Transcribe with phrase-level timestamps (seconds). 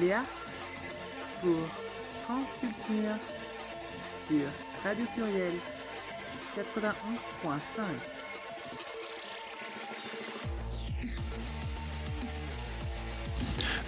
[0.00, 0.22] Léa
[1.42, 1.66] pour
[2.24, 3.16] France Culture
[4.26, 4.46] sur
[4.82, 5.52] Radio Pluriel
[6.56, 7.82] 91.5.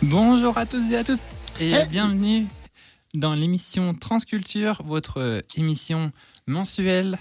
[0.03, 1.21] Bonjour à tous et à toutes
[1.61, 2.47] et bienvenue
[3.15, 6.13] dans l'émission Transculture, votre émission
[6.47, 7.19] mensuelle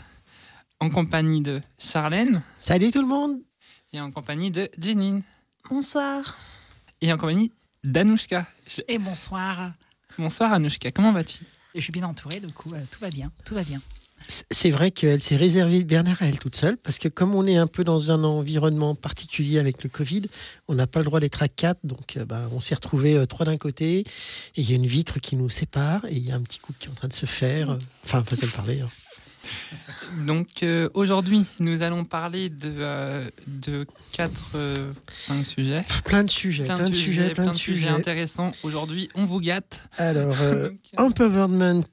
[0.79, 3.39] en compagnie de Charlène Salut tout le monde
[3.93, 5.21] et en compagnie de Jenine
[5.69, 6.35] Bonsoir.
[7.01, 7.51] et en compagnie
[7.83, 8.45] d'Anouchka.
[8.75, 9.73] Je- Et bonsoir.
[10.17, 11.39] Bonsoir Anouchka, comment vas-tu?
[11.75, 13.31] Je suis bien entourée, du coup, euh, tout va bien.
[13.45, 13.81] Tout va bien.
[14.51, 17.57] C'est vrai qu'elle s'est réservée Bernard à elle toute seule, parce que comme on est
[17.57, 20.23] un peu dans un environnement particulier avec le Covid,
[20.67, 23.25] on n'a pas le droit d'être à quatre, donc euh, bah, on s'est retrouvés euh,
[23.25, 24.05] trois d'un côté, et
[24.57, 26.77] il y a une vitre qui nous sépare, et il y a un petit couple
[26.79, 27.71] qui est en train de se faire.
[27.71, 28.81] euh, Enfin, faisait le parler.
[28.81, 28.89] hein.
[30.25, 34.55] Donc euh, aujourd'hui, nous allons parler de, euh, de 4
[35.21, 35.83] 5 sujets.
[36.03, 37.87] Plein de sujets, plein, de sujets, plein de sujets.
[37.89, 38.51] intéressants.
[38.63, 39.79] Aujourd'hui, on vous gâte.
[39.97, 41.83] Alors, euh, Donc, empowerment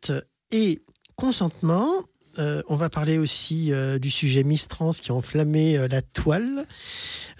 [0.50, 0.82] et
[1.16, 1.88] consentement.
[2.38, 6.02] Euh, on va parler aussi euh, du sujet Miss Trans qui a enflammé euh, la
[6.02, 6.66] toile.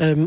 [0.01, 0.27] Euh,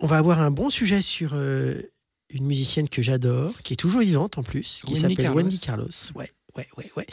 [0.00, 1.82] on va avoir un bon sujet sur euh,
[2.30, 5.30] une musicienne que j'adore, qui est toujours vivante en plus, qui s'appelle.
[5.30, 5.88] Wendy Carlos.
[6.14, 7.06] Ouais, ouais, ouais, ouais.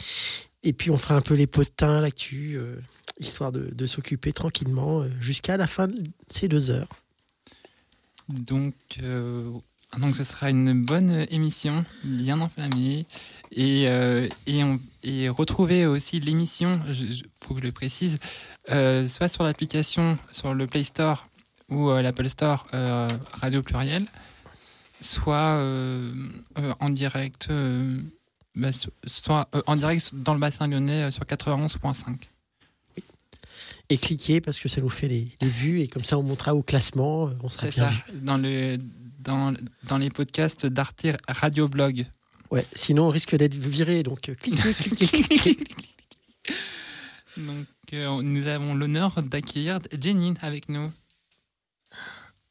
[0.64, 2.76] Et puis on fera un peu les potins, l'actu, euh,
[3.20, 6.88] histoire de, s'occuper tranquillement euh, jusqu'à la fin de ces deux heures.
[8.30, 9.50] Donc, euh,
[9.98, 13.06] donc ce sera une bonne émission, bien enflammée.
[13.52, 18.16] Et, euh, et, on- et retrouvez aussi l'émission, il faut que je le précise,
[18.70, 21.28] euh, soit sur l'application, sur le Play Store
[21.68, 22.66] ou l'Apple Store
[23.32, 24.06] Radio Pluriel,
[25.00, 25.58] soit
[26.80, 27.48] en direct,
[28.54, 32.16] bah, so- soit euh, en direct dans le bassin lyonnais euh, sur 91.5.
[33.90, 36.54] Et cliquez parce que ça nous fait les, les vues et comme ça on montera
[36.54, 38.20] au classement, euh, on sera bien ça, vu.
[38.20, 38.78] dans, le,
[39.20, 42.06] dans, dans les podcasts d'Arte Radio Blog.
[42.50, 45.58] Ouais, sinon on risque d'être viré, donc cliquez, cliquez, cliquez.
[47.36, 50.90] Donc, euh, nous avons l'honneur d'accueillir Jenny avec nous.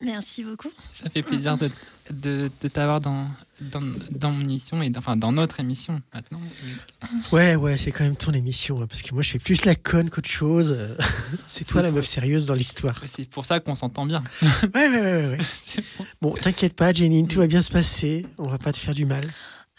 [0.04, 0.70] Merci beaucoup.
[1.02, 1.70] Ça fait plaisir de,
[2.12, 3.28] de, de t'avoir dans,
[3.62, 3.82] dans,
[4.12, 6.42] dans mon émission, et dans- enfin dans notre émission maintenant.
[7.32, 9.76] Ouais, ouais, c'est quand même ton émission, hein, parce que moi je fais plus la
[9.76, 10.78] conne qu'autre chose.
[11.48, 13.02] c'est toi la meuf sérieuse dans l'histoire.
[13.06, 14.24] C'est pour ça qu'on s'entend bien.
[14.76, 15.38] Ouais, ouais, ouais, ouais.
[15.38, 15.84] ouais.
[16.22, 18.26] Bon, t'inquiète pas, Jenny, tout va bien se passer.
[18.38, 19.24] On va pas te faire du mal.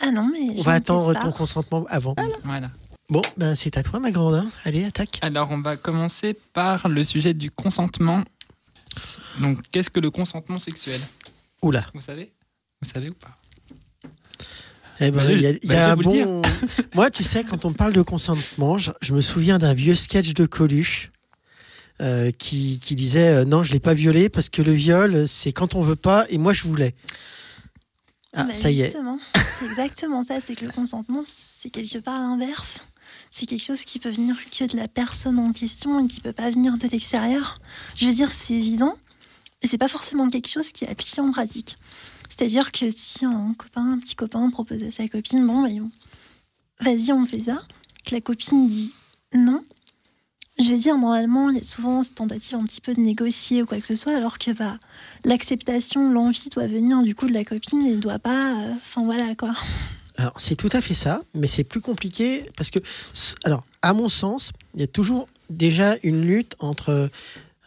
[0.00, 0.58] Ah non, mais.
[0.58, 1.20] On va attendre pas.
[1.20, 2.14] ton consentement avant.
[2.44, 2.70] Voilà.
[3.10, 4.34] Bon, ben c'est à toi, ma grande.
[4.36, 4.46] hein.
[4.64, 5.18] Allez, attaque.
[5.20, 8.24] Alors, on va commencer par le sujet du consentement.
[9.40, 11.00] Donc, qu'est-ce que le consentement sexuel
[11.62, 11.86] Oula.
[11.94, 12.32] Vous savez
[12.82, 13.38] Vous savez ou pas
[15.00, 16.42] Eh ben, Bah, il y a, je- il y bah, a un bon.
[16.94, 20.34] Moi, tu sais, quand on parle de consentement, je, je me souviens d'un vieux sketch
[20.34, 21.10] de Coluche
[22.00, 25.52] euh, qui, qui disait euh, non, je l'ai pas violé parce que le viol, c'est
[25.52, 26.94] quand on veut pas et moi je voulais.
[28.32, 28.86] Ah, Bah, ça y est.
[28.86, 29.18] Justement,
[29.58, 30.40] c'est exactement ça.
[30.40, 32.86] C'est que le consentement, c'est quelque part l'inverse.
[33.30, 36.32] C'est quelque chose qui peut venir que de la personne en question et qui peut
[36.32, 37.58] pas venir de l'extérieur.
[37.96, 38.96] Je veux dire, c'est évident.
[39.66, 41.76] C'est pas forcément quelque chose qui est appliqué en pratique.
[42.28, 45.68] C'est-à-dire que si un copain, un petit copain propose à sa copine, bon, bah,
[46.80, 47.62] vas-y, on fait ça,
[48.04, 48.94] que la copine dit
[49.32, 49.64] non,
[50.58, 53.62] je vais dire, normalement, il y a souvent cette tentative un petit peu de négocier
[53.62, 54.78] ou quoi que ce soit, alors que bah,
[55.24, 58.54] l'acceptation, l'envie doit venir du coup de la copine et ne doit pas.
[58.62, 59.54] euh, Enfin voilà quoi.
[60.16, 62.78] Alors, c'est tout à fait ça, mais c'est plus compliqué parce que,
[63.42, 67.10] alors, à mon sens, il y a toujours déjà une lutte entre.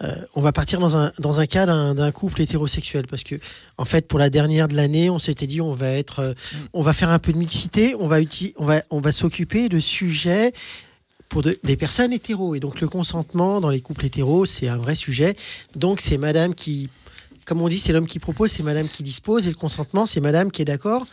[0.04, 3.36] Euh, on va partir dans un, dans un cas d'un couple hétérosexuel parce que,
[3.78, 6.34] en fait, pour la dernière de l'année, on s'était dit on va être, euh,
[6.74, 8.18] on va faire un peu de mixité, on va,
[8.58, 10.54] on va, on va s'occuper de sujets
[11.30, 12.54] pour de- des personnes hétéros.
[12.56, 15.36] Et donc, le consentement dans les couples hétéros, c'est un vrai sujet.
[15.76, 16.90] Donc, c'est madame qui,
[17.46, 19.48] comme on dit, c'est l'homme qui propose, c'est madame qui dispose.
[19.48, 21.08] Et le consentement, c'est madame qui est d'accord.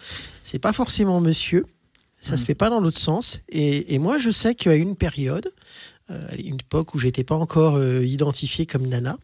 [0.45, 1.65] C'est pas forcément monsieur.
[2.21, 3.41] Ça se fait pas dans l'autre sens.
[3.51, 5.51] Et, et moi, je sais qu'à une période,
[6.09, 9.17] à une époque où j'étais pas encore euh, identifié comme nana,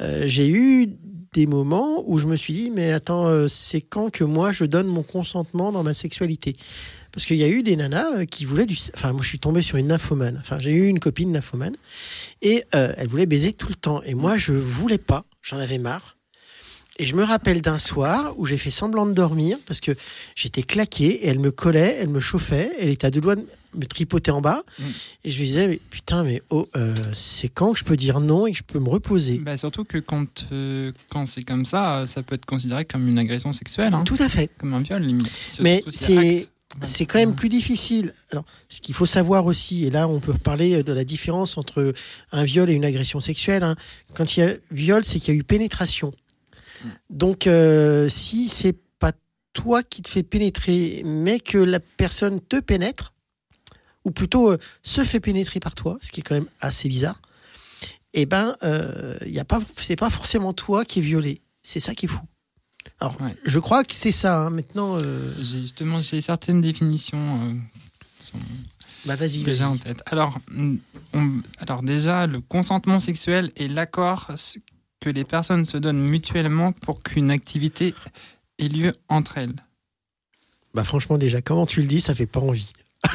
[0.00, 0.88] euh, j'ai eu
[1.34, 4.64] des moments où je me suis dit, mais attends, euh, c'est quand que moi je
[4.64, 6.56] donne mon consentement dans ma sexualité?
[7.12, 8.76] Parce qu'il y a eu des nanas euh, qui voulaient du.
[8.94, 10.38] Enfin, moi je suis tombé sur une nymphomane.
[10.40, 11.76] Enfin, j'ai eu une copine nymphomane
[12.42, 14.02] et euh, elle voulait baiser tout le temps.
[14.02, 15.24] Et moi, je voulais pas.
[15.42, 16.13] J'en avais marre.
[16.98, 19.92] Et je me rappelle d'un soir où j'ai fait semblant de dormir parce que
[20.36, 23.44] j'étais claqué et elle me collait, elle me chauffait, elle était à deux doigts de
[23.74, 24.62] me tripoter en bas.
[24.78, 24.82] Mm.
[25.24, 28.20] Et je lui disais, mais putain, mais oh, euh, c'est quand que je peux dire
[28.20, 29.38] non et que je peux me reposer?
[29.38, 33.08] Bah, surtout que quand, euh, quand c'est comme ça, euh, ça peut être considéré comme
[33.08, 34.48] une agression sexuelle, hein, Tout à fait.
[34.58, 35.30] comme un viol limite.
[35.60, 36.48] Mais c'est
[36.82, 38.12] c'est quand même plus difficile.
[38.32, 41.94] Alors, ce qu'il faut savoir aussi, et là on peut parler de la différence entre
[42.32, 43.62] un viol et une agression sexuelle.
[43.62, 43.76] hein.
[44.14, 46.12] Quand il y a viol, c'est qu'il y a eu pénétration.
[47.10, 49.12] Donc, euh, si c'est pas
[49.52, 53.12] toi qui te fais pénétrer, mais que la personne te pénètre,
[54.04, 57.20] ou plutôt euh, se fait pénétrer par toi, ce qui est quand même assez bizarre,
[58.12, 61.40] eh ben, euh, y a pas, c'est pas forcément toi qui es violé.
[61.62, 62.20] C'est ça qui est fou.
[63.00, 63.34] Alors, Ouais.
[63.44, 64.42] je crois que c'est ça.
[64.46, 64.50] hein.
[64.50, 64.98] Maintenant,
[65.40, 67.56] J'ai justement j'ai certaines définitions
[68.20, 68.38] sont
[69.06, 69.64] bah vas-y, vas-y.
[69.64, 70.02] en tête.
[70.06, 70.76] Alors, mm,
[71.14, 74.30] on- alors déjà, le consentement sexuel est l'accord
[75.04, 77.94] que les personnes se donnent mutuellement pour qu'une activité
[78.58, 79.54] ait lieu entre elles.
[80.72, 82.72] Bah franchement, déjà, comment tu le dis, ça fait pas envie.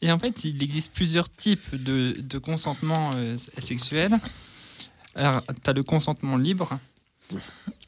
[0.00, 4.20] Et en fait, il existe plusieurs types de, de consentement euh, sexuel.
[5.16, 6.78] Alors, tu as le consentement libre,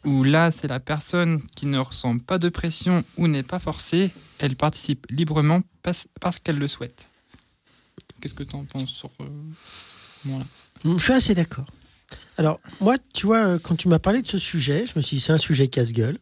[0.04, 4.10] où là, c'est la personne qui ne ressent pas de pression ou n'est pas forcée.
[4.40, 6.08] Elle participe librement parce,
[6.42, 7.06] qu'elle le souhaite.
[8.20, 9.28] Qu'est-ce que tu en penses sur euh.
[10.84, 11.66] Mm, Je suis assez d'accord.
[12.38, 15.16] Alors, moi, tu vois, euh, quand tu m'as parlé de ce sujet, je me suis
[15.16, 16.18] dit, c'est un sujet casse-gueule.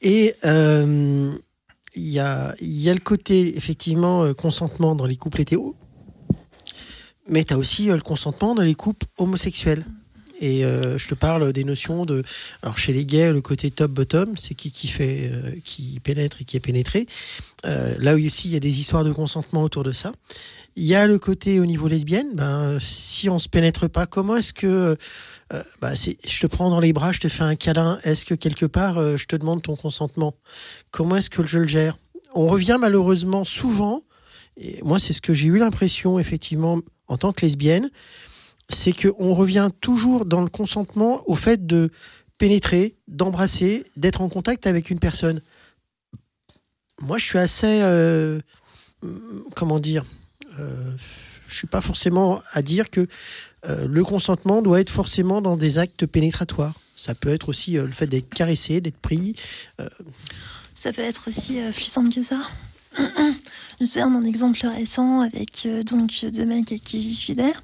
[0.00, 1.32] Et euh,
[1.94, 5.76] il y, a, le côté, effectivement, euh, consentement dans les couples hétéros,
[7.28, 9.84] mais tu as aussi le consentement dans les couples homosexuels.
[10.42, 12.22] Et je te parle des notions de.
[12.62, 15.30] Alors, chez les gays, le côté top-bottom, c'est qui fait,
[15.66, 17.06] qui pénètre et qui est pénétré.
[17.62, 20.12] Là aussi, il y a des histoires de consentement autour de ça.
[20.76, 24.36] Il y a le côté au niveau lesbienne, ben, si on se pénètre pas, comment
[24.36, 24.96] est-ce que
[25.52, 25.62] euh,
[25.94, 28.66] c'est, je te prends dans les bras, je te fais un câlin, est-ce que quelque
[28.66, 30.34] part euh, je te demande ton consentement?
[30.90, 31.98] Comment est-ce que je le gère?
[32.34, 34.04] On revient malheureusement souvent,
[34.56, 36.78] et moi c'est ce que j'ai eu l'impression effectivement
[37.08, 37.90] en tant que lesbienne,
[38.68, 41.90] c'est qu'on revient toujours dans le consentement au fait de
[42.38, 45.42] pénétrer, d'embrasser, d'être en contact avec une personne.
[47.00, 48.40] Moi je suis assez, euh,
[49.56, 50.04] comment dire,
[50.60, 50.96] euh,
[51.48, 53.06] je suis pas forcément à dire que
[53.66, 56.78] euh, le consentement doit être forcément dans des actes pénétratoires.
[56.96, 59.36] Ça peut être aussi euh, le fait d'être caressé, d'être pris.
[60.80, 62.40] Ça peut être aussi euh, plus simple que ça.
[62.96, 63.02] Je
[63.80, 67.62] me souviens d'un exemple récent avec euh, donc deux mecs avec qui j'y suis d'air,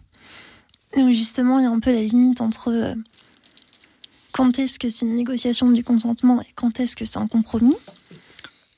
[0.96, 2.94] où justement il y a un peu la limite entre euh,
[4.32, 7.74] quand est-ce que c'est une négociation du consentement et quand est-ce que c'est un compromis,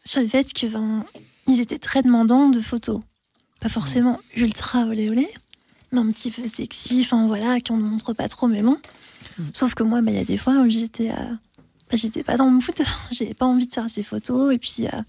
[0.05, 1.05] sur le fait que ben,
[1.49, 3.01] ils étaient très demandants de photos.
[3.61, 5.29] Pas forcément ultra olé olé,
[5.93, 8.79] mais un petit peu sexy, enfin voilà, qui on ne montre pas trop, mais bon.
[9.53, 11.11] Sauf que moi, ben, il y a des fois où j'étais.
[11.11, 11.35] euh,
[11.91, 12.65] bah, j'étais pas dans le mood,
[13.11, 14.55] j'avais pas envie de faire ces photos.
[14.55, 15.03] Et puis euh,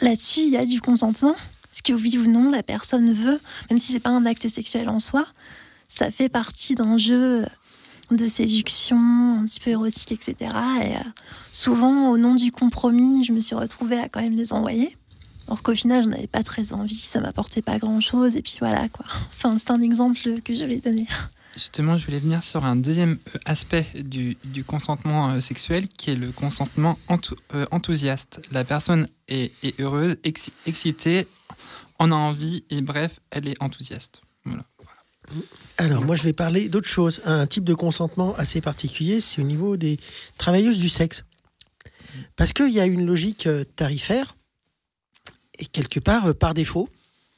[0.00, 1.34] là-dessus, il y a du consentement.
[1.72, 4.88] Est-ce que oui ou non, la personne veut, même si c'est pas un acte sexuel
[4.88, 5.26] en soi,
[5.88, 7.44] ça fait partie d'un jeu
[8.10, 8.96] de séduction,
[9.40, 10.36] un petit peu érotique, etc.
[10.82, 11.00] Et euh,
[11.50, 14.96] souvent, au nom du compromis, je me suis retrouvée à quand même les envoyer.
[15.46, 18.36] Alors qu'au final, j'en avais pas très envie, ça m'apportait pas grand-chose.
[18.36, 19.04] Et puis voilà, quoi.
[19.28, 21.06] Enfin, c'est un exemple que je vais donner.
[21.54, 26.10] Justement, je voulais venir sur un deuxième euh, aspect du, du consentement euh, sexuel, qui
[26.10, 28.40] est le consentement enthou- euh, enthousiaste.
[28.50, 31.28] La personne est, est heureuse, ex- excitée,
[32.00, 34.20] en a envie, et bref, elle est enthousiaste.
[34.44, 34.64] Voilà.
[35.78, 37.20] Alors, moi, je vais parler d'autre chose.
[37.24, 40.00] Un type de consentement assez particulier, c'est au niveau des
[40.38, 41.24] travailleuses du sexe.
[42.36, 44.36] Parce qu'il y a une logique tarifaire,
[45.58, 46.88] et quelque part, euh, par défaut,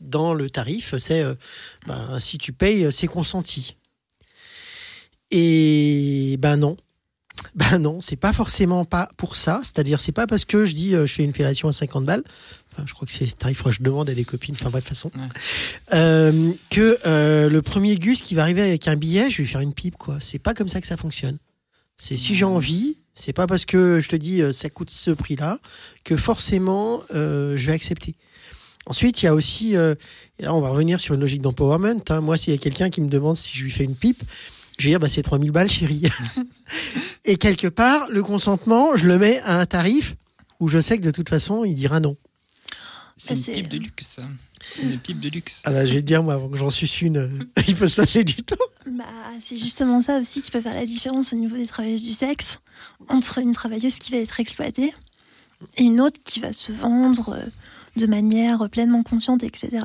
[0.01, 1.35] dans le tarif, c'est euh,
[1.87, 3.77] ben, si tu payes, euh, c'est consenti.
[5.31, 6.77] Et ben non.
[7.55, 9.61] Ben non, c'est pas forcément pas pour ça.
[9.63, 12.25] C'est-à-dire, c'est pas parce que je dis je fais une fellation à 50 balles.
[12.77, 14.55] Enfin, je crois que c'est ce tarif, que je demande à des copines.
[14.59, 15.11] Enfin, bref, façon.
[15.15, 15.29] Ouais.
[15.95, 19.51] Euh, que euh, le premier Gus qui va arriver avec un billet, je vais lui
[19.51, 20.19] faire une pipe, quoi.
[20.21, 21.39] C'est pas comme ça que ça fonctionne.
[21.97, 25.11] C'est si j'ai envie, c'est pas parce que je te dis euh, ça coûte ce
[25.11, 25.59] prix-là
[26.05, 28.15] que forcément euh, je vais accepter.
[28.85, 29.97] Ensuite, il y a aussi, euh,
[30.39, 32.03] et là on va revenir sur une logique d'empowerment.
[32.11, 32.21] hein.
[32.21, 34.23] Moi, s'il y a quelqu'un qui me demande si je lui fais une pipe,
[34.79, 36.03] je vais dire bah, c'est 3000 balles, chérie.
[37.25, 40.15] et quelque part, le consentement, je le mets à un tarif
[40.61, 42.17] où je sais que de toute façon, il dira non.
[43.17, 44.19] C'est une pipe de luxe.
[44.83, 45.63] Une pipe de luxe.
[45.65, 47.29] Ah bah, je vais te dire, moi, avant que j'en suce une, euh,
[47.69, 48.57] il peut se passer du temps.
[48.87, 49.05] Bah,
[49.41, 52.59] c'est justement ça aussi qui peut faire la différence au niveau des travailleuses du sexe
[53.09, 54.95] entre une travailleuse qui va être exploitée
[55.77, 57.47] et une autre qui va se vendre euh,
[57.97, 59.85] de manière pleinement consciente, etc.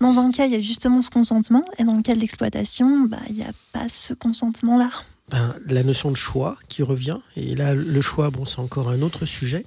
[0.00, 3.00] Dans un cas, il y a justement ce consentement, et dans le cas de l'exploitation,
[3.00, 4.90] bah, il n'y a pas ce consentement-là.
[5.28, 7.18] ben, la notion de choix qui revient.
[7.36, 9.64] Et là, le choix, bon, c'est encore un autre sujet.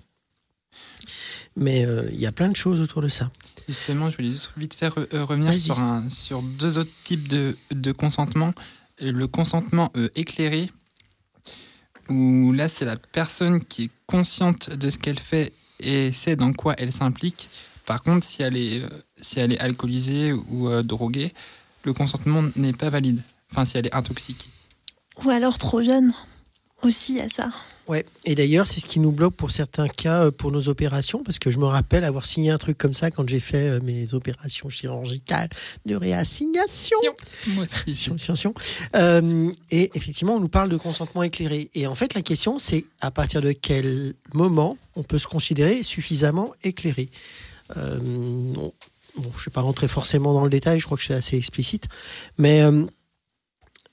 [1.58, 3.30] Mais euh, il y a plein de choses autour de ça.
[3.68, 7.58] Justement, je voulais juste vite faire euh, revenir sur, un, sur deux autres types de,
[7.72, 8.54] de consentement.
[9.00, 10.70] Le consentement euh, éclairé,
[12.10, 16.54] où là, c'est la personne qui est consciente de ce qu'elle fait et sait dans
[16.54, 17.50] quoi elle s'implique.
[17.86, 18.90] Par contre, si elle est, euh,
[19.20, 21.34] si elle est alcoolisée ou euh, droguée,
[21.84, 23.22] le consentement n'est pas valide.
[23.52, 24.50] Enfin, si elle est intoxiquée.
[25.24, 26.14] Ou alors trop jeune,
[26.84, 27.52] aussi à ça.
[27.92, 31.24] Ouais, et d'ailleurs, c'est ce qui nous bloque pour certains cas euh, pour nos opérations,
[31.24, 33.80] parce que je me rappelle avoir signé un truc comme ça quand j'ai fait euh,
[33.84, 35.50] mes opérations chirurgicales
[35.86, 36.96] de réassignation.
[37.94, 38.54] Sion, sion, sion.
[38.96, 41.70] Euh, et effectivement, on nous parle de consentement éclairé.
[41.76, 45.84] Et en fait, la question, c'est à partir de quel moment on peut se considérer
[45.84, 47.10] suffisamment éclairé.
[47.76, 48.72] Euh, bon,
[49.18, 51.90] je ne vais pas rentrer forcément dans le détail, je crois que c'est assez explicite,
[52.38, 52.86] mais euh,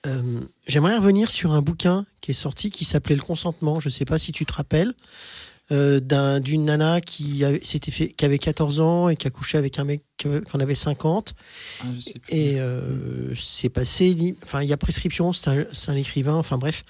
[0.06, 3.80] euh, j'aimerais revenir sur un bouquin qui est sorti qui s'appelait Le consentement.
[3.80, 4.94] Je ne sais pas si tu te rappelles.
[5.70, 9.30] euh, d'un- d'une nana qui avait, s'était fait, qui avait 14 ans et qui a
[9.30, 11.34] couché avec un mec qui en avait 50
[11.80, 12.34] Ah, je sais plus.
[12.34, 14.34] et euh, c'est passé.
[14.44, 16.84] Enfin, il y a prescription, c'est un, c'est un écrivain, enfin bref.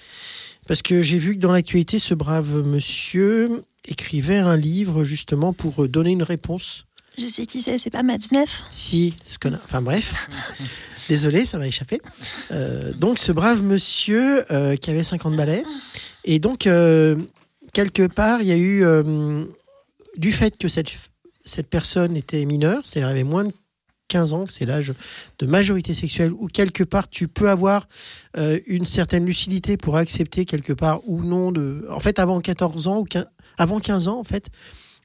[0.65, 5.83] Parce que j'ai vu que dans l'actualité, ce brave monsieur écrivait un livre justement pour
[5.83, 6.85] euh, donner une réponse.
[7.19, 8.63] Je sais qui c'est, c'est pas Matzneff.
[8.71, 9.61] Si, ce connard.
[9.65, 10.13] Enfin bref.
[11.09, 11.99] Désolé, ça m'a échappé.
[12.51, 15.63] Euh, donc ce brave monsieur euh, qui avait 50 balais.
[16.23, 17.21] Et donc, euh,
[17.73, 19.45] quelque part, il y a eu, euh,
[20.15, 20.93] du fait que cette,
[21.43, 23.53] cette personne était mineure, c'est-à-dire avait moins de
[24.09, 24.93] 15 ans, que c'est l'âge
[25.39, 27.87] de majorité sexuelle, où quelque part tu peux avoir
[28.37, 31.85] euh, une certaine lucidité pour accepter quelque part ou non de.
[31.89, 33.25] En fait, avant 14 ans ou 15
[33.57, 34.47] avant 15 ans, en fait,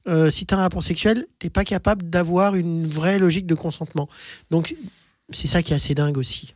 [0.06, 3.54] euh, si tu as un rapport sexuel, t'es pas capable d'avoir une vraie logique de
[3.54, 4.08] consentement.
[4.50, 4.76] Donc,
[5.30, 6.54] c'est ça qui est assez dingue aussi.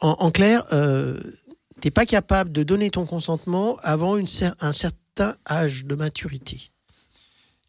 [0.00, 1.20] En, en clair, euh,
[1.80, 6.70] t'es pas capable de donner ton consentement avant une cer- un certain âge de maturité.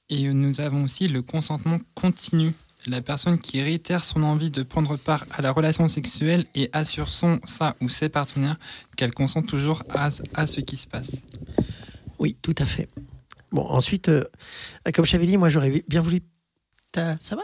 [0.10, 2.54] Et nous avons aussi le consentement continu.
[2.86, 7.10] La personne qui réitère son envie de prendre part à la relation sexuelle et assure
[7.10, 8.58] son, sa ou ses partenaires
[8.96, 11.12] qu'elle consent toujours à, à ce qui se passe.
[12.20, 12.88] Oui, tout à fait.
[13.52, 14.24] Bon, ensuite, euh,
[14.94, 16.20] comme je t'avais dit, moi j'aurais bien voulu.
[16.92, 17.44] T'as- Ça va?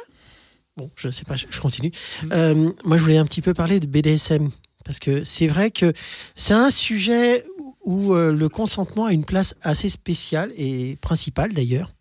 [0.75, 1.91] Bon, je sais pas, je, continue.
[2.31, 4.49] Euh, moi, je voulais un petit peu parler de BDSM.
[4.83, 5.93] Parce que c'est vrai que
[6.35, 7.45] c'est un sujet
[7.85, 11.93] où euh, le consentement a une place assez spéciale et principale d'ailleurs.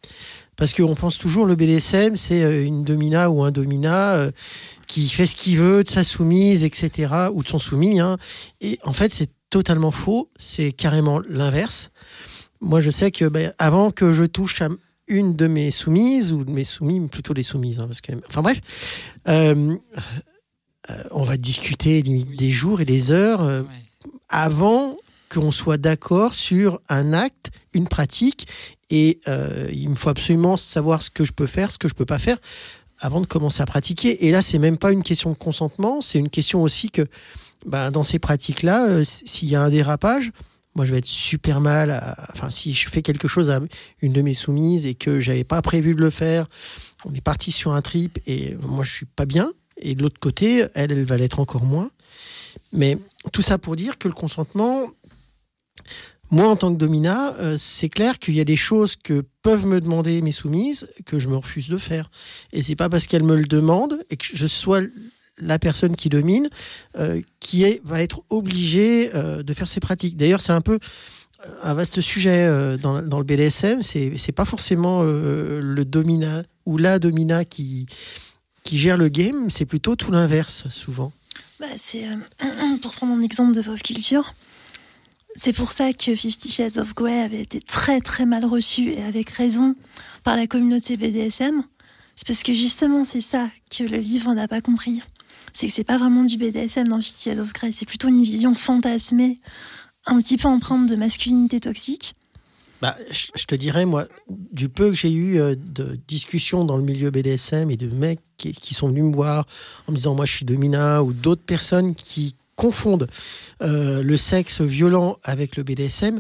[0.57, 4.31] Parce qu'on pense toujours le BDSM, c'est une domina ou un domina euh,
[4.87, 8.01] qui fait ce qu'il veut de sa soumise, etc., ou de son soumis.
[8.01, 8.17] hein.
[8.61, 10.31] Et en fait, c'est totalement faux.
[10.39, 11.91] C'est carrément l'inverse.
[12.63, 14.69] Moi, je sais que ben, avant que je touche à
[15.09, 18.41] une de mes soumises, ou de mes soumis, plutôt les soumises, hein, parce que, enfin
[18.41, 18.61] bref,
[19.29, 19.77] euh,
[20.89, 23.69] euh, on va discuter limite des jours et des heures euh, Ouais.
[24.29, 24.97] avant
[25.29, 28.47] qu'on soit d'accord sur un acte, une pratique,
[28.91, 29.21] et
[29.73, 32.19] il me faut absolument savoir ce que je peux faire, ce que je peux pas
[32.19, 32.37] faire,
[32.99, 34.27] avant de commencer à pratiquer.
[34.27, 37.07] Et là, c'est même pas une question de consentement, c'est une question aussi que
[37.65, 40.33] ben, dans ces pratiques-là, s'il y a un dérapage,
[40.75, 42.17] moi je vais être super mal.
[42.33, 43.61] Enfin, si je fais quelque chose à
[44.01, 46.47] une de mes soumises et que j'avais pas prévu de le faire,
[47.05, 49.53] on est parti sur un trip et moi je suis pas bien.
[49.77, 51.91] Et de l'autre côté, elle, elle va l'être encore moins.
[52.73, 52.99] Mais
[53.33, 54.87] tout ça pour dire que le consentement,
[56.31, 59.67] moi en tant que domina, euh, c'est clair qu'il y a des choses que peuvent
[59.67, 62.11] me demander mes soumises que je me refuse de faire.
[62.53, 64.81] Et c'est pas parce qu'elles me le demandent et que je sois
[65.43, 66.49] la personne qui domine
[66.99, 70.17] euh, qui est, va être obligée euh, de faire ces pratiques.
[70.17, 70.79] D'ailleurs, c'est un peu
[71.45, 72.47] euh, un vaste sujet
[72.79, 73.83] dans, le BDSM.
[73.83, 77.87] C'est c'est pas forcément le domina ou la domina qui
[78.63, 81.13] qui gère le game, c'est plutôt tout l'inverse souvent.
[81.59, 82.05] Bah, c'est
[82.83, 84.35] pour prendre un exemple de pop culture.
[85.35, 89.03] C'est pour ça que Fifty Shades of Grey avait été très très mal reçu et
[89.03, 89.75] avec raison
[90.25, 91.65] par la communauté BDSM.
[92.17, 95.03] C'est parce que justement c'est ça que le livre n'a pas compris.
[95.53, 98.23] C'est que c'est pas vraiment du BDSM dans Fifty Shades of Grey, c'est plutôt une
[98.23, 99.41] vision fantasmée,
[100.07, 102.15] un petit peu empreinte de masculinité toxique.
[102.83, 106.83] Bah, je te dirais, moi, du peu que j'ai eu euh, de discussions dans le
[106.83, 109.47] milieu BDSM et de mecs qui, sont venus me voir
[109.87, 113.09] en me disant moi je suis domina ou d'autres personnes qui confondent
[113.63, 116.19] euh, le sexe violent avec le BDSM,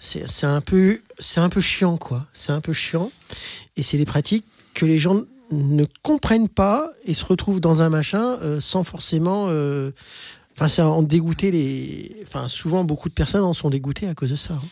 [0.00, 2.26] c'est un peu c'est un peu chiant quoi.
[2.34, 3.12] C'est un peu chiant
[3.76, 7.88] et c'est des pratiques que les gens ne comprennent pas et se retrouvent dans un
[7.88, 9.92] machin euh, sans forcément euh,
[10.54, 12.16] Enfin, c'est en dégoûter les.
[12.26, 14.52] Enfin, souvent, beaucoup de personnes en sont dégoûtées à cause de ça.
[14.54, 14.62] hein.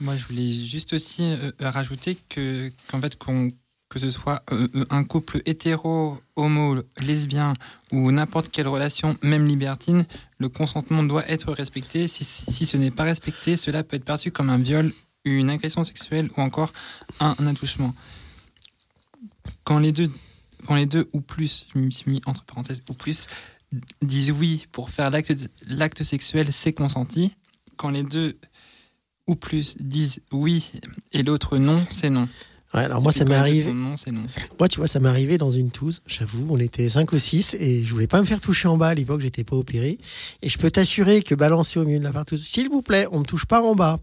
[0.00, 3.52] Moi, je voulais juste aussi euh, rajouter que qu'en fait, qu'on
[3.88, 4.42] que ce soit
[4.90, 7.54] un couple hétéro, homo, lesbien
[7.92, 10.06] ou n'importe quelle relation, même libertine,
[10.38, 12.08] le consentement doit être respecté.
[12.08, 14.92] Si- si ce n'est pas respecté, cela peut être perçu comme un viol,
[15.24, 16.72] une agression sexuelle ou encore
[17.20, 17.94] un, un attouchement.
[19.64, 20.10] Quand les deux,
[20.66, 23.26] quand les deux ou plus, je me mis entre parenthèses ou plus,
[24.02, 27.34] disent oui pour faire l'acte sexuel, c'est consenti.
[27.76, 28.38] Quand les deux
[29.26, 30.70] ou plus disent oui
[31.12, 32.28] et l'autre non, c'est non.
[32.74, 33.72] Ouais, alors moi, ça m'est arrivé.
[33.72, 34.26] Nom, non.
[34.58, 36.02] Moi, tu vois, ça m'est arrivé dans une touze.
[36.06, 38.88] J'avoue, on était 5 ou 6 et je voulais pas me faire toucher en bas
[38.88, 39.98] à l'époque, j'étais pas opéré.
[40.42, 43.20] Et je peux t'assurer que balancer au milieu de la partouze, s'il vous plaît, on
[43.20, 43.98] me touche pas en bas.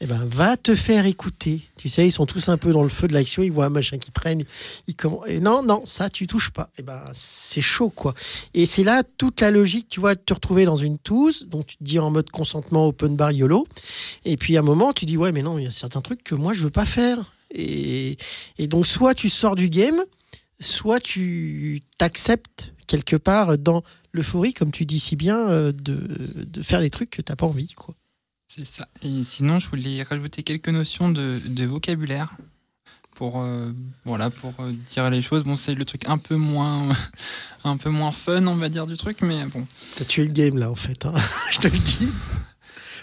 [0.00, 1.62] Eh ben, va te faire écouter.
[1.78, 3.70] Tu sais, ils sont tous un peu dans le feu de l'action, ils voient un
[3.70, 4.44] machin qui traîne.
[4.86, 4.96] Ils
[5.28, 6.68] et non, non, ça, tu touches pas.
[6.78, 8.14] Eh ben, c'est chaud, quoi.
[8.52, 11.66] Et c'est là toute la logique, tu vois, de te retrouver dans une touze, donc
[11.66, 13.66] tu te dis en mode consentement open bar YOLO.
[14.24, 16.24] Et puis à un moment, tu dis, ouais, mais non, il y a certains trucs
[16.24, 17.33] que moi, je veux pas faire.
[17.54, 18.16] Et,
[18.58, 20.00] et donc, soit tu sors du game,
[20.60, 23.82] soit tu t'acceptes quelque part dans
[24.12, 27.46] l'euphorie, comme tu dis si bien, euh, de, de faire des trucs que t'as pas
[27.46, 27.94] envie, quoi.
[28.48, 28.86] C'est ça.
[29.02, 32.36] Et sinon, je voulais rajouter quelques notions de, de vocabulaire
[33.16, 33.72] pour euh,
[34.04, 35.42] voilà pour euh, dire les choses.
[35.44, 36.88] Bon, c'est le truc un peu moins
[37.64, 39.66] un peu moins fun, on va dire du truc, mais bon.
[39.96, 41.04] T'as tué le game là, en fait.
[41.06, 41.14] hein.
[41.50, 42.08] je te le dis.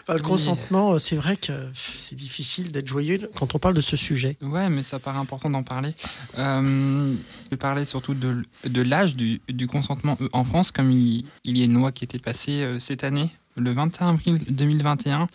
[0.04, 3.82] Enfin, le consentement, euh, c'est vrai que c'est difficile d'être joyeux quand on parle de
[3.82, 4.38] ce sujet.
[4.42, 5.94] Ouais, mais ça paraît important d'en parler.
[6.38, 7.14] Euh,
[7.52, 11.58] je parlais surtout de, de l'âge du, du consentement euh, en France, comme il, il
[11.58, 15.30] y a une loi qui était passée euh, cette année, le 21 avril 2021,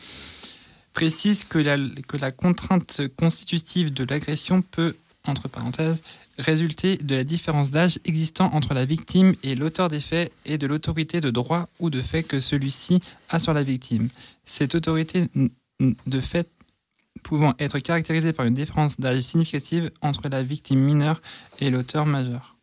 [0.95, 1.77] précise que la,
[2.09, 4.97] que la contrainte constitutive de l'agression peut,
[5.27, 5.99] entre parenthèses,
[6.39, 10.67] résulter de la différence d'âge existant entre la victime et l'auteur des faits et de
[10.67, 14.09] l'autorité de droit ou de fait que celui-ci a sur la victime.
[14.45, 15.29] Cette autorité
[15.81, 16.49] de fait
[17.23, 21.21] pouvant être caractérisée par une différence d'âge significative entre la victime mineure
[21.59, 22.56] et l'auteur majeur.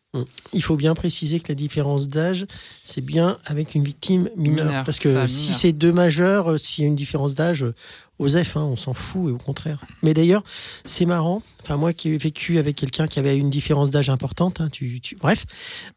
[0.52, 2.46] Il faut bien préciser que la différence d'âge,
[2.82, 4.66] c'est bien avec une victime mineure.
[4.66, 7.74] Mineure, parce que si c'est deux majeurs, euh, s'il y a une différence d'âge, euh,
[8.20, 9.80] aux F, hein, on s'en fout et au contraire.
[10.02, 10.44] Mais d'ailleurs,
[10.84, 11.42] c'est marrant.
[11.62, 15.00] Enfin, moi qui ai vécu avec quelqu'un qui avait une différence d'âge importante, hein, tu,
[15.00, 15.44] tu- bref,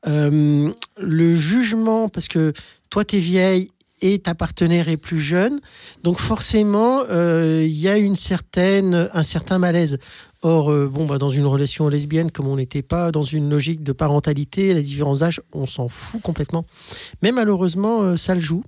[0.07, 2.53] euh, le jugement, parce que
[2.89, 3.69] toi, t'es vieille
[4.01, 5.59] et ta partenaire est plus jeune,
[6.03, 9.97] donc forcément, euh, il y a une certaine, un certain malaise.
[10.43, 13.81] Or, euh, bon, bah, dans une relation lesbienne, comme on n'était pas dans une logique
[13.83, 16.65] de parentalité, la différence d'âge, on s'en fout complètement.
[17.23, 18.63] Mais malheureusement, euh, ça le joue.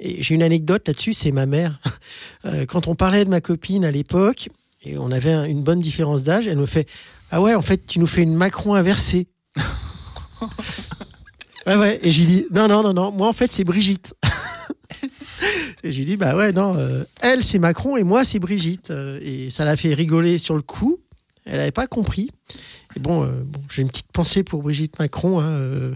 [0.00, 1.80] J'ai une anecdote là-dessus, c'est ma mère.
[2.44, 4.48] Euh, quand on parlait de ma copine à l'époque,
[4.84, 6.86] et on avait un- une bonne différence d'âge, elle me fait
[7.32, 9.26] Ah ouais, en fait, tu nous fais une Macron inversée.
[11.68, 12.00] Ouais, ouais.
[12.02, 14.14] Et j'ai dit Non, non, non, non, moi en fait, c'est Brigitte.
[15.82, 18.90] et j'ai dit Bah ouais, non, euh, elle, c'est Macron et moi, c'est Brigitte.
[18.90, 20.98] Euh, et ça l'a fait rigoler sur le coup.
[21.44, 22.30] Elle n'avait pas compris.
[22.96, 25.40] Et bon, euh, bon j'ai une petite pensée pour Brigitte Macron.
[25.40, 25.94] hein, euh,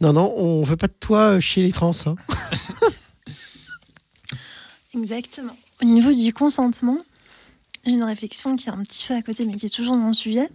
[0.00, 1.92] non, non, on veut pas de toi chez les trans.
[2.06, 2.16] hein.
[4.94, 5.56] Exactement.
[5.82, 6.98] Au niveau du consentement,
[7.86, 10.08] j'ai une réflexion qui est un petit peu à côté, mais qui est toujours dans
[10.08, 10.48] le sujet.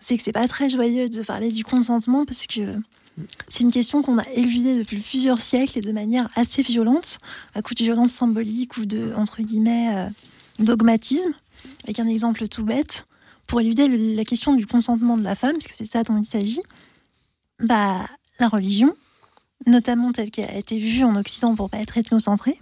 [0.00, 2.60] C'est que c'est pas très joyeux de parler du consentement parce que
[3.48, 7.18] c'est une question qu'on a éludée depuis plusieurs siècles et de manière assez violente,
[7.54, 10.08] à coup de violence symbolique ou de, entre guillemets, euh,
[10.58, 11.32] dogmatisme.
[11.84, 13.06] Avec un exemple tout bête,
[13.46, 16.26] pour éluder la question du consentement de la femme, parce que c'est ça dont il
[16.26, 16.62] s'agit,
[17.60, 18.06] bah,
[18.38, 18.94] la religion,
[19.66, 22.60] notamment telle qu'elle a été vue en Occident pour pas être ethnocentrée,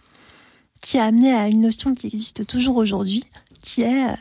[0.80, 3.24] qui a amené à une notion qui existe toujours aujourd'hui,
[3.60, 4.14] qui est euh,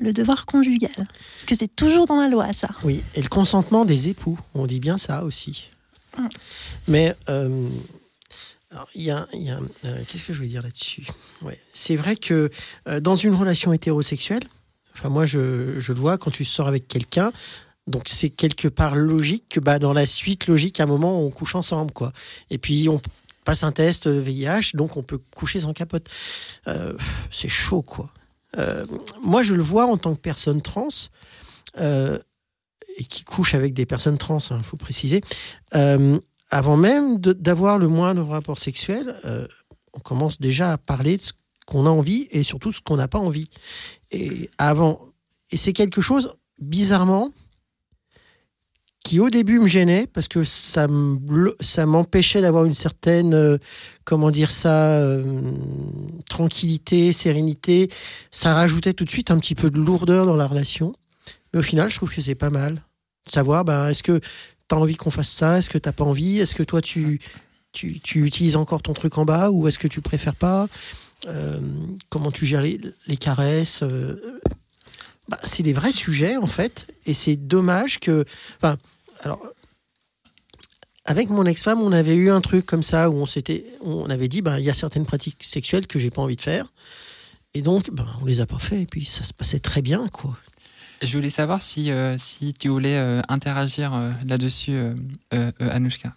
[0.00, 0.90] le devoir conjugal.
[0.96, 2.68] Parce que c'est toujours dans la loi, ça.
[2.84, 5.68] Oui, et le consentement des époux, on dit bien ça aussi.
[6.18, 6.26] Mm.
[6.88, 7.68] Mais euh,
[8.94, 11.06] il y a, il y a, euh, qu'est-ce que je veux dire là-dessus?
[11.42, 11.58] Ouais.
[11.72, 12.50] C'est vrai que
[12.88, 14.44] euh, dans une relation hétérosexuelle,
[14.94, 17.32] enfin moi je, je le vois quand tu sors avec quelqu'un,
[17.86, 21.30] donc c'est quelque part logique que bah, dans la suite logique, à un moment on
[21.30, 22.12] couche ensemble quoi.
[22.50, 23.00] Et puis on
[23.44, 26.06] passe un test VIH, donc on peut coucher sans capote.
[26.68, 26.94] Euh,
[27.30, 28.12] c'est chaud quoi.
[28.58, 28.86] Euh,
[29.22, 30.88] moi je le vois en tant que personne trans.
[31.78, 32.18] euh,
[32.96, 35.22] et qui couche avec des personnes trans, il faut préciser,
[35.74, 36.18] euh,
[36.50, 39.14] avant même d'avoir le moindre rapport sexuel,
[39.94, 41.32] on commence déjà à parler de ce
[41.66, 43.48] qu'on a envie et surtout ce qu'on n'a pas envie.
[44.10, 44.50] Et
[45.52, 47.32] et c'est quelque chose bizarrement
[49.04, 53.58] qui au début me gênait parce que ça m'empêchait d'avoir une certaine euh,
[54.04, 55.52] comment dire ça euh,
[56.28, 57.90] tranquillité, sérénité.
[58.30, 60.94] Ça rajoutait tout de suite un petit peu de lourdeur dans la relation.
[61.52, 62.82] Mais au final, je trouve que c'est pas mal.
[63.24, 65.58] Savoir, ben, est-ce que tu as envie qu'on fasse ça?
[65.58, 66.38] Est-ce que t'as pas envie?
[66.38, 67.20] Est-ce que toi, tu,
[67.72, 70.68] tu, tu utilises encore ton truc en bas ou est-ce que tu préfères pas?
[71.26, 71.58] Euh,
[72.08, 73.82] Comment tu gères les, les caresses
[75.30, 76.86] bah, C'est des vrais sujets, en fait.
[77.06, 78.24] Et c'est dommage que.
[78.56, 78.76] Enfin,
[79.22, 79.40] alors.
[81.06, 84.28] Avec mon ex-femme, on avait eu un truc comme ça où on s'était, on avait
[84.28, 86.70] dit, ben, il y a certaines pratiques sexuelles que j'ai pas envie de faire,
[87.54, 90.08] et donc, ben, on les a pas fait, et puis ça se passait très bien,
[90.08, 90.38] quoi.
[91.02, 94.94] Je voulais savoir si, euh, si tu voulais euh, interagir euh, là-dessus, euh,
[95.32, 96.14] euh, euh, Anouchka.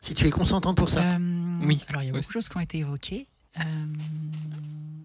[0.00, 1.02] Si tu es consentante pour ça.
[1.02, 1.18] Euh,
[1.64, 1.82] Oui.
[1.88, 3.26] Alors, il y a beaucoup de choses qui ont été évoquées.
[3.58, 3.62] Euh,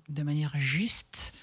[0.10, 1.34] de manière juste,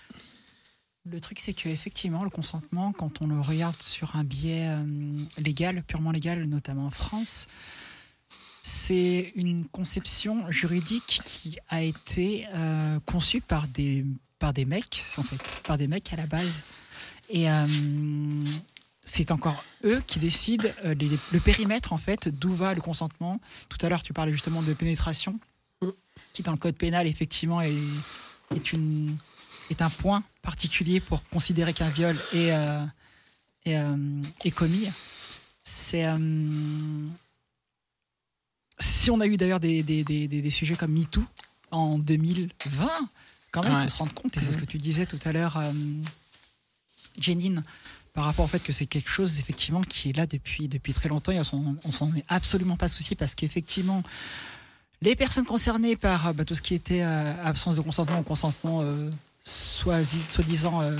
[1.04, 4.84] Le truc, c'est qu'effectivement, le consentement, quand on le regarde sur un biais euh,
[5.38, 7.48] légal, purement légal, notamment en France,
[8.62, 14.04] c'est une conception juridique qui a été euh, conçue par des,
[14.38, 16.60] par des mecs, en fait, par des mecs à la base.
[17.28, 17.66] Et euh,
[19.02, 23.40] c'est encore eux qui décident le périmètre, en fait, d'où va le consentement.
[23.68, 25.40] Tout à l'heure, tu parlais justement de pénétration,
[26.32, 29.16] qui dans le code pénal, effectivement, est, une,
[29.72, 32.84] est un point particulier pour considérer qu'un viol est, euh,
[33.64, 34.88] est, euh, est commis.
[35.64, 36.06] C'est.
[36.06, 37.06] euh,
[38.78, 41.22] si on a eu d'ailleurs des, des, des, des- des sujets comme MeToo
[41.70, 42.88] en 2020,
[43.50, 43.84] quand même, il Ouais.
[43.84, 45.62] faut se rendre compte, et c'est ce que tu disais tout à l'heure,
[47.18, 47.62] Janine,
[48.14, 51.08] par rapport au fait que c'est quelque chose effectivement qui est là depuis, depuis très
[51.08, 54.02] longtemps et on s'en- on s'en est absolument pas souci parce qu'effectivement,
[55.00, 58.80] les personnes concernées par bah, tout ce qui était euh, absence de consentement ou consentement
[58.82, 59.10] euh,
[59.44, 60.96] soi-disant euh,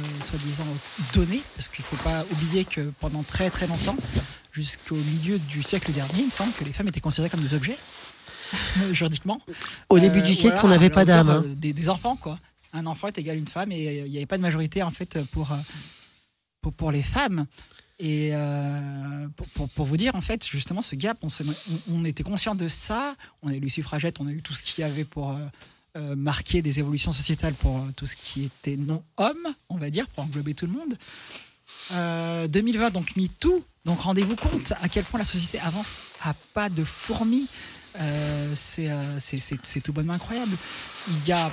[1.13, 3.97] donné, parce qu'il ne faut pas oublier que pendant très très longtemps,
[4.53, 7.55] jusqu'au milieu du siècle dernier, il me semble que les femmes étaient considérées comme des
[7.55, 7.79] objets,
[8.93, 9.41] juridiquement.
[9.89, 11.31] Au début Euh, du siècle, voilà, on n'avait pas d'âme.
[11.31, 11.43] hein.
[11.47, 12.39] euh, Des, des enfants, quoi.
[12.73, 14.83] Un enfant est égal à une femme et euh, il n'y avait pas de majorité,
[14.83, 15.57] en fait, pour, euh,
[16.61, 17.47] pour, pour les femmes.
[17.99, 21.45] Et euh, pour, pour, pour vous dire, en fait, justement, ce gap, on, s'est-
[21.89, 23.15] on, on était conscient de ça.
[23.43, 25.39] On a eu les suffragettes, on a eu tout ce qu'il y avait pour
[25.97, 29.91] euh, euh, marquer des évolutions sociétales pour euh, tout ce qui était non-homme, on va
[29.91, 30.97] dire, pour englober tout le monde.
[31.93, 33.65] Euh, 2020, donc MeToo.
[33.85, 37.49] Donc rendez-vous compte à quel point la société avance à pas de fourmis.
[38.01, 40.57] Euh, c'est euh, c'est- c'est- tout bonnement incroyable.
[41.09, 41.51] Il y a,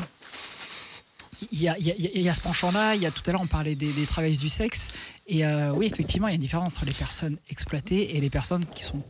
[1.51, 2.95] il y a, il y a- ce penchant-là.
[2.95, 4.89] Il y a tout à l'heure, on parlait des, des travailleuses du sexe.
[5.31, 8.31] Et euh, oui, effectivement, il y a une différence entre les personnes exploitées et les
[8.31, 9.03] personnes qui sont,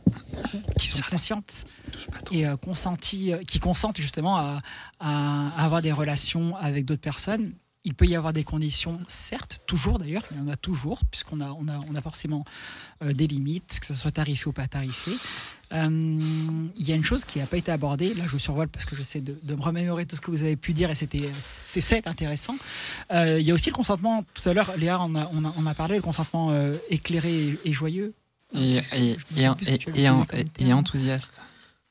[0.78, 1.64] qui sont conscientes
[2.30, 4.60] et euh, consenties, euh, qui consentent justement à,
[5.56, 7.54] avoir des relations avec d'autres personnes.
[7.84, 11.40] Il peut y avoir des conditions, certes, toujours d'ailleurs, il y en a toujours, puisqu'on
[11.40, 12.44] a, on a, on a forcément
[13.02, 15.12] des limites, que ce soit tarifé ou pas tarifé.
[15.72, 16.18] Euh,
[16.76, 18.96] il y a une chose qui n'a pas été abordée, là je survole parce que
[18.96, 22.06] j'essaie de, de me remémorer tout ce que vous avez pu dire et c'était c'est
[22.08, 22.56] intéressant.
[23.12, 25.54] Euh, il y a aussi le consentement, tout à l'heure Léa on a, on a,
[25.56, 28.14] on a parlé, le consentement euh, éclairé et, et joyeux.
[28.52, 28.80] Et,
[30.72, 31.40] enthousiaste.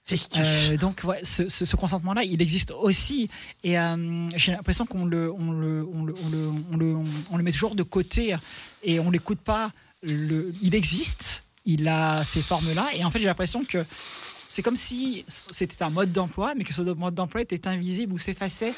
[0.03, 0.41] Festif.
[0.43, 3.29] Euh, donc ouais, ce, ce- ce consentement-là, il existe aussi.
[3.63, 6.95] Et euh, j'ai l'impression qu'on le, on le, on le, on le, on le,
[7.31, 8.35] on le met toujours de côté
[8.83, 9.71] et on l'écoute pas.
[10.01, 12.89] Le, il existe, il a ces formes-là.
[12.93, 13.85] Et en fait, j'ai l'impression que
[14.47, 18.17] c'est comme si c'était un mode d'emploi, mais que ce mode d'emploi était invisible ou
[18.17, 18.73] s'effaçait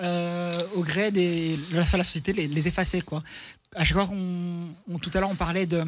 [0.00, 3.22] euh, au gré des la, la société les, les effaçait quoi.
[3.74, 5.84] À chaque fois qu'on, on- tout à l'heure on parlait de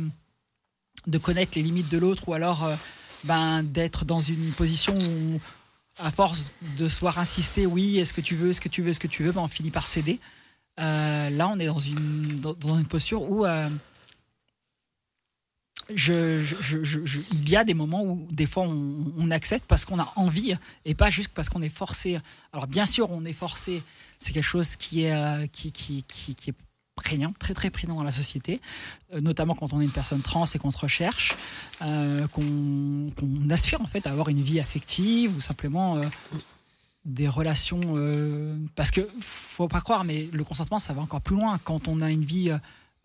[1.07, 2.77] de connaître les limites de l'autre ou alors euh,
[3.25, 5.41] ben, d'être dans une position où,
[5.99, 8.91] à force de se voir insister, oui, est-ce que tu veux, est-ce que tu veux,
[8.91, 10.19] est-ce que tu veux, ben, on finit par céder.
[10.81, 13.45] Euh, là, on est dans une, dans, une posture où
[15.91, 20.95] il y a des moments où des fois on, accepte parce qu'on a envie et
[20.95, 22.19] pas juste parce qu'on est forcé.
[22.53, 23.83] Alors bien sûr, on est forcé,
[24.19, 25.47] c'est quelque chose qui est, euh,
[26.95, 28.61] prégnant, très très prégnant dans la société,
[29.15, 31.35] euh, notamment quand on est une personne trans et qu'on se recherche,
[31.81, 36.01] euh, qu'on aspire en fait à avoir une vie affective ou simplement
[37.05, 37.81] des relations.
[38.77, 42.03] parce que faut pas croire, mais le consentement ça va encore plus loin quand on
[42.03, 42.53] a une vie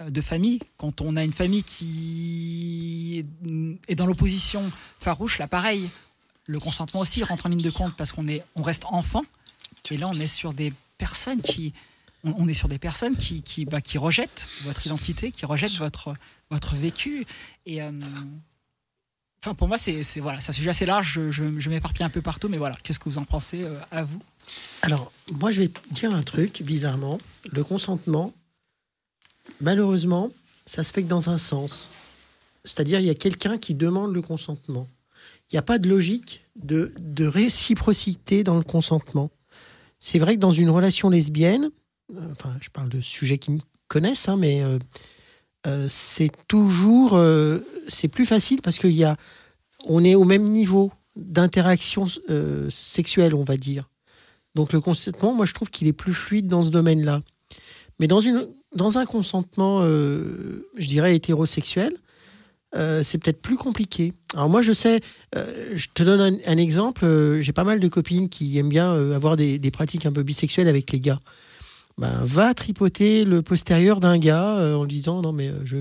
[0.05, 3.25] de famille, quand on a une famille qui
[3.87, 5.89] est dans l'opposition farouche, là pareil,
[6.45, 9.23] le consentement aussi rentre en ligne de compte parce qu'on est, on reste enfant.
[9.91, 11.73] Et là, on est sur des personnes qui,
[12.23, 16.13] on, est sur des personnes qui, qui, bah, qui rejettent votre identité, qui rejettent votre,
[16.49, 17.25] votre vécu.
[17.65, 17.91] Et euh,
[19.41, 21.19] enfin, pour moi, c'est, voilà, c'est un sujet assez large.
[21.29, 22.75] Je m'éparpille un peu partout, mais voilà.
[22.83, 24.21] Qu'est-ce que vous en pensez euh, à vous?
[24.81, 27.19] Alors, moi, je vais dire un truc, bizarrement.
[27.49, 28.33] Le consentement,
[29.61, 30.31] malheureusement,
[30.65, 31.89] ça se fait que dans un sens.
[32.65, 34.87] C'est-à-dire, il y a quelqu'un qui demande le consentement.
[35.49, 36.91] Il n'y a pas de logique de,
[37.25, 39.31] réciprocité dans le consentement.
[39.99, 41.71] C'est vrai que dans une relation lesbienne,
[42.15, 44.77] euh, enfin, je parle de sujets qui me connaissent, hein, mais euh,
[45.65, 47.19] euh, c'est toujours,
[47.87, 49.17] c'est plus facile parce qu'il y a,
[49.85, 52.05] on est au même niveau d'interaction
[52.69, 53.89] sexuelle, on va dire.
[54.55, 57.21] Donc le consentement, moi je trouve qu'il est plus fluide dans ce domaine-là.
[57.99, 61.93] Mais dans, une, dans un consentement, euh, je dirais, hétérosexuel,
[62.75, 64.13] euh, c'est peut-être plus compliqué.
[64.33, 65.01] Alors moi je sais,
[65.35, 69.35] euh, je te donne un, exemple, j'ai pas mal de copines qui aiment bien avoir
[69.35, 71.19] des, pratiques un peu bisexuelles avec les gars.
[71.97, 75.77] Ben, va tripoter le postérieur d'un gars en disant non mais je...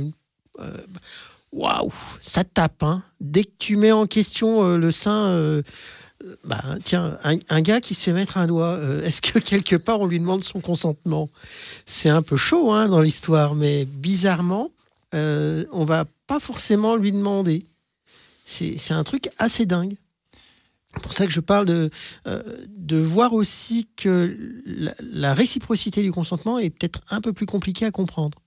[1.52, 2.82] Waouh, ça tape.
[2.82, 3.02] Hein.
[3.20, 5.62] Dès que tu mets en question le sein
[6.44, 10.00] bah, tiens, un, gars qui se fait mettre un doigt, euh, est-ce que quelque part
[10.00, 11.28] on lui demande son consentement?
[11.84, 14.70] C'est un peu chaud hein, dans l'histoire, mais bizarrement,
[15.14, 17.66] euh, on va pas forcément lui demander.
[18.44, 19.96] C'est un truc assez dingue.
[20.94, 21.90] C'est pour ça que je parle de,
[22.26, 22.42] euh,
[22.90, 24.36] voir aussi que
[25.00, 28.38] la, réciprocité du consentement est peut-être un peu plus compliquée à comprendre.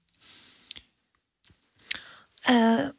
[2.50, 2.90] Euh,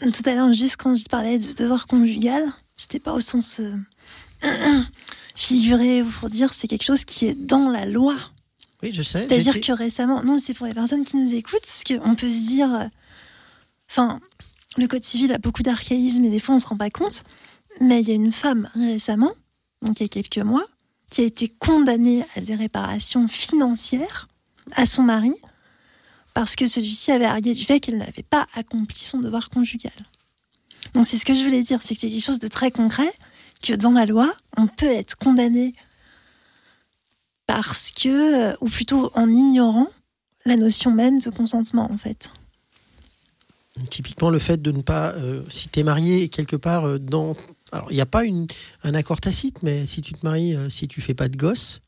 [0.00, 2.44] tout à l'heure, juste quand je parlais de devoir conjugal,
[2.76, 3.60] c'était pas au sens
[6.02, 8.16] ou pour dire c'est quelque chose qui est dans la loi.
[8.82, 9.22] Oui, je sais.
[9.22, 12.46] C'est-à-dire que récemment, non, c'est pour les personnes qui nous écoutent, parce qu'on peut se
[12.46, 12.84] dire, euh,
[13.90, 14.20] enfin,
[14.76, 17.24] le code civil a beaucoup d'archaïsme et des fois on se rend pas compte,
[17.80, 19.32] mais il y a une femme récemment,
[19.82, 20.64] donc il y a quelques mois,
[21.10, 24.28] qui a été condamnée à des réparations financières
[24.76, 25.32] à son mari
[26.34, 29.92] parce que celui-ci avait argué du fait qu'elle n'avait pas accompli son devoir conjugal.
[30.94, 33.12] Donc c'est ce que je voulais dire, c'est que c'est quelque chose de très concret,
[33.60, 35.72] que dans la loi, on peut être condamné
[37.46, 39.88] parce que, euh, ou plutôt en ignorant
[40.44, 42.30] la notion même de consentement en fait.
[43.90, 47.36] Typiquement, le fait de ne pas, euh, si tu es marié quelque part euh, dans.
[47.70, 48.46] Alors, il n'y a pas une,
[48.82, 51.80] un accord tacite, mais si tu te maries, euh, si tu fais pas de gosse,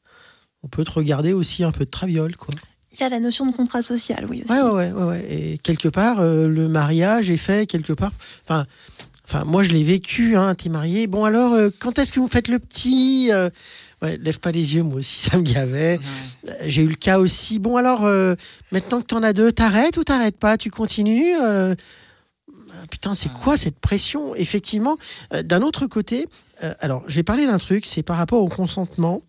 [0.62, 2.54] on peut te regarder aussi un peu de traviole, quoi.
[2.92, 4.52] Il y a la notion de contrat social, oui aussi.
[4.52, 5.26] Ouais, ouais, ouais.
[5.32, 8.10] Et quelque part, le mariage est fait quelque part.
[8.42, 8.66] Enfin,
[9.30, 11.06] enfin moi, je l'ai vécu, hein, t'es marié.
[11.06, 13.48] Bon, alors, euh, quand est-ce que vous faites le petit Euh,
[14.02, 15.98] Ouais, lève pas les yeux, moi aussi, ça me gavait.
[15.98, 16.50] Ouais.
[16.50, 17.58] Euh, J'ai eu le cas aussi.
[17.58, 18.34] Bon, alors, euh,
[18.72, 20.56] maintenant que t'en as deux, t'arrêtes ou t'arrêtes pas?
[20.56, 21.74] Tu continues ah,
[22.90, 23.34] Putain, c'est Ouais.
[23.44, 24.34] quoi cette pression?
[24.34, 24.96] Effectivement,
[25.44, 26.28] d'un autre côté,
[26.80, 29.20] alors, je vais parler d'un truc, c'est par rapport au consentement.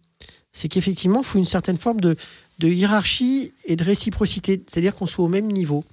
[0.54, 2.16] C'est qu'effectivement, il faut une certaine forme de,
[2.60, 5.84] de hiérarchie et de réciprocité, c'est-à-dire qu'on soit au même niveau.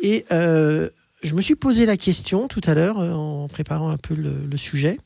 [0.00, 0.90] Et euh,
[1.22, 4.44] je me suis posé la question tout à l'heure, euh, en préparant un peu le,
[4.44, 4.98] le sujet.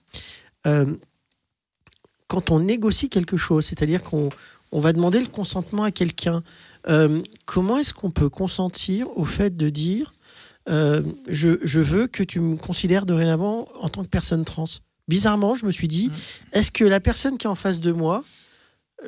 [0.66, 0.94] Euh,
[2.28, 4.30] quand on négocie quelque chose, c'est-à-dire qu'on
[4.72, 6.42] on va demander le consentement à quelqu'un,
[6.88, 10.12] euh, comment est-ce qu'on peut consentir au fait de dire
[10.68, 14.64] euh, je, je veux que tu me considères dorénavant en tant que personne trans?
[15.06, 16.12] Bizarrement, je me suis dit, Mm.
[16.58, 18.24] est-ce que la personne qui est en face de moi,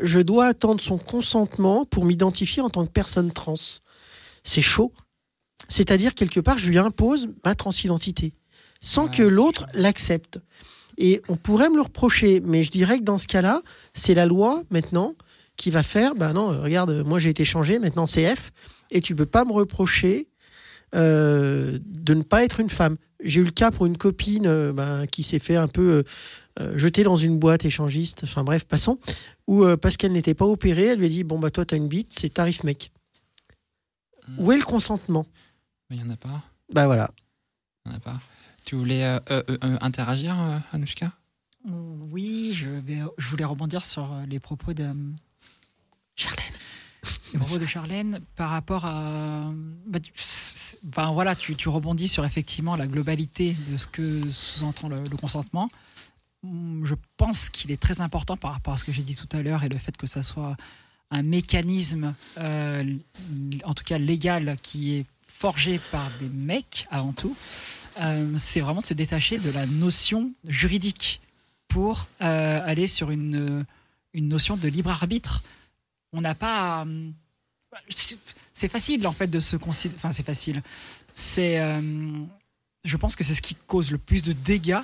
[0.00, 3.54] je dois attendre son consentement pour m'identifier en tant que personne trans?
[4.44, 4.92] C'est chaud.
[5.68, 8.32] C'est-à-dire, quelque part, je lui impose ma transidentité,
[8.80, 10.38] sans Ouais, que l'autre l'accepte.
[10.96, 13.62] Et on pourrait me le reprocher, mais je dirais que dans ce cas-là,
[13.94, 15.14] c'est la loi maintenant
[15.56, 18.52] qui va faire, ben non, euh, regarde, euh, moi j'ai été changé, maintenant c'est F,
[18.90, 20.28] et tu peux pas me reprocher
[20.94, 22.96] euh, de ne pas être une femme.
[23.22, 26.04] J'ai eu le cas pour une copine euh, ben, qui s'est fait un peu
[26.60, 28.98] euh, jeter dans une boîte échangiste, enfin bref, passons,
[29.46, 31.88] où parce qu'elle n'était pas opérée, elle lui a dit, bon bah toi t'as une
[31.88, 32.92] bite, c'est tarif mec.
[34.38, 35.26] Où est le consentement?
[35.88, 36.42] Mais il n'y en a pas.
[36.72, 37.10] Bah voilà.
[37.84, 38.18] Il y en a pas.
[38.64, 41.12] Tu voulais euh, euh, euh, interagir, euh, Anouchka
[41.64, 44.92] Oui, je, vais, je voulais rebondir sur les propos de,
[46.16, 46.52] Charlène.
[47.32, 49.50] les propos de Charlène par rapport à.
[49.86, 49.98] bah,
[50.88, 55.16] enfin, voilà, tu, tu rebondis sur effectivement la globalité de ce que sous-entend le, le
[55.16, 55.70] consentement.
[56.44, 59.28] Hum, Je pense qu'il est très important par rapport à ce que j'ai dit tout
[59.36, 60.56] à l'heure et le fait que ça soit
[61.10, 62.84] un mécanisme, euh,
[63.64, 65.06] en tout cas légal, qui est
[65.42, 67.36] forgé par des mecs avant tout.
[68.00, 71.20] Euh, c'est vraiment de se détacher de la notion juridique
[71.68, 73.64] pour euh, aller sur une,
[74.14, 75.42] une notion de libre arbitre.
[76.12, 76.84] On n'a pas.
[76.86, 77.10] euh,
[77.88, 79.96] c'est- facile en fait de se considérer.
[79.98, 80.62] Enfin, c'est facile.
[81.14, 81.60] C'est.
[82.84, 84.82] je pense que c'est ce qui cause le plus de dégâts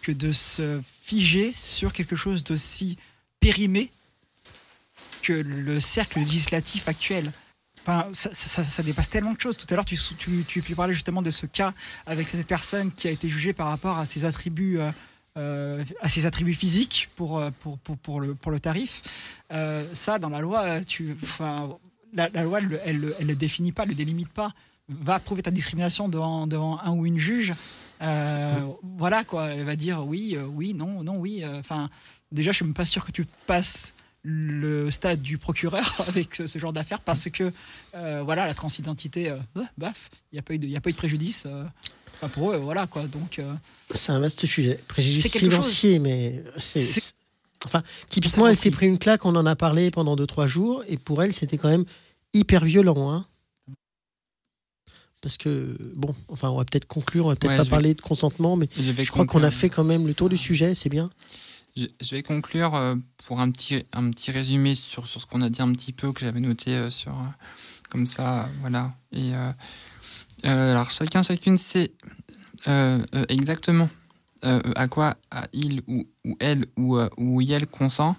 [0.00, 2.96] que de se figer sur quelque chose d'aussi
[3.38, 3.90] périmé
[5.22, 7.32] que le cercle législatif actuel.
[8.12, 9.56] Ça, dépasse tellement de choses.
[9.56, 11.74] Tout à l'heure, tu, tu, tu, tu parlais justement de ce cas
[12.06, 14.90] avec cette personne qui a été jugée par rapport à ses attributs, euh,
[15.36, 19.02] euh, à ses attributs physiques pour, euh, pour, pour, pour le, pour le tarif.
[19.92, 21.76] Ça, dans la loi, tu, enfin,
[22.14, 24.52] la, loi, elle, le- elle, le- elle le définit pas, elle le délimite pas.
[24.88, 27.54] Va prouver ta discrimination devant, devant un ou une juge.
[28.00, 31.44] Voilà quoi, elle va dire oui, oui, non, non, oui.
[31.46, 31.88] Enfin,
[32.30, 33.92] déjà, je suis même pas sûr que tu passes
[34.24, 37.52] le stade du procureur avec ce, ce genre d'affaires parce que
[37.94, 40.76] euh, voilà, la transidentité, euh, euh, baf, il n'y a pas eu de, il y
[40.76, 41.42] a pas eu de préjudice.
[41.46, 41.64] euh,
[42.14, 43.02] enfin, pour eux, voilà quoi.
[43.08, 43.52] Donc, euh,
[43.94, 44.78] C'est un vaste sujet.
[44.88, 47.12] Préjudice financier, mais c'est.
[47.64, 50.96] Enfin, typiquement, elle s'est pris une claque, on en a parlé pendant 2-3 jours, et
[50.96, 51.84] pour elle, c'était quand même
[52.34, 53.10] hyper violent.
[53.12, 53.24] Hein.
[55.20, 57.94] Parce que, bon, enfin, on va peut-être conclure, on va peut-être Ouais, pas vais- parler
[57.94, 60.88] de consentement, mais Je, crois qu'on a fait quand même le tour du sujet, c'est
[60.88, 61.10] bien.
[61.74, 65.48] Je, vais conclure euh, pour un petit, un petit résumé sur, sur ce qu'on a
[65.48, 67.12] dit un petit peu, que j'avais noté euh, sur.
[67.12, 67.24] euh,
[67.90, 68.94] comme ça, voilà.
[69.12, 69.32] Et,
[70.44, 71.92] alors, chacun, chacune sait
[73.28, 73.90] exactement
[74.42, 78.16] à quoi à il ou, ou elle ou, ou elle consent.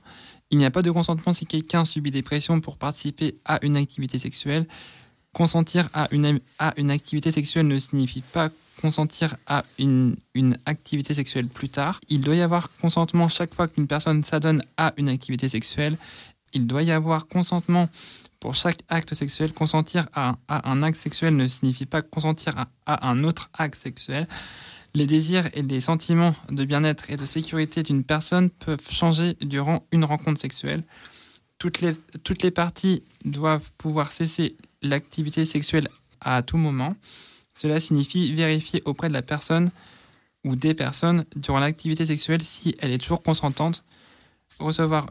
[0.52, 3.76] Il n'y a pas de consentement si quelqu'un subit des pressions pour participer à une
[3.76, 4.68] activité sexuelle.
[5.34, 8.50] Consentir à une, à une activité sexuelle ne signifie pas
[8.84, 12.02] consentir à une, une activité sexuelle plus tard.
[12.10, 15.98] Il doit y avoir consentement chaque fois qu'une personne s'adonne à une activité sexuelle.
[16.52, 17.88] Il doit y avoir consentement
[18.42, 19.54] pour chaque acte sexuel.
[19.54, 23.82] Consentir à, à un acte sexuel ne signifie pas consentir à, à un autre acte
[23.82, 24.28] sexuel.
[24.94, 29.88] Les désirs et les sentiments de bien-être et de sécurité d'une personne peuvent changer durant
[29.94, 30.84] une rencontre sexuelle.
[31.58, 31.94] Toutes les,
[32.26, 35.88] toutes les parties doivent pouvoir cesser l'activité sexuelle
[36.20, 36.98] à tout moment.
[37.54, 39.72] Cela signifie vérifier auprès de la personne
[40.44, 43.84] ou des personnes durant l'activité sexuelle si elle est toujours consentante,
[44.60, 45.08] recevoir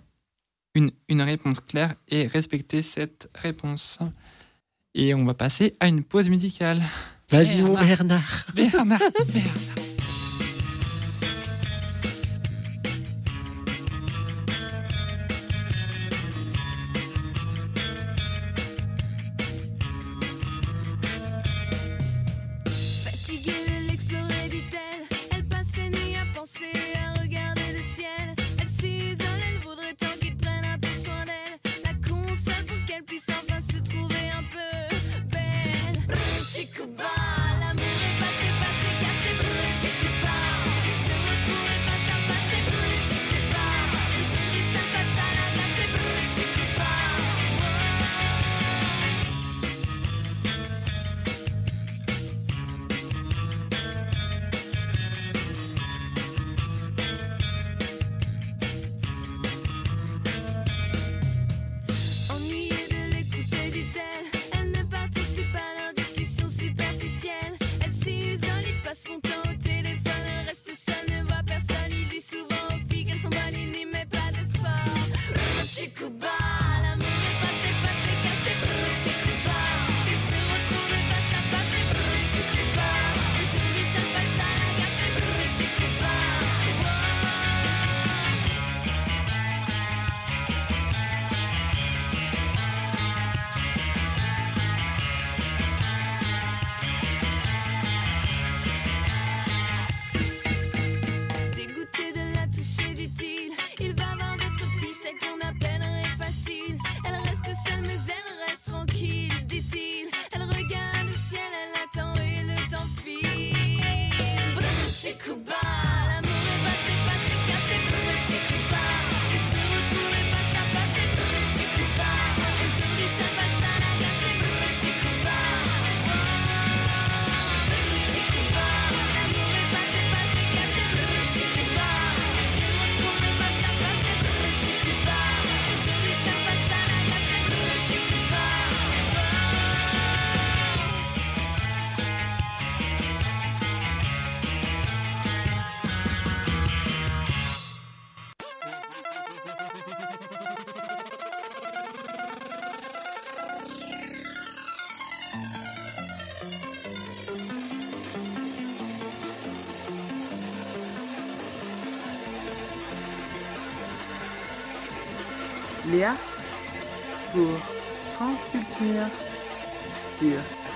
[0.74, 3.98] une, une réponse claire et respecter cette réponse.
[4.94, 6.82] Et on va passer à une pause musicale.
[7.30, 7.84] Vas-y, Bernard.
[7.84, 8.46] Bernard.
[8.54, 9.81] Bernard, Bernard.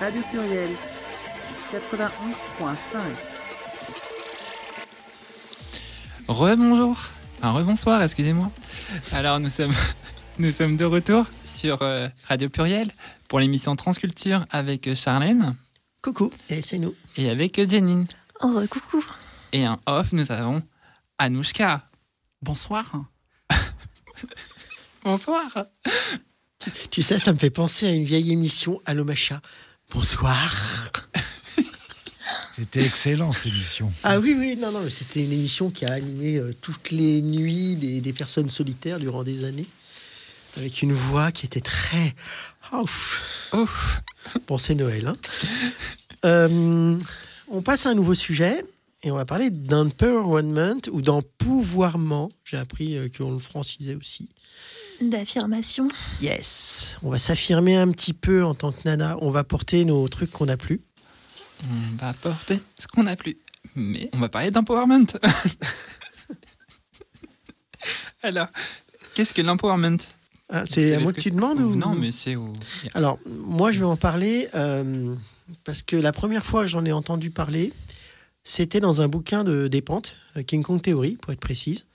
[0.07, 0.69] Radio Pluriel
[1.73, 2.97] 91.5.
[6.29, 6.97] Rebonjour,
[7.41, 8.49] un rebonsoir, excusez-moi.
[9.11, 9.73] Alors nous sommes,
[10.39, 12.89] nous sommes de retour sur euh, Radio Pluriel
[13.27, 15.57] pour l'émission Transculture avec Charlène
[16.01, 16.95] Coucou, et c'est nous.
[17.17, 18.07] et avec Jenine.
[18.41, 19.03] Oh, coucou.
[19.51, 20.63] Et en off, nous avons
[21.17, 21.85] Anouchka.
[22.41, 22.89] Bonsoir.
[25.03, 25.65] Bonsoir.
[26.91, 29.41] Tu sais, ça me fait penser à une vieille émission, Allo Macha.
[29.93, 30.91] Bonsoir.
[32.51, 33.91] C'était excellent cette émission.
[34.03, 37.21] Ah oui, oui, non, non, mais c'était une émission qui a animé euh, toutes les
[37.21, 39.67] nuits des, des personnes solitaires durant des années,
[40.57, 42.15] avec une voix qui était très...
[42.73, 43.49] Ouf.
[43.53, 44.01] Ouf.
[44.47, 45.07] Bon, c'est Noël.
[45.07, 45.17] Hein.
[46.25, 46.97] Euh,
[47.47, 48.65] on passe à un nouveau sujet
[49.03, 52.29] et on va parler d'empowerment ou d'empouvoirment.
[52.43, 54.27] J'ai appris euh, qu'on le francisait aussi.
[55.01, 55.87] D'affirmation.
[56.21, 56.97] Yes.
[57.03, 59.17] On va s'affirmer un petit peu en tant que nana.
[59.21, 60.81] On va porter nos trucs qu'on a plus.
[61.63, 63.37] On va porter ce qu'on a plus.
[63.75, 65.05] Mais on va parler d'empowerment.
[68.23, 68.47] Alors,
[69.13, 69.97] qu'est-ce que l'empowerment?
[70.49, 71.75] Ah, c'est à moi que tu demandes ou...
[71.75, 72.53] Non, mais c'est au.
[72.93, 75.13] Alors, moi, je vais en parler euh,
[75.65, 77.73] parce que la première fois que j'en ai entendu parler,
[78.43, 81.85] C'était dans un bouquin de Despentes, euh, King Kong Theory, pour être précise,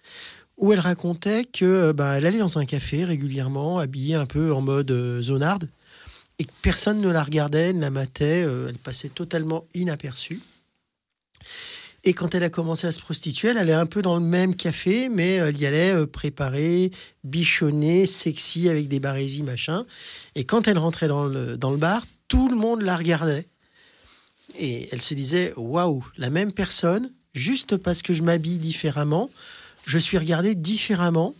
[0.58, 4.60] où elle racontait que ben, elle allait dans un café régulièrement, habillée un peu en
[4.60, 5.68] mode euh, zonarde,
[6.38, 10.40] et que personne ne la regardait, ne la matait, euh, elle passait totalement inaperçue.
[12.04, 14.56] Et quand elle a commencé à se prostituer, elle allait un peu dans le même
[14.56, 16.90] café, mais elle y allait préparée,
[17.22, 19.86] bichonnée, sexy, avec des barésies, machin.
[20.34, 23.46] Et quand elle rentrait dans le, dans le bar, tout le monde la regardait.
[24.58, 29.30] Et elle se disait, waouh, la même personne, juste parce que je m'habille différemment,
[29.84, 31.34] je suis regardée différemment,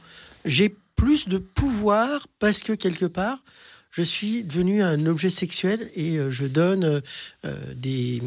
[0.45, 3.43] j'ai plus de pouvoir parce que quelque part,
[3.91, 7.03] je suis devenu un objet sexuel et euh, je donne
[7.45, 8.23] euh, des...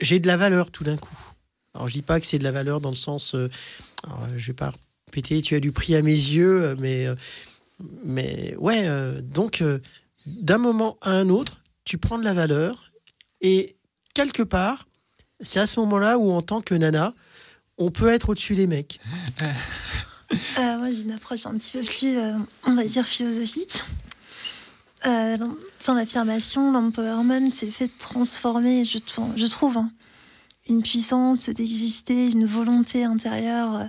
[0.00, 1.18] J'ai de la valeur tout d'un coup.
[1.74, 3.34] Alors je dis pas que c'est de la valeur dans le sens...
[3.34, 3.50] euh,
[4.04, 4.72] alors, je vais pas
[5.08, 7.06] répéter, tu as du prix à mes yeux, euh, mais...
[8.04, 8.88] mais ouais,
[9.22, 9.62] donc
[10.26, 12.92] d'un moment à un autre, tu prends de la valeur
[13.40, 13.76] et
[14.14, 14.86] quelque part,
[15.40, 17.12] c'est à ce moment-là où en tant que nana,
[17.78, 19.00] on peut être au-dessus des mecs.
[20.58, 22.32] Euh, moi, j'ai une approche un petit peu plus, euh,
[22.64, 23.82] on va dire, philosophique.
[25.04, 25.36] Euh,
[25.82, 28.98] Enfin, l'affirmation, l'empowerment, c'est le fait de transformer, je,
[29.48, 29.90] trouve, hein,
[30.68, 33.84] une puissance d'exister, une volonté intérieure euh,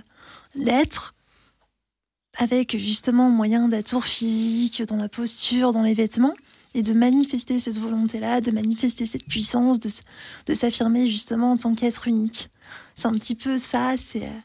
[0.56, 1.14] d'être,
[2.36, 6.34] avec justement moyen d'atour physique, dans la posture, dans les vêtements,
[6.74, 12.08] et de manifester cette volonté-là, de manifester cette puissance, de s'affirmer justement en tant qu'être
[12.08, 12.50] unique.
[12.94, 14.24] C'est un petit peu ça, c'est...
[14.24, 14.40] euh,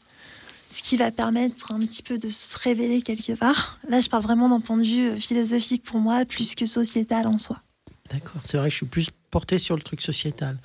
[0.72, 3.80] ce qui va permettre un petit peu de se révéler quelque part.
[3.88, 7.26] Là, je parle vraiment d'un point de vue euh, philosophique pour moi, plus que sociétal
[7.26, 7.60] en soi.
[8.08, 10.58] D'accord, c'est vrai que je suis plus porté sur le truc sociétal.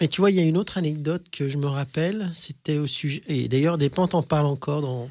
[0.00, 2.86] Mais tu vois, il y a une autre anecdote que je me rappelle, c'était au
[2.86, 3.22] sujet...
[3.26, 5.10] Et d'ailleurs, Despentes en parle encore dans,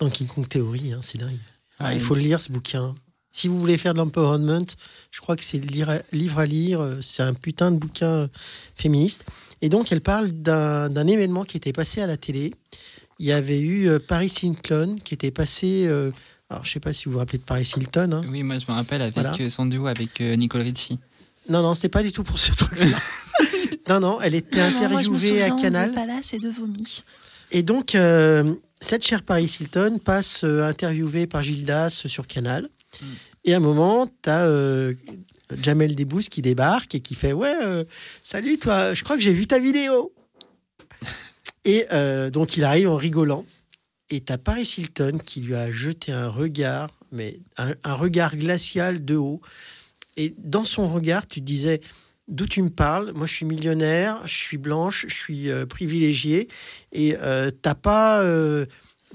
[0.00, 1.38] dans King Kong Theory, hein, c'est dingue.
[1.78, 2.94] Ah, il faut le lire, ce bouquin.
[3.32, 4.66] Si vous voulez faire de l'empowerment,
[5.10, 5.66] je crois que c'est le
[6.12, 8.28] livre à lire, euh, c'est un putain de bouquin
[8.76, 9.24] féministe.
[9.62, 12.52] Et donc, elle parle d'un événement qui était passé à la télé.
[13.18, 15.84] Il y avait eu euh, Paris Hilton qui était passé...
[15.86, 16.10] euh,
[16.50, 18.10] alors, je sais pas si vous vous rappelez de Paris Hilton.
[18.12, 18.22] hein.
[18.28, 19.32] Oui, moi je me rappelle avec Voilà.
[19.40, 20.98] euh, son duo avec euh, Nicole Richie.
[21.48, 22.98] Non, non, c'était pas du tout pour ce truc-là.
[23.88, 25.90] non, non, elle était Non, moi, je me interviewée à souviens Canal.
[25.90, 27.02] de Palace et de Vomi.
[27.50, 32.68] Et donc, euh, cette chère Paris Hilton passe euh, interviewée par Gildas sur Canal.
[33.00, 33.04] Mm.
[33.46, 34.46] Et à un moment, tu as
[35.50, 37.84] Jamel Debbouze qui débarque et qui fait Ouais, euh,
[38.22, 40.12] salut toi, je crois que j'ai vu ta vidéo.
[41.64, 43.44] et euh, donc, il arrive en rigolant.
[44.10, 48.36] Et tu as Paris Hilton qui lui a jeté un regard, mais un, un regard
[48.36, 49.40] glacial de haut.
[50.16, 51.80] Et dans son regard, tu disais
[52.26, 53.12] D'où tu me parles?
[53.14, 56.48] Moi, je suis millionnaire, je suis blanche, je suis euh, privilégiée
[56.90, 58.24] et euh, t'as pas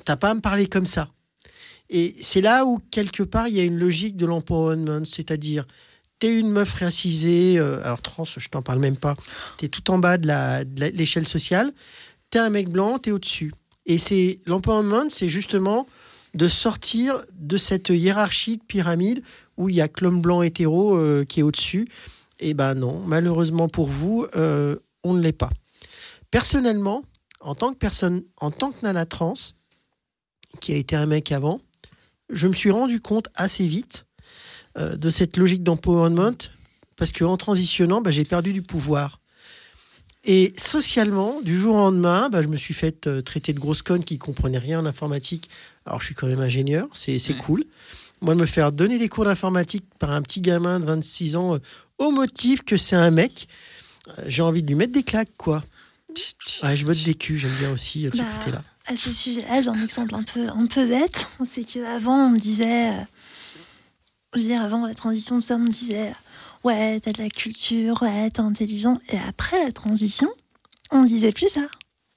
[0.05, 1.09] t'as pas à me parler comme ça.
[1.89, 5.65] Et c'est là où quelque part il y a une logique de l'empowerment, c'est-à-dire
[6.19, 9.15] t'es une meuf racisée, euh, alors trans, je t'en parle même pas,
[9.57, 11.73] t'es tout en bas de l'échelle sociale,
[12.29, 13.53] t'es un mec blanc, t'es au-dessus.
[13.85, 15.87] Et c'est l'empowerment, c'est justement
[16.35, 19.23] de sortir de cette hiérarchie de pyramide
[19.57, 21.87] où il y a que l'homme blanc hétéro euh, qui est au-dessus.
[22.39, 25.49] Et ben non, malheureusement pour vous, euh, on ne l'est pas.
[26.31, 27.03] Personnellement,
[27.39, 29.33] en tant que personne, en tant que nana trans,
[30.61, 31.61] qui a été un mec avant,
[32.29, 34.05] je me suis rendu compte assez vite
[34.77, 36.35] euh, de cette logique d'empowerment
[36.97, 39.19] parce qu'en transitionnant, bah, j'ai perdu du pouvoir.
[40.25, 43.81] Et socialement, du jour au lendemain, bah, je me suis fait euh, traiter de grosse
[43.81, 45.49] conne qui comprenait rien en informatique.
[45.85, 47.35] Alors, je suis quand même ingénieur, c'est Ouais.
[47.37, 47.63] cool.
[48.21, 51.55] Moi, de me faire donner des cours d'informatique par un petit gamin de 26 ans
[51.55, 51.59] euh,
[51.99, 53.47] au motif que c'est un mec,
[54.09, 55.63] euh, j'ai envie de lui mettre des claques, quoi.
[56.63, 58.63] Ouais, je botte des culs, j'aime bien aussi euh, de ce Bah, côté-là.
[58.87, 61.27] À ce sujet-là, j'ai un exemple un peu, un peu bête.
[61.45, 62.91] C'est qu'avant, on me disait.
[64.35, 66.13] Je veux dire, avant la transition, ça, on me disait
[66.63, 68.99] Ouais, t'as de la culture, ouais, t'es intelligent.
[69.11, 70.29] Et après la transition,
[70.91, 71.67] on disait plus ça.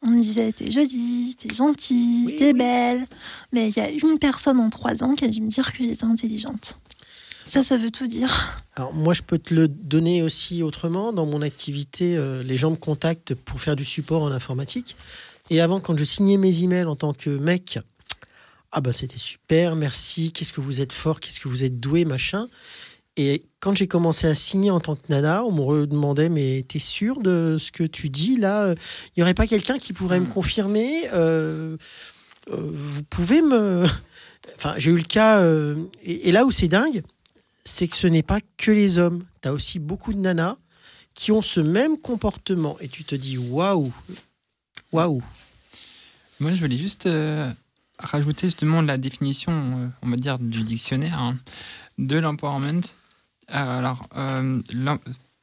[0.05, 2.59] On me disait T'es jolie, t'es gentille, Oui, t'es oui.
[2.59, 3.07] belle.
[3.53, 5.79] Mais il y a une personne en trois ans qui a dû me dire que
[5.79, 6.77] j'étais intelligente.
[7.45, 8.57] Ça, ça veut tout dire.
[8.77, 11.13] Alors moi, je peux te le donner aussi autrement.
[11.13, 14.97] Dans mon activité, euh, les gens me contactent pour faire du support en informatique.
[15.51, 17.79] Et avant, quand je signais mes emails en tant que mec,
[18.73, 22.05] ah bah c'était super, merci, qu'est-ce que vous êtes fort, qu'est-ce que vous êtes doué,
[22.05, 22.49] machin.
[23.19, 26.79] Et quand j'ai commencé à signer en tant que nana, on me redemandait mais t'es
[26.79, 28.75] sûr de ce que tu dis là?
[29.09, 30.31] Il n'y aurait pas quelqu'un qui pourrait me Mm.
[30.31, 31.77] confirmer Euh,
[32.51, 33.85] euh, Vous pouvez me...
[34.57, 35.41] Enfin, j'ai eu le cas...
[35.43, 37.03] euh, et, et là où c'est dingue,
[37.65, 39.25] c'est que ce n'est pas que les hommes.
[39.43, 40.57] Tu as aussi beaucoup de nanas
[41.15, 42.79] qui ont ce même comportement.
[42.81, 43.93] Et tu te dis waouh
[44.91, 45.23] Waouh
[46.41, 47.07] Moi, je voulais juste
[48.03, 51.37] rajouter justement la définition, euh, on va dire, du dictionnaire hein,
[51.99, 52.83] de l'empowerment.
[53.51, 54.99] Euh, Alors, euh, l'em-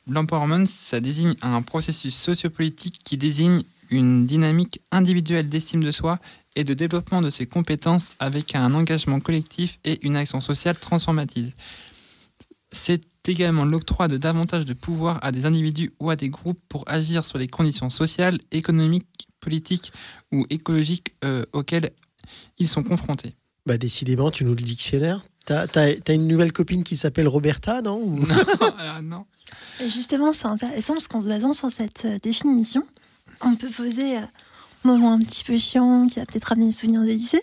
[0.08, 6.20] l'empowerment, ça désigne un processus sociopolitique qui désigne une dynamique individuelle d'estime de soi
[6.56, 11.54] et de développement de ses compétences avec un engagement collectif et une action sociale transformative.
[12.72, 16.84] C'est également l'octroi de davantage de pouvoir à des individus ou à des groupes pour
[16.88, 19.92] agir sur les conditions sociales, économiques, politiques
[20.32, 21.14] ou écologiques
[21.54, 21.92] auxquelles
[22.58, 23.36] ils sont confrontés.
[23.66, 25.22] Bah, décidément, tu nous le dictionnaire.
[25.46, 28.26] T'as as, une nouvelle copine qui s'appelle Roberta, non Ou-
[29.04, 29.26] Non.
[29.80, 32.84] Et justement, c'est intéressant parce qu'en se basant sur cette euh, définition,
[33.42, 34.22] on peut poser euh,
[34.86, 37.42] un mot un petit peu chiant qui va peut-être ramener des souvenirs de lycée,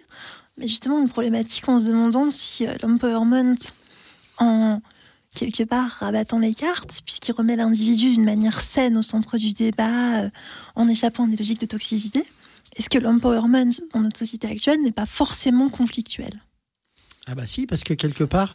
[0.57, 3.57] mais justement une problématique en se demandant si euh, l'empowerment,
[4.39, 4.81] en
[5.35, 10.23] quelque part rabattant les cartes, puisqu'il remet l'individu d'une manière saine au centre du débat,
[10.23, 10.31] euh,
[10.77, 12.25] en échappant à des logiques de toxicité,
[12.77, 16.43] est-ce que l'empowerment dans notre société actuelle n'est pas forcément conflictuel?
[17.27, 18.55] Ah bah si, parce que quelque part,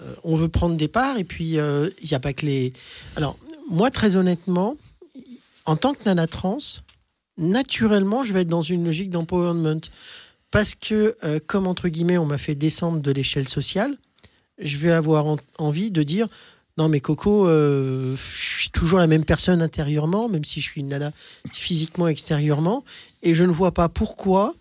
[0.00, 2.72] euh, on veut prendre des parts et puis euh, il n'y a pas que les...
[3.16, 3.36] Alors,
[3.68, 4.76] moi, très honnêtement,
[5.64, 6.58] en tant que nana trans,
[7.36, 9.80] naturellement, je vais être dans une logique d'empowerment.
[10.50, 13.96] Parce que, euh, comme entre guillemets, on m'a fait descendre de l'échelle sociale,
[14.58, 16.28] je vais avoir en- envie de dire
[16.78, 20.80] non, mais Coco, euh, je suis toujours la même personne intérieurement, même si je suis
[20.80, 21.12] une nana
[21.52, 22.84] physiquement, extérieurement,
[23.22, 24.54] et je ne vois pas pourquoi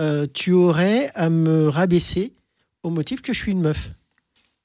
[0.00, 2.34] euh, tu aurais à me rabaisser
[2.82, 3.90] au motif que je suis une meuf.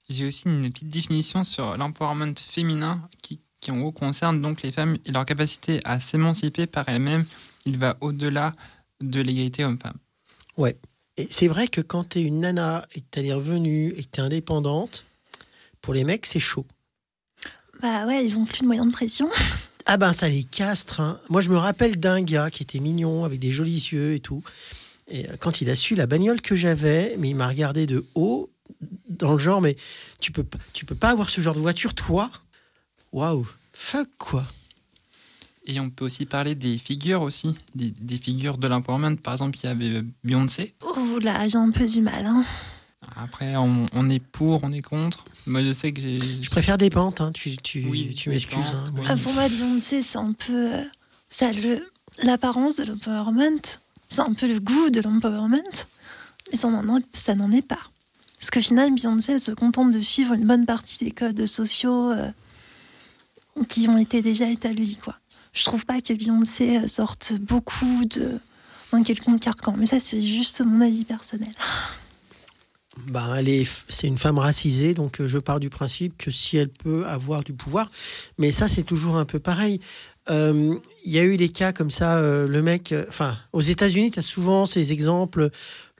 [0.10, 4.72] J'ai aussi une petite définition sur l'empowerment féminin qui, qui en gros concerne donc les
[4.72, 7.26] femmes et leur capacité à s'émanciper par elles-mêmes.
[7.66, 8.54] Il va au-delà
[9.02, 9.98] de l'égalité homme-femme.
[11.18, 14.04] Et c'est vrai que quand tu es une nana et que tu es revenue et
[14.04, 15.06] que tu es indépendante,
[15.86, 16.66] pour les mecs, c'est chaud.
[17.80, 19.30] Bah ouais, ils ont plus de moyens de pression.
[19.86, 21.00] Ah ben ça les castre.
[21.00, 21.20] hein.
[21.30, 24.42] Moi je me rappelle d'un gars qui était mignon, avec des jolis yeux et tout.
[25.08, 28.04] Et euh, quand il a su la bagnole que j'avais, mais il m'a regardé de
[28.16, 28.50] haut,
[29.10, 29.78] dans le genre, mais
[30.20, 32.32] tu peux, pas- tu peux pas avoir ce genre de voiture, toi?
[33.12, 34.44] Waouh Fuck quoi
[35.68, 39.18] Et on peut aussi parler des figures aussi, des, des figures de l'empowerment.
[39.18, 40.74] Par exemple, il y avait Beyoncé.
[40.82, 42.26] Oh là, j'ai un peu du mal.
[42.26, 42.44] Hein.
[43.18, 45.24] Après, on, on est pour, on est contre.
[45.48, 46.16] Moi, je sais que j'ai...
[46.42, 47.32] Je préfère des pentes, hein.
[47.34, 48.58] tu, tu, Oui, tu m'excuses.
[48.74, 48.92] hein.
[48.96, 49.06] Oui.
[49.08, 50.74] Ah, pour moi, Beyoncé, c'est un peu.
[50.76, 50.84] euh,
[51.30, 51.88] ça a le-
[52.24, 53.62] l'apparence de l'empowerment.
[54.10, 55.86] C'est un peu le goût de l'empowerment.
[56.52, 57.80] Mais ça n'en est- ça n'en est pas.
[58.40, 62.12] Parce qu'au final, Beyoncé, elle se contente de suivre une bonne partie des codes sociaux
[62.12, 62.30] euh,
[63.70, 64.98] qui ont été déjà établis.
[65.02, 65.16] Quoi.
[65.54, 68.40] Je trouve pas que Beyoncé euh, sorte beaucoup de
[68.92, 69.74] d'un quelconque carcan.
[69.78, 71.52] Mais ça, c'est juste mon avis personnel.
[73.08, 73.36] Ben,
[73.90, 77.44] c'est une femme racisée, donc euh, je pars du principe que si elle peut avoir
[77.44, 77.92] du pouvoir,
[78.38, 79.82] mais ça c'est toujours un peu pareil.
[80.28, 84.10] Il y a eu des cas comme ça, euh, le mec, euh, enfin, aux États-Unis,
[84.10, 85.52] tu as souvent ces exemples,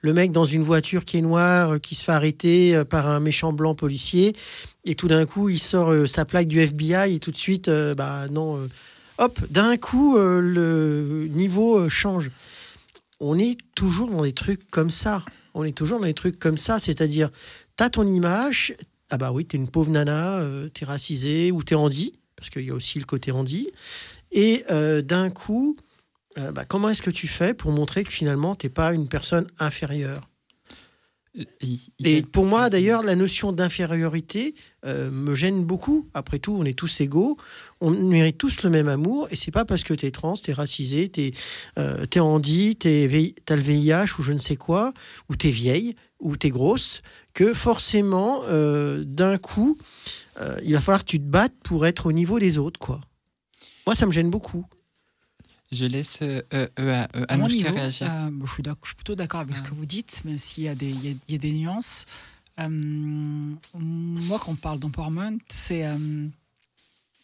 [0.02, 3.52] le mec dans une voiture qui est noire, qui se fait arrêter par un méchant
[3.52, 4.34] blanc policier,
[4.84, 8.26] et tout d'un coup il sort sa plaque du FBI, et tout de suite, bah
[8.30, 8.68] non,
[9.18, 12.30] hop, d'un coup le niveau change.
[13.20, 15.24] On est toujours dans des trucs comme ça
[15.56, 17.30] on est toujours dans des trucs comme ça, c'est-à-dire,
[17.76, 18.76] t'as ton image,
[19.08, 22.62] ah bah oui, t'es une pauvre nana, euh, t'es racisée, ou t'es handi, parce qu'il
[22.62, 23.70] y a aussi le côté handi,
[24.32, 25.76] et euh, d'un coup,
[26.36, 29.46] euh, bah, comment est-ce que tu fais pour montrer que finalement, t'es pas une personne
[29.58, 30.28] inférieure?
[32.04, 36.08] Et pour moi, d'ailleurs, la notion d'infériorité euh, me gêne beaucoup.
[36.14, 37.36] Après tout, on est tous égaux,
[37.80, 41.08] on mérite tous le même amour, et c'est pas parce que t'es trans, t'es racisé,
[41.08, 41.32] t'es
[41.78, 44.92] euh, t'es handi, t'es VI t'as le VIH ou je ne sais quoi,
[45.28, 47.02] ou t'es vieille, ou t'es grosse,
[47.34, 49.76] que forcément, euh, d'un coup,
[50.40, 53.00] euh, il va falloir que tu te battes pour être au niveau des autres, quoi.
[53.86, 54.64] Moi, ça me gêne beaucoup.
[55.72, 58.08] Je laisse euh, euh, euh, Anouchka niveau, réagir.
[58.10, 59.68] euh, je, suis d'ac- je suis plutôt d'accord avec ce Ah.
[59.68, 61.52] que vous dites, même s'il y, a des- il y a- il y a des
[61.52, 62.04] nuances.
[62.60, 62.68] Euh,
[63.74, 66.26] moi, quand on parle d'empowerment, c'est euh,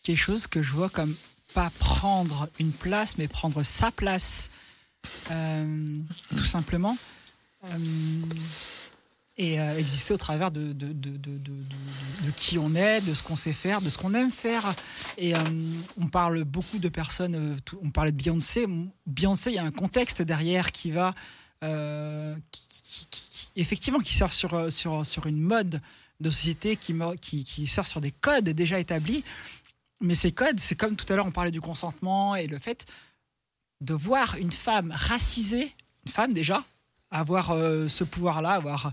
[0.03, 1.14] quelque chose que je vois comme
[1.55, 4.51] pas prendre une place, mais prendre sa place,
[5.30, 5.99] euh,
[6.36, 6.97] tout simplement.
[9.43, 10.72] Et euh, exister au travers de,
[12.36, 14.72] qui on est, de ce qu'on sait faire, de ce qu'on aime faire.
[15.18, 15.40] Et euh,
[16.01, 18.68] on parle beaucoup de personnes, euh, on parlait de Beyoncé.
[19.05, 21.16] Beyoncé, il y a un contexte derrière qui va,
[23.57, 25.80] effectivement, qui sort sur, une mode
[26.20, 26.95] de société, qui,
[27.43, 29.24] qui, sort sur des codes déjà établis.
[30.01, 32.86] Mais ces codes, c'est comme tout à l'heure, on parlait du consentement et le fait
[33.80, 35.74] de voir une femme racisée,
[36.07, 36.62] une femme déjà,
[37.11, 38.93] avoir ce pouvoir-là, avoir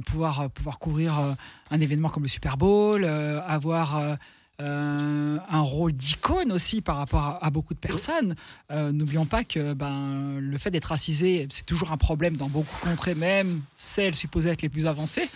[0.00, 1.32] pouvoir pouvoir couvrir euh,
[1.70, 4.14] un événement comme le Super Bowl, euh, avoir euh,
[4.60, 8.36] euh, un rôle d'icône aussi par rapport à, beaucoup de personnes.
[8.70, 12.72] Euh, N'oublions pas que ben, le fait d'être racisé, c'est toujours un problème dans beaucoup
[12.84, 15.28] de contrées, même celles supposées être les plus avancées.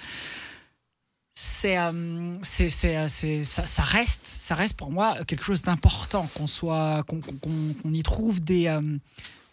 [1.34, 3.08] c'est, euh, c'est, euh,
[3.44, 8.02] ça, ça reste, ça reste pour moi quelque chose d'important qu'on soit, qu'on- qu'on y
[8.02, 8.80] trouve des, euh,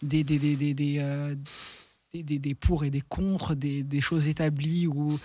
[0.02, 1.34] des, des, des,
[2.22, 5.18] des, des, pour et des contre, des, des choses établies ou,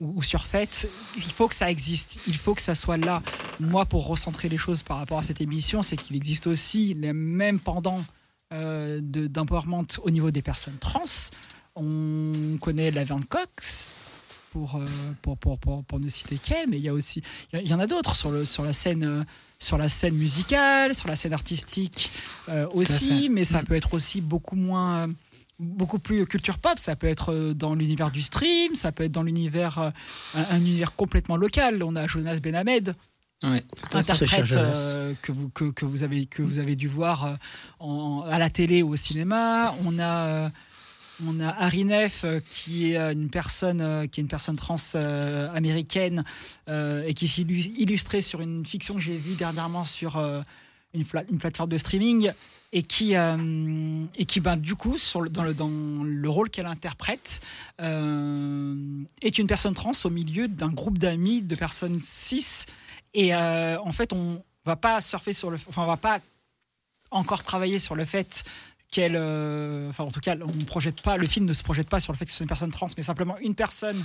[0.00, 0.88] ou, ou surfaites.
[1.16, 3.22] Il faut que ça existe, il faut que ça soit là.
[3.60, 7.12] Moi, pour recentrer les choses par rapport à cette émission, c'est qu'il existe aussi les
[7.12, 8.04] mêmes pendants
[8.52, 11.02] euh, de- d'empowerment au niveau des personnes trans.
[11.74, 13.86] On connaît la Laverne Cox,
[14.52, 14.86] pour, euh,
[15.22, 17.22] pour, pour, pour, pour ne citer qu'elle, mais il y a aussi
[17.54, 19.24] il y en a d'autres sur, le, sur, la scène, euh,
[19.58, 22.10] sur la scène musicale, sur la scène artistique
[22.50, 25.08] euh, aussi, mais ça peut être aussi beaucoup moins.
[25.62, 29.04] Euh, beaucoup plus culture pop, ça peut être euh, dans l'univers du stream, ça peut
[29.04, 29.90] être dans l'univers euh,
[30.34, 31.82] un, un univers complètement local.
[31.84, 32.94] On a Jonas Benhamed,
[33.44, 33.64] Ouais.
[33.90, 37.34] Sacha interprète euh, que, vous, que, que, vous avez, que vous avez dû voir euh,
[37.80, 39.74] en- à la télé ou au cinéma.
[39.84, 40.48] On a, euh,
[41.26, 44.54] on a Harry Neff, euh, qui est euh, une personne, euh, qui est une personne
[44.54, 46.22] trans euh, américaine
[46.68, 50.40] euh, et qui s'est illu- illustrée sur une fiction que j'ai vue dernièrement sur euh,
[50.94, 52.30] une, une plateforme de streaming
[52.72, 54.96] et qui, euh, et qui ben, du coup,
[55.30, 57.40] dans, le, rôle qu'elle interprète,
[57.80, 62.64] euh, est une personne trans au milieu d'un groupe d'amis de personnes cis.
[63.12, 66.20] Et euh, en fait, on va pas surfer sur le, enfin, on va pas
[67.10, 68.42] encore travailler sur le fait
[68.90, 69.16] qu'elle,
[69.90, 72.18] enfin, en tout cas, on projette pas, le film ne se projette pas sur le
[72.18, 74.02] fait que ce soit une personne trans, mais simplement une personne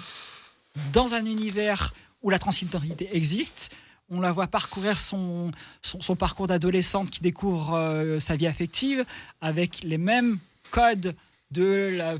[0.91, 3.69] dans un univers où la transidentité existe.
[4.09, 5.51] On la voit parcourir son,
[5.81, 9.05] son, parcours d'adolescente qui découvre euh, sa vie affective
[9.41, 10.39] avec les mêmes
[10.71, 11.13] codes
[11.51, 12.15] de la-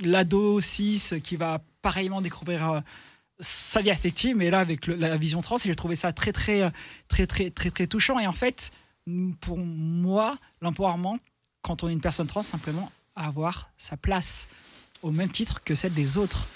[0.00, 2.80] l'ado cis qui va pareillement découvrir euh,
[3.38, 6.70] sa vie affective, mais là avec la vision trans, j'ai trouvé ça très très euh,
[7.08, 8.18] très très très très touchant.
[8.18, 8.70] Et en fait,
[9.40, 11.18] pour moi, l'empowerment,
[11.62, 14.48] quand on est une personne trans, simplement avoir sa place
[15.02, 16.46] au même titre que celle des autres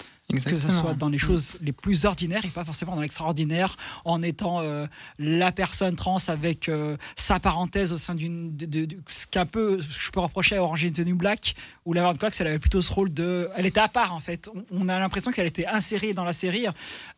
[0.43, 4.23] que ce soit dans les choses les plus ordinaires et pas forcément dans l'extraordinaire, en
[4.23, 4.87] étant euh,
[5.19, 8.55] la personne trans avec euh, sa parenthèse au sein d'une.
[8.57, 11.55] De, de- de- ce qu'un peu je peux reprocher à Orange is the New Black,
[11.85, 13.49] où la Laverne Cox, elle avait plutôt ce rôle de.
[13.55, 14.49] Elle était à part en fait.
[14.53, 16.65] On, on a l'impression qu'elle était insérée dans la série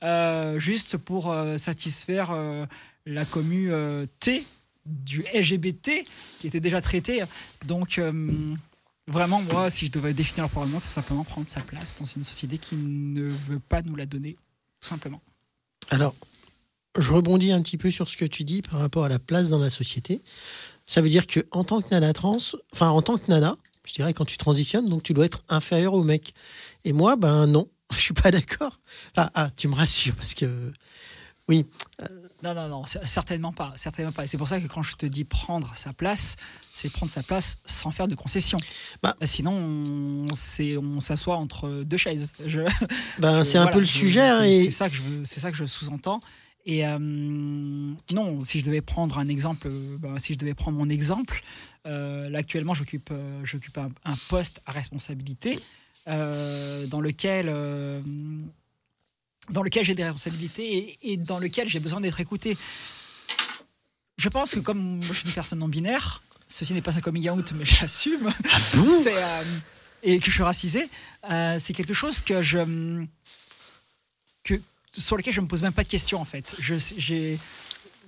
[0.03, 2.36] euh, juste pour satisfaire
[3.05, 3.72] la commu
[4.20, 4.45] T
[4.86, 5.91] du LGBT
[6.39, 7.24] qui était déjà traitée.
[7.66, 8.01] Donc.
[9.08, 12.24] Euh, Vraiment, moi, si je devais définir l'empowerment, c'est simplement prendre sa place dans une
[12.24, 14.38] société qui ne veut pas nous la donner,
[14.82, 15.22] tout simplement.
[15.89, 16.16] Alors,
[16.97, 19.49] je rebondis un petit peu sur ce que tu dis par rapport à la place
[19.49, 20.22] dans la société.
[20.86, 22.38] Ça veut dire que en tant que nana trans,
[22.74, 25.93] enfin en tant que nana, je dirais quand tu transitionnes, donc tu dois être inférieur
[25.93, 26.34] au mec.
[26.84, 28.80] Et moi, ben non, je suis pas d'accord.
[29.16, 30.72] Enfin, ah, tu me rassures parce que
[31.47, 31.66] oui,
[32.43, 34.27] Non, non, non, certainement pas, certainement pas.
[34.27, 36.35] C'est pour ça que quand je te dis prendre sa place,
[36.71, 38.59] c'est prendre sa place sans faire de concessions.
[39.01, 39.15] Bah.
[39.23, 42.33] Sinon, on, s'assoit entre deux chaises.
[42.45, 42.61] Je-
[43.19, 44.19] ben c'est un peu le je- sujet.
[44.19, 46.19] c'est- hein, C'est ça que je veux- c'est ça que je sous-entends.
[46.69, 50.89] Et euh, non, si je devais prendre un exemple, ben, si je devais prendre mon
[50.89, 51.41] exemple,
[51.85, 53.43] euh, là actuellement j'occupe euh,
[53.77, 55.59] un, un poste à responsabilité
[56.09, 57.47] euh, dans lequel
[59.50, 62.58] dans lequel j'ai des responsabilités et, et dans lequel j'ai besoin d'être écouté.
[64.18, 67.30] Je pense que comme je suis une personne non binaire, ceci n'est pas un coming
[67.30, 68.32] out, mais j'assume.
[69.04, 69.43] C'est, euh,
[70.04, 70.89] et que je suis racisé,
[71.30, 73.04] euh, c'est quelque chose que je
[74.43, 74.62] que
[74.93, 76.56] sur lequel je me pose même pas de questions en fait.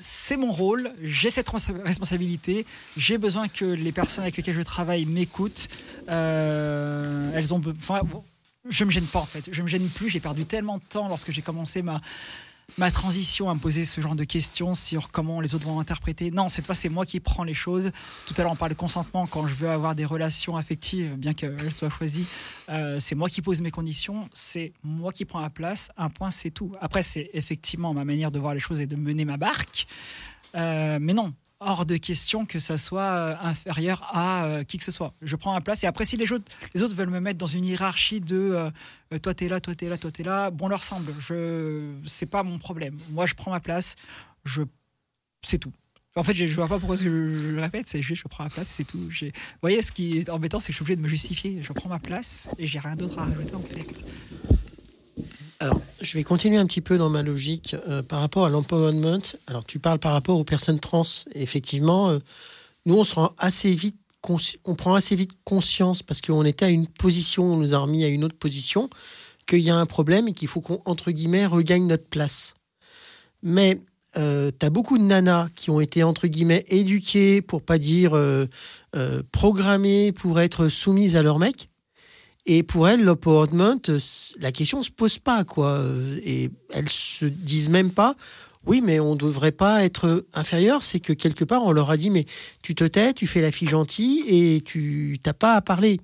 [0.01, 2.65] C'est mon rôle, j'ai cette res- responsabilité,
[2.95, 5.67] j'ai besoin que les personnes avec lesquelles je travaille m'écoutent.
[6.07, 8.01] Euh, elles ont, enfin,
[8.67, 10.09] je me gêne pas en fait, je me gêne plus.
[10.09, 12.01] J'ai perdu tellement de temps lorsque j'ai commencé ma
[12.77, 16.31] ma transition à me poser ce genre de questions sur comment les autres vont interpréter.
[16.31, 17.91] Non, cette fois, c'est moi qui prends les choses.
[18.25, 21.33] Tout à l'heure, on parlait de consentement quand je veux avoir des relations affectives, bien
[21.33, 22.25] qu'elles soient choisies.
[22.69, 25.91] Euh, c'est moi qui pose mes conditions, c'est moi qui prends la place.
[25.97, 26.75] Un point, c'est tout.
[26.81, 29.87] Après, c'est effectivement ma manière de voir les choses et de mener ma barque.
[30.55, 34.83] Euh, mais non, hors de question que ça soit euh, inférieur à euh, qui que
[34.83, 35.13] ce soit.
[35.21, 37.47] Je prends ma place et après, si les autres, les autres veulent me mettre dans
[37.47, 38.69] une hiérarchie de euh,
[39.13, 41.13] euh, toi t'es là, toi t'es là, toi t'es là, bon leur semble.
[41.19, 42.97] Je, c'est pas mon problème.
[43.11, 43.95] Moi, je prends ma place.
[44.45, 44.61] Je,
[45.41, 45.73] c'est tout.
[46.15, 48.49] En fait, je je vois pas pourquoi je, le répète, c'est juste je prends ma
[48.49, 48.97] place, c'est tout.
[48.97, 49.29] Vous
[49.61, 51.61] voyez, ce qui est embêtant, c'est que je suis obligé de me justifier.
[51.61, 54.03] Je prends ma place et j'ai rien d'autre à rajouter en fait.
[55.61, 59.19] Alors, je vais continuer un petit peu dans ma logique euh, par rapport à l'empowerment.
[59.47, 61.03] Alors, tu parles par rapport aux personnes trans.
[61.35, 62.19] Effectivement, euh,
[62.85, 63.97] nous, on se rend assez vite,
[64.63, 68.05] on prend assez vite conscience parce qu'on était à une position, on nous a remis
[68.05, 68.89] à une autre position,
[69.47, 72.53] qu'il y a un problème et qu'il faut qu'on, entre guillemets, regagne notre place.
[73.43, 73.81] Mais
[74.13, 78.45] tu as beaucoup de nanas qui ont été, entre guillemets, éduquées, pour pas dire euh,
[78.95, 81.69] euh, programmées pour être soumises à leur mec.
[82.51, 83.99] Et pour elles, l'empowerment, euh,
[84.39, 85.67] la question se pose pas, quoi.
[85.67, 88.15] Euh, Et elles se disent même pas,
[88.65, 90.81] oui, mais on devrait pas être inférieur.
[90.81, 92.25] C'est que quelque part, on leur a dit, mais
[92.63, 96.01] tu te tais, tu fais la fille gentille et tu t'as pas à parler.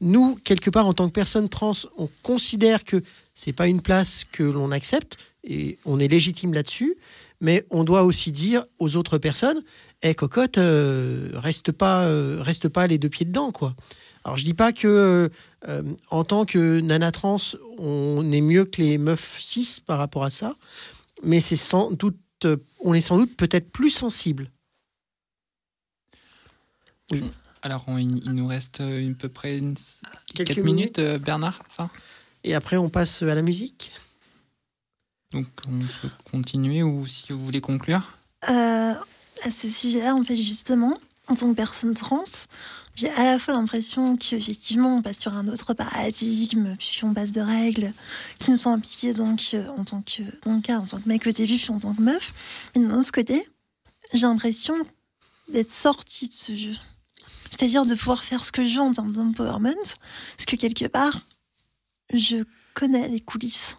[0.00, 3.02] Nous, quelque part, en tant que personne trans, on considère que
[3.34, 6.96] c'est pas une place que l'on accepte et on est légitime là-dessus.
[7.42, 9.60] Mais on doit aussi dire aux autres personnes,
[10.02, 13.74] eh cocotte, euh, reste pas, euh, reste pas les deux pieds dedans, quoi.
[14.24, 15.30] Alors je dis pas que
[15.68, 17.38] euh, euh, en tant que nana trans,
[17.78, 20.56] on est mieux que les meufs cis par rapport à ça,
[21.22, 24.50] mais c'est sans doute, euh, on est sans doute peut-être plus sensible.
[27.62, 29.74] Alors, on- il, nous reste euh, à peu près une-
[30.34, 31.90] Quelques quelques, minutes, euh, Bernard, ça?
[32.42, 33.92] Et après, on passe à la musique.
[35.32, 38.18] Donc, on peut continuer ou si vous voulez conclure?
[38.48, 38.94] Euh,
[39.44, 40.98] à ce sujet-là, en fait, justement,
[41.28, 42.24] en tant que personne trans,
[42.94, 47.40] j'ai à la fois l'impression qu'effectivement, on passe sur un autre paradigme, puisqu'on passe de
[47.40, 47.92] règles
[48.38, 51.08] qui nous sont appliquées donc, euh, en tant que, dans le cas, en tant que
[51.08, 52.32] mec au début, puis en tant que meuf.
[52.74, 53.48] Mais d'un autre côté,
[54.12, 54.74] j'ai l'impression
[55.48, 56.74] d'être sortie de ce jeu.
[57.50, 59.74] C'est-à-dire de pouvoir faire ce que je veux en termes d'empowerment,
[60.36, 61.22] parce que quelque part,
[62.12, 63.76] je connais les coulisses.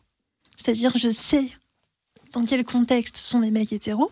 [0.55, 1.51] C'est-à-dire, je sais
[2.31, 4.11] dans quel contexte sont les mecs hétéros.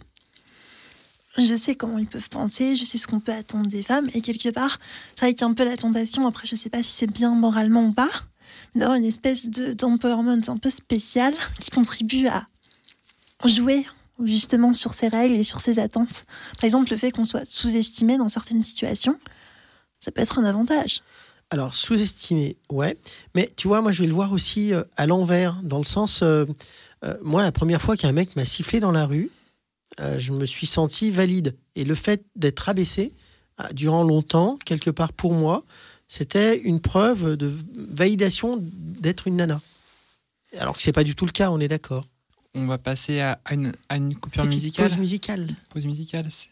[1.38, 4.22] Je sais comment ils peuvent penser, je sais ce qu'on peut attendre des femmes, et
[4.22, 4.80] quelque part,
[5.16, 7.12] c'est vrai qu'il y a un peu la tentation, après je sais pas si c'est
[7.12, 8.10] bien moralement ou pas,
[8.76, 12.48] d'avoir une espèce de d'empowerment un peu spécial qui contribue à
[13.46, 13.86] jouer
[14.24, 16.26] justement sur ces règles et sur ces attentes.
[16.58, 19.18] Par exemple, le fait qu'on soit sous-estimé dans certaines situations,
[20.00, 21.02] ça peut être un avantage.
[21.50, 22.98] Alors, sous-estimé, ouais.
[23.36, 26.22] Mais tu vois, moi, je vais le voir aussi euh, à l'envers, dans le sens,
[26.24, 26.46] euh,
[27.04, 29.30] euh, moi, la première fois qu'un mec m'a sifflé dans la rue,
[30.00, 31.56] euh, je me suis senti valide.
[31.76, 33.14] Et le fait d'être abaissé,
[33.60, 35.64] euh, durant longtemps, quelque part pour moi,
[36.08, 39.62] c'était une preuve de validation d'être une nana.
[40.58, 42.08] Alors que c'est pas du tout le cas, on est d'accord.
[42.54, 44.90] On va passer à, une, à une coupure Petite musicale.
[44.90, 45.48] Pause musicale.
[45.70, 46.50] Pause musicale, c'est-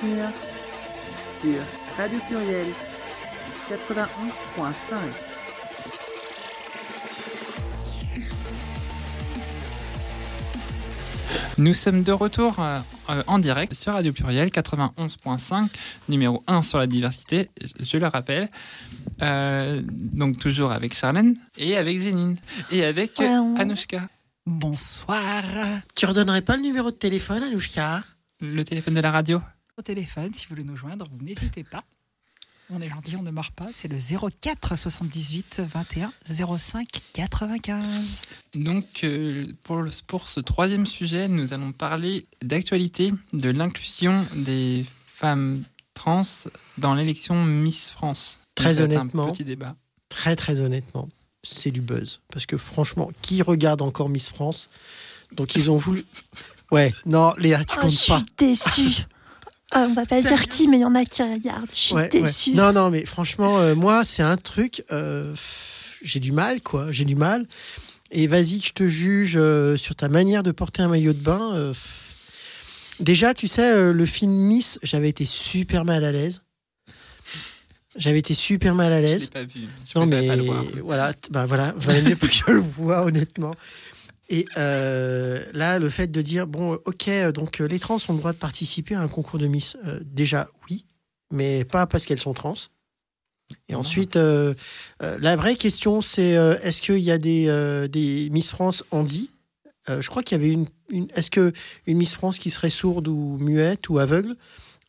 [0.00, 0.28] Culture
[1.40, 1.60] sur
[1.96, 2.66] Radio Pluriel
[3.70, 4.96] 91.5.
[11.58, 12.80] Nous sommes de retour euh,
[13.10, 15.68] euh, en direct sur Radio Pluriel 91.5,
[16.08, 18.48] numéro 1 sur la diversité, je le rappelle.
[19.22, 22.36] Euh, donc toujours avec Charlène et avec Zénine
[22.72, 24.08] et avec euh, Anouchka.
[24.46, 25.44] Bonsoir.
[25.94, 28.02] Tu redonnerais pas le numéro de téléphone, Anouchka?
[28.40, 29.40] Le téléphone de la radio?
[29.76, 31.82] Au téléphone, si vous voulez nous joindre, vous n'hésitez pas.
[32.70, 33.66] On est gentil, on ne meurt pas.
[33.72, 36.12] C'est le 04 78 21
[36.58, 37.82] 05 95.
[38.54, 44.86] Donc euh, pour, le- pour ce troisième sujet, nous allons parler d'actualité, de l'inclusion des
[45.06, 45.64] femmes
[45.94, 46.22] trans
[46.78, 48.38] dans l'élection Miss France.
[48.54, 49.26] Très Donc, honnêtement.
[49.28, 49.74] Un petit débat.
[50.08, 51.08] Très très honnêtement,
[51.42, 52.20] c'est du buzz.
[52.32, 54.70] Parce que franchement, qui regarde encore Miss France?
[55.32, 56.04] Donc ils ont voulu...
[56.70, 58.22] Ouais, non, Léa, tu Oh, je comptes suis pas.
[58.38, 59.04] déçue.
[59.74, 61.68] Ah, on va pas dire qui, mais il y en a qui regardent.
[61.70, 62.08] Je suis Ouais, ouais.
[62.08, 62.52] déçue.
[62.52, 64.84] Non, non, mais franchement, euh, moi, c'est un truc.
[64.92, 65.34] euh,
[66.02, 66.92] j'ai du mal, quoi.
[66.92, 67.46] J'ai du mal.
[68.10, 71.18] Et vas-y, que je te juge euh, sur ta manière de porter un maillot de
[71.18, 71.54] bain.
[71.54, 71.74] euh.
[73.00, 76.42] Déjà, tu sais, euh, le film Miss, j'avais été super mal à l'aise.
[77.96, 79.30] J'avais été super mal à Je l'ai l'aise.
[79.30, 79.62] pas vu.
[79.92, 80.64] Je Non, mais pas le voir.
[80.82, 83.54] voilà, bah voilà, valait mieux pas que je le vois, honnêtement.
[84.30, 88.18] Et euh, là, le fait de dire, bon, ok, donc euh, les trans ont le
[88.18, 89.76] droit de participer à un concours de Miss.
[89.84, 90.86] Euh, déjà, oui,
[91.30, 92.54] mais pas parce qu'elles sont trans.
[93.68, 94.54] Et ensuite, euh,
[95.02, 98.82] euh, la vraie question, c'est euh, est-ce qu'il y a des, euh, des Miss France
[98.90, 99.30] handi
[99.90, 100.66] Euh, Je crois qu'il y avait une.
[100.88, 101.52] une est-ce que
[101.86, 104.34] une Miss France qui serait sourde ou muette ou aveugle,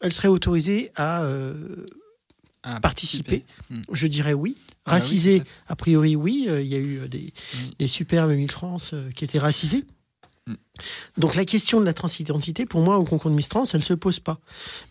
[0.01, 1.83] elle serait autorisée à euh,
[2.81, 3.81] participer Hmm.
[3.91, 4.55] Je dirais oui.
[4.86, 6.45] Ah oui, tout a priori, oui.
[6.47, 7.57] euh, Il y a eu euh, des, Mm.
[7.79, 9.83] des superbes Miss France euh, qui étaient racisées.
[10.47, 10.53] Mm.
[11.17, 13.86] Donc la question de la transidentité, pour moi, au concours de Miss Trans, elle ne
[13.86, 14.39] se pose pas.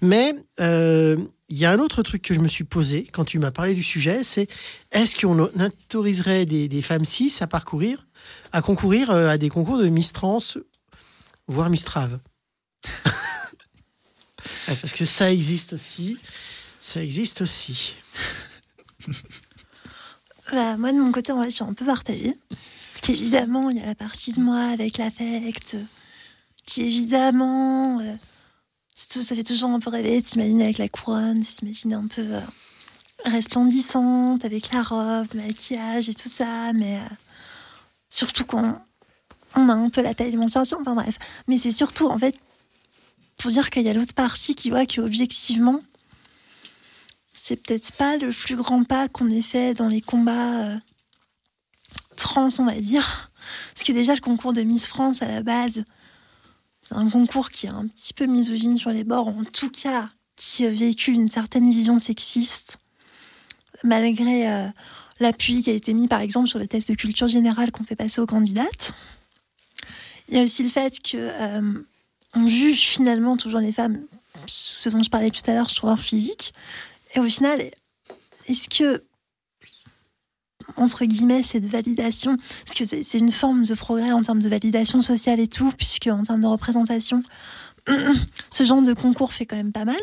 [0.01, 1.17] Mais euh,
[1.49, 3.75] il y a un autre truc que je me suis posé quand tu m'as parlé
[3.75, 4.49] du sujet, c'est
[4.91, 8.07] est-ce qu'on autoriserait des, des femmes cis à parcourir,
[8.53, 10.39] à concourir à des concours de Miss Trans,
[11.47, 12.19] voire Miss Trave?
[14.67, 16.19] Parce que ça existe aussi.
[16.81, 17.95] Ça existe aussi.
[20.53, 22.35] Bah, moi, de mon côté, je suis un peu partagée.
[22.49, 25.83] Parce qu'évidemment, il y a la partie de moi avec l'affect, euh,
[26.67, 28.15] qui évidemment, euh,
[29.11, 32.07] tout- ça fait toujours un peu rêver de s'imaginer avec la couronne, de s'imaginer un
[32.07, 32.41] peu euh,
[33.25, 37.15] resplendissante, avec la robe, le maquillage et tout ça, mais euh,
[38.11, 38.77] surtout qu'on
[39.57, 41.17] on a un peu la taille des menstruations, enfin bref.
[41.49, 42.37] Mais c'est surtout, en fait,
[43.39, 45.81] pour dire qu'il y a l'autre partie qui voit qu'objectivement,
[47.35, 50.77] c'est peut-être pas le plus grand pas qu'on ait fait dans les combats euh,
[52.17, 53.31] trans, on va dire.
[53.75, 55.85] Parce que déjà, le concours de Miss France, à la base,
[56.89, 60.11] c'est un concours qui est un petit peu misogyne sur les bords, en tout cas,
[60.37, 62.79] qui véhicule une certaine vision sexiste,
[63.83, 64.69] malgré euh,
[65.21, 67.97] l'appui qui a été mis, par exemple, sur le test de culture générale qu'on fait
[67.97, 68.95] passer aux candidates.
[70.29, 71.83] Il y a aussi le fait que euh,
[72.35, 74.01] on juge finalement toujours les femmes,
[74.47, 76.53] ce dont je parlais tout à l'heure, sur leur physique.
[77.15, 77.71] Et au final,
[78.47, 79.05] est-ce que,
[80.77, 85.01] entre guillemets, cette validation, parce que c'est une forme de progrès en termes de validation
[85.01, 87.23] sociale et tout, puisque en termes de représentation,
[88.51, 90.01] ce genre de concours fait quand même pas mal.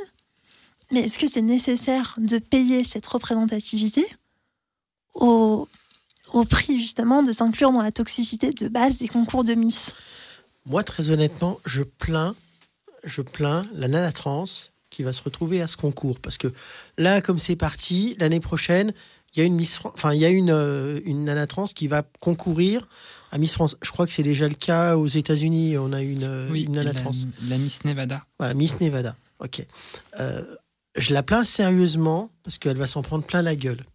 [0.91, 4.05] Mais est-ce que c'est nécessaire de payer cette représentativité
[5.13, 5.67] au
[6.49, 9.93] prix justement de s'inclure dans la toxicité de base des concours de Miss?
[10.65, 12.35] Moi, très honnêtement, je plains,
[13.03, 14.45] je plains la nana trans
[14.91, 16.19] qui va se retrouver à ce concours.
[16.19, 16.53] Parce que
[16.99, 18.93] là, comme c'est parti, l'année prochaine,
[19.33, 21.63] il y a une Miss Fran- enfin, il y a une, euh, une nana trans
[21.65, 22.87] qui va concourir
[23.31, 23.77] à Miss France.
[23.81, 25.77] Je crois que c'est déjà le cas aux États-Unis.
[25.77, 27.11] On a une, euh, Oui, une nana la, trans.
[27.47, 28.23] la Miss Nevada.
[28.37, 29.15] Voilà, Miss Nevada.
[29.39, 29.65] Ok.
[30.19, 30.43] Euh,
[30.97, 33.85] je la plains sérieusement parce qu'elle va s'en prendre plein la gueule.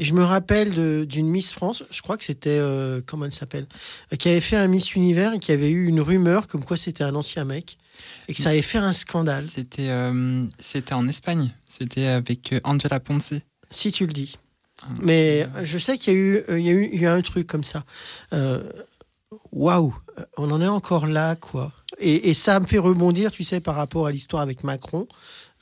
[0.00, 3.66] Et je me rappelle d'une Miss France, je crois que c'était, euh, comment elle s'appelle,
[4.16, 7.02] qui avait fait un Miss Univers et qui avait eu une rumeur comme quoi c'était
[7.02, 7.78] un ancien mec
[8.28, 11.52] et que ça avait fait un scandale, C'était euh, c'était en Espagne.
[11.68, 13.32] C'était avec euh, Angela Ponce.
[13.70, 14.36] si tu le dis.
[15.00, 17.14] Mais euh, je sais qu'il y a eu, il y a eu, il y a
[17.14, 17.84] eu un truc comme ça.
[19.52, 19.94] Waouh,
[20.36, 21.72] on en est encore là, quoi.
[21.98, 25.06] Et, et ça me fait rebondir, tu sais, par rapport à l'histoire avec Macron,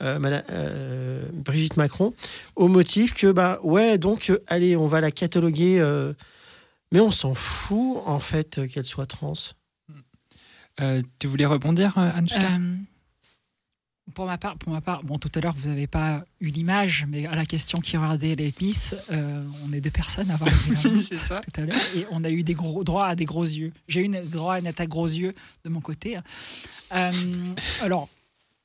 [0.01, 2.13] euh, euh, Brigitte Macron,
[2.55, 5.83] au motif que, bah, ouais, donc, euh, allez, on va la cataloguer,
[6.91, 9.33] mais on s'en fout, en fait, qu'elle soit trans.
[10.81, 15.29] Euh, tu voulais rebondir, euh, Anne Euh, pour ma part, pour ma part, bon, tout
[15.35, 18.95] à l'heure vous n'avez pas eu l'image, mais à la question qui regardait les Miss,
[19.11, 20.49] euh, on est deux personnes à avoir
[21.09, 21.41] c'est ça.
[21.41, 23.73] tout à l'heure et on a eu des gros droit à des gros yeux.
[23.87, 25.33] J'ai eu droit à une attaque gros yeux
[25.65, 26.17] de mon côté.
[26.93, 27.11] Euh,
[27.81, 28.07] alors,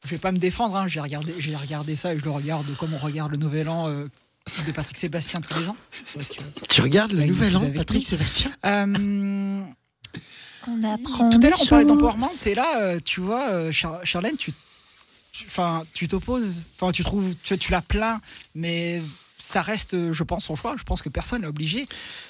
[0.04, 0.76] je vais pas me défendre.
[0.76, 3.68] hein, j'ai regardé, j'ai regardé ça et je le regarde comme on regarde le Nouvel
[3.68, 4.06] An euh,
[4.66, 5.76] de Patrick Sébastien tous les ans.
[6.68, 8.04] Tu regardes le nouvel an, Patrick.
[8.04, 8.50] Sébastien?
[8.64, 9.62] Euh,
[10.68, 11.30] On apprend.
[11.30, 12.30] Tout à l'heure, on parlait d'empowerment.
[12.40, 14.52] T'es là, euh, tu vois, euh, Char- Charlène, tu,
[15.32, 16.66] tu- enfin, tu t'opposes.
[16.76, 18.20] Enfin, tu trouves, tu, tu la plains,
[18.54, 19.02] mais
[19.38, 20.74] ça reste, euh, je pense, son choix.
[20.78, 21.84] Je pense que personne n'est obligé.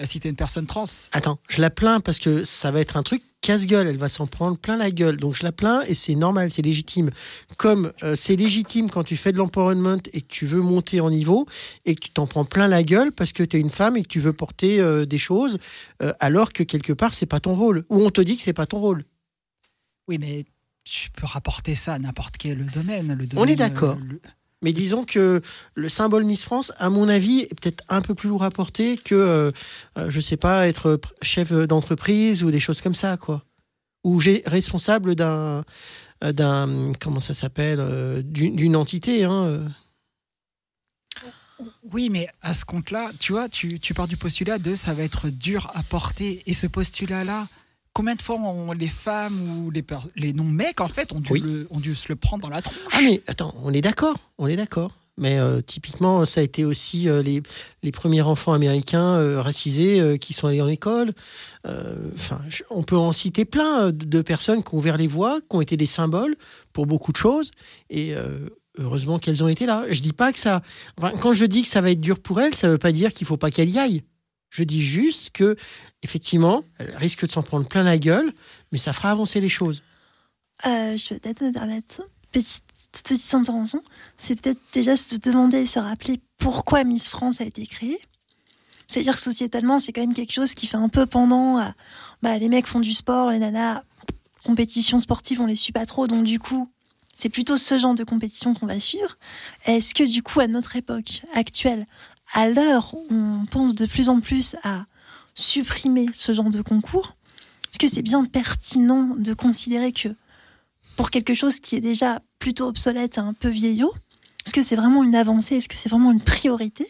[0.04, 3.02] Si t'es une personne trans, Attends, je la plains parce que ça va être un
[3.02, 3.86] truc casse-gueule.
[3.86, 5.18] Elle va s'en prendre plein la gueule.
[5.18, 7.10] Donc je la plains et c'est normal, c'est légitime.
[7.58, 11.10] Comme euh, c'est légitime quand tu fais de l'empowerment et que tu veux monter en
[11.10, 11.46] niveau
[11.84, 14.02] et que tu t'en prends plein la gueule parce que tu es une femme et
[14.02, 15.58] que tu veux porter euh, des choses
[16.02, 17.84] euh, alors que quelque part c'est pas ton rôle.
[17.90, 19.04] Ou on te dit que c'est pas ton rôle.
[20.08, 20.46] oui, mais
[20.84, 23.14] tu peux rapporter ça à n'importe quel domaine.
[23.14, 23.98] Le On est d'accord.
[24.04, 24.20] le-
[24.62, 25.42] Mais disons que
[25.74, 28.96] le symbole Miss France, à mon avis, est peut-être un peu plus lourd à porter
[28.96, 29.50] que, euh,
[29.98, 33.44] euh, je sais pas, être chef d'entreprise ou des choses comme ça, quoi.
[34.04, 35.64] Ou responsable d'un,
[36.22, 39.24] euh, d'un, comment ça s'appelle, euh, d'une entité.
[39.24, 39.62] Hein.
[41.92, 45.28] Oui, mais à ce compte-là, tu vois, tu pars du postulat de ça va être
[45.28, 46.42] dur à porter.
[46.46, 47.48] Et ce postulat-là,
[47.92, 49.84] combien de fois ont les femmes ou les,
[50.16, 51.40] les non-mecs, en fait, ont dû, Oui.
[51.40, 52.76] le- ont dû se le prendre dans la tronche?
[52.92, 54.92] Ah mais attends, on est d'accord, on est d'accord.
[55.18, 57.42] Mais euh, typiquement, ça a été aussi euh, les,
[57.82, 61.12] les premiers enfants américains euh, racisés qui sont allés en école.
[61.66, 62.40] Enfin,
[62.70, 65.76] on peut en citer plein de, personnes qui ont ouvert les voies, qui ont été
[65.76, 66.34] des symboles
[66.72, 67.50] pour beaucoup de choses.
[67.90, 68.14] Et
[68.78, 69.84] heureusement qu'elles ont été là.
[69.90, 70.62] Je dis pas que ça.
[70.98, 73.12] enfin, quand je dis que ça va être dur pour elles, ça veut pas dire
[73.12, 74.02] qu'il faut pas qu'elles y aillent.
[74.50, 75.56] Je dis juste que,
[76.02, 78.32] effectivement, elles risquent de s'en prendre plein la gueule,
[78.70, 79.82] mais ça fera avancer les choses.
[80.66, 82.64] Euh, je vais peut-être me permettre petite,
[83.04, 83.82] petite intervention.
[84.16, 88.00] C'est peut-être déjà se demander et se rappeler pourquoi Miss France a été créée.
[88.86, 91.72] C'est-à-dire que sociétalement, c'est quand même quelque chose qui fait un peu pendant
[92.20, 93.82] bah, les mecs font du sport, les nanas,
[94.44, 96.68] compétitions sportives, on les suit pas trop, donc du coup,
[97.16, 99.16] c'est plutôt ce genre de compétition qu'on va suivre.
[99.64, 101.86] Est-ce que du coup, à notre époque actuelle,
[102.32, 104.84] à l'heure où on pense de plus en plus à
[105.34, 107.16] supprimer ce genre de concours,
[107.70, 110.08] est-ce que c'est bien pertinent de considérer que
[110.96, 113.92] pour quelque chose qui est déjà plutôt obsolète et un peu vieillot,
[114.44, 116.86] est-ce que c'est vraiment une avancée Est-ce que c'est vraiment une priorité?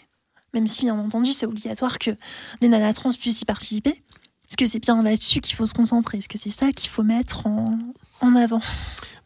[0.55, 2.11] Même si, bien entendu, c'est obligatoire que
[2.61, 3.90] des nanas trans puissent y participer.
[4.49, 6.18] Est-ce que c'est bien là-dessus qu'il faut se concentrer?
[6.18, 7.70] Est-ce que c'est ça qu'il faut mettre en,
[8.20, 8.61] en avant?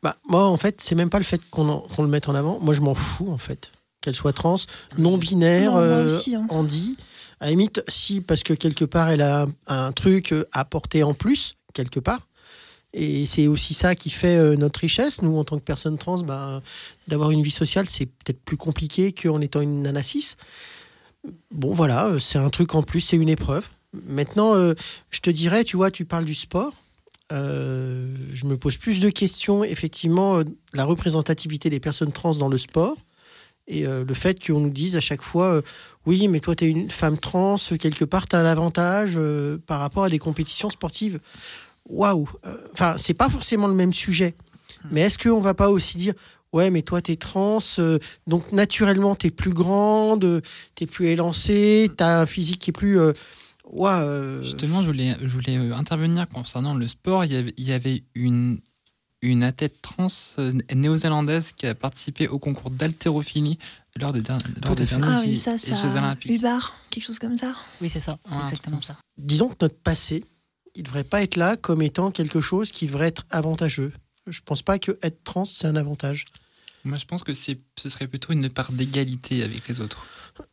[0.02, 2.60] Bah, moi, en fait, c'est même pas le fait qu'on le mette en avant.
[2.60, 3.72] Moi, je m'en fous, en fait.
[4.02, 4.56] Qu'elle soit trans,
[4.98, 6.46] non-binaire, Non, euh, hein.
[6.48, 6.96] handi.
[7.40, 7.56] À la
[7.88, 12.00] si, parce que quelque part, elle a un, truc euh, à porter en plus, quelque
[12.00, 12.28] part.
[12.94, 15.20] Et c'est aussi ça qui fait euh, notre richesse.
[15.20, 16.62] Nous, en tant que personnes trans, bah,
[17.08, 20.00] d'avoir une vie sociale, c'est peut-être plus compliqué qu'en étant une nana.
[21.50, 23.68] Bon, voilà, euh, c'est un truc en plus, c'est une épreuve.
[24.06, 24.52] Maintenant,
[25.10, 26.74] je te dirais, tu vois, tu parles du sport.
[27.30, 30.42] Je me pose plus de questions, effectivement,
[30.74, 32.94] la représentativité des personnes trans dans le sport
[33.68, 35.62] et euh, le fait qu'on nous dise à chaque fois euh,
[36.06, 39.58] oui, mais toi, tu es une femme trans, quelque part, tu as un avantage euh,
[39.66, 41.18] par rapport à des compétitions sportives.
[41.88, 42.28] Waouh
[42.72, 44.36] Enfin, c'est pas forcément le même sujet.
[44.92, 46.14] Mais est-ce qu'on va pas aussi dire
[46.52, 47.58] ouais, mais toi, tu es trans,
[48.26, 50.42] donc naturellement, tu es plus grande,
[50.76, 53.00] tu es plus élancée, tu as un physique qui est plus.
[53.00, 53.12] euh,
[54.42, 57.24] Justement, je voulais, je voulais intervenir concernant le sport.
[57.24, 58.60] Il y avait, il y avait une,
[59.26, 60.06] une athlète trans
[60.38, 63.58] euh, néo-zélandaise qui a participé au concours d'haltérophilie
[63.98, 65.74] lors des, derniers- lors derniers Ah oui, ça, ça.
[65.74, 66.30] Jeux Olympiques.
[66.30, 67.54] Ubar, quelque chose comme ça.
[67.80, 68.18] Oui, c'est ça.
[68.28, 68.96] C'est Ouais, exactement ça.
[69.18, 70.24] Disons que notre passé,
[70.74, 73.92] il devrait pas être là comme étant quelque chose qui devrait être avantageux.
[74.26, 76.26] Je pense pas que être trans, c'est un avantage.
[76.84, 77.54] Moi, je pense que ce
[77.88, 80.06] serait plutôt une part d'égalité avec les autres.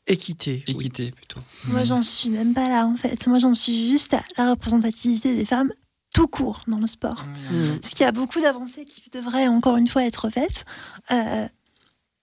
[0.08, 0.64] Équité.
[0.70, 0.76] oui.
[0.76, 1.42] Équité, plutôt.
[1.66, 3.28] Moi, j'en suis même pas là, en fait.
[3.28, 5.72] Moi, j'en suis juste à la représentativité des femmes
[6.14, 7.26] tout court dans le sport.
[7.52, 7.80] Mm.
[7.82, 10.66] Parce qu'il y a beaucoup d'avancées qui devraient encore une fois être faites.
[11.12, 11.48] Euh,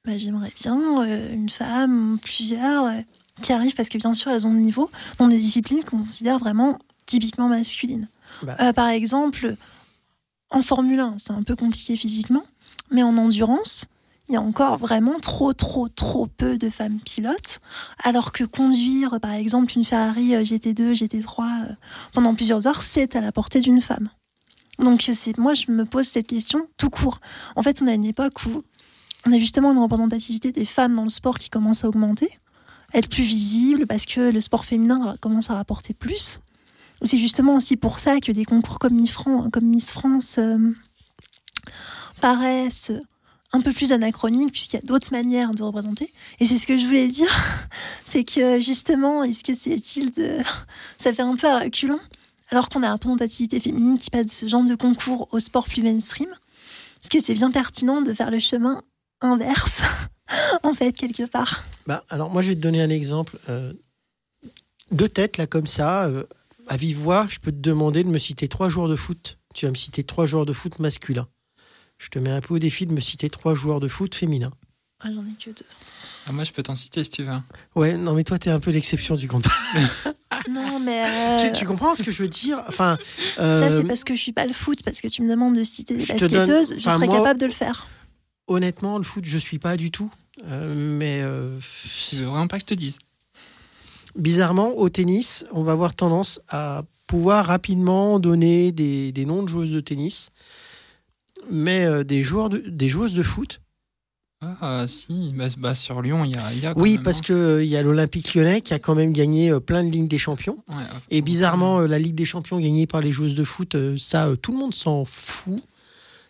[0.04, 3.00] bah, J'aimerais bien euh, une femme, plusieurs, euh,
[3.42, 6.38] qui arrivent parce que bien sûr elles ont le niveau dans des disciplines qu'on considère
[6.38, 8.08] vraiment typiquement masculines.
[8.42, 8.56] Bah.
[8.60, 9.56] Euh, par exemple,
[10.50, 12.44] en Formule 1, c'est un peu compliqué physiquement,
[12.90, 13.86] mais en endurance,
[14.30, 17.58] il y a encore vraiment trop, trop, trop peu de femmes pilotes,
[18.04, 21.72] alors que conduire, par exemple, une Ferrari euh, GT2, GT3 euh,
[22.14, 24.08] pendant plusieurs heures, c'est à la portée d'une femme.
[24.78, 27.20] Donc c'est moi je me pose cette question tout court.
[27.56, 28.62] En fait, on a une époque où
[29.26, 32.30] on a justement une représentativité des femmes dans le sport qui commence à augmenter,
[32.94, 36.38] être plus visible parce que le sport féminin commence à rapporter plus.
[37.02, 40.58] C'est justement aussi pour ça que des concours comme Miss, France euh,
[42.20, 42.92] paraissent
[43.52, 46.12] un peu plus anachroniques puisqu'il y a d'autres manières de représenter.
[46.38, 47.30] Et c'est ce que je voulais dire,
[48.04, 50.38] c'est que justement, est-ce que c'est utile de...
[50.98, 52.00] Ça fait un peu reculons
[52.50, 55.66] alors qu'on a la représentativité féminine qui passe de ce genre de concours au sport
[55.66, 58.82] plus mainstream, est-ce que c'est bien pertinent de faire le chemin
[59.20, 59.82] inverse,
[60.62, 61.64] en fait, quelque part?
[61.86, 63.38] Bah, alors moi, je vais te donner un exemple.
[63.48, 63.72] euh,
[64.90, 66.24] de tête, là, comme ça, euh,
[66.66, 69.38] à vive voix, je peux te demander de me citer trois joueurs de foot.
[69.54, 71.28] Tu vas me citer trois joueurs de foot masculins.
[72.00, 74.52] Je te mets un peu au défi de me citer trois joueurs de foot féminins.
[75.00, 75.66] Ah, J'en ai que deux.
[76.26, 77.32] Ah, moi, je peux t'en citer si tu veux.
[77.74, 79.46] Ouais, non, mais toi, t'es un peu l'exception du compte.
[80.48, 81.04] Non, mais...
[81.04, 82.62] euh, tu, tu comprends ce que je veux dire?
[82.66, 82.96] Enfin,
[83.36, 85.54] Ça, euh, c'est parce que je suis pas le foot, parce que tu me demandes
[85.54, 87.86] de citer des je te donne- basketteuses, je serais moi- capable de le faire.
[88.48, 90.10] honnêtement, le foot, je suis pas du tout.
[90.44, 91.58] Euh, mais euh,
[92.08, 92.98] Tu veux vraiment pas que je te dise?
[94.16, 99.48] bizarrement, au tennis, on va avoir tendance à pouvoir rapidement donner des, des noms de
[99.48, 100.30] joueuses de tennis,
[101.50, 103.60] mais euh, des, joueurs de, des joueuses de foot.
[104.42, 105.32] Ah, si.
[105.34, 106.52] Bah, bah, sur Lyon, il y a.
[106.54, 107.58] y a quand Oui, même, parce hein.
[107.60, 110.18] qu'il y a l'Olympique lyonnais qui a quand même gagné euh, plein de Ligues des
[110.18, 110.58] Champions.
[110.70, 110.76] Ouais,
[111.10, 113.96] Et euh, bizarrement, euh, la Ligue des Champions gagnée par les joueuses de foot, euh,
[113.98, 115.60] ça, euh, tout le monde s'en fout.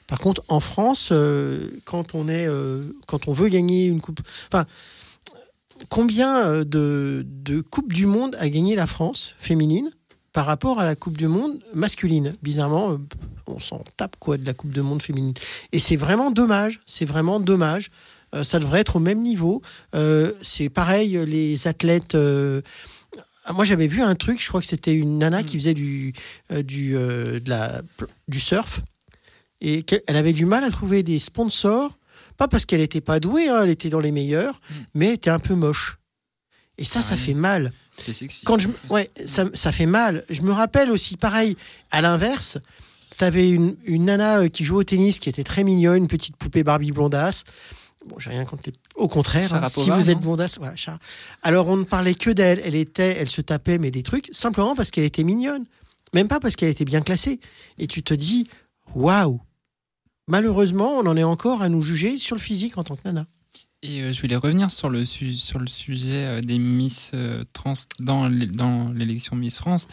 [0.09, 4.19] Par contre, en France, euh, quand on est, euh, quand on veut gagner une coupe,
[4.53, 4.67] enfin,
[5.89, 9.89] combien euh, de, de coupes du monde a gagné la France féminine?
[10.33, 12.99] Par rapport à la Coupe du Monde masculine Bizarrement, euh,
[13.47, 15.35] on s'en tape quoi de la Coupe du Monde féminine.
[15.73, 16.81] Et c'est vraiment dommage.
[16.87, 17.91] C'est vraiment dommage.
[18.35, 19.61] Euh, ça devrait être au même niveau.
[19.95, 22.15] Euh, c'est pareil, les athlètes.
[22.15, 22.63] euh,
[23.45, 24.41] ah, moi, j'avais vu un truc.
[24.41, 26.13] Je crois que c'était une nana qui faisait du
[26.51, 27.83] du de la
[28.29, 28.81] du surf
[29.61, 31.99] et elle avait du mal à trouver des sponsors.
[32.37, 34.75] Pas parce qu'elle n'était pas douée, hein, elle était dans les meilleurs, Mm.
[34.95, 35.99] mais elle était un peu moche.
[36.79, 37.21] Et ça, ça Ouais.
[37.21, 37.73] fait mal.
[38.05, 38.45] C'est sexy.
[38.45, 40.25] Quand je, ouais, ça, ça fait mal.
[40.29, 41.57] Je me rappelle aussi, pareil,
[41.91, 42.59] à l'inverse,
[43.19, 46.09] tu avais une, une nana euh, qui jouait au tennis qui était très mignonne, une
[46.09, 47.45] petite poupée Barbie blondasse.
[48.07, 48.73] Bon, j'ai rien contre les...
[48.95, 50.75] Au contraire, hein, si vous êtes blondasse, voilà.
[51.43, 52.61] Alors, on ne parlait que d'elle.
[52.65, 55.67] Elle était, elle se tapait, mais des trucs, simplement parce qu'elle était mignonne.
[56.15, 57.41] Même pas parce qu'elle était bien classée.
[57.79, 58.49] Et tu te dis,
[58.95, 59.41] waouh!
[60.29, 63.27] Malheureusement, on en est encore à nous juger sur le physique en tant que nana.
[63.83, 67.45] Et euh, je voulais revenir sur le, su- sur le sujet euh, des Miss euh,
[67.55, 69.89] trans dans l'é- dans l'élection Miss France.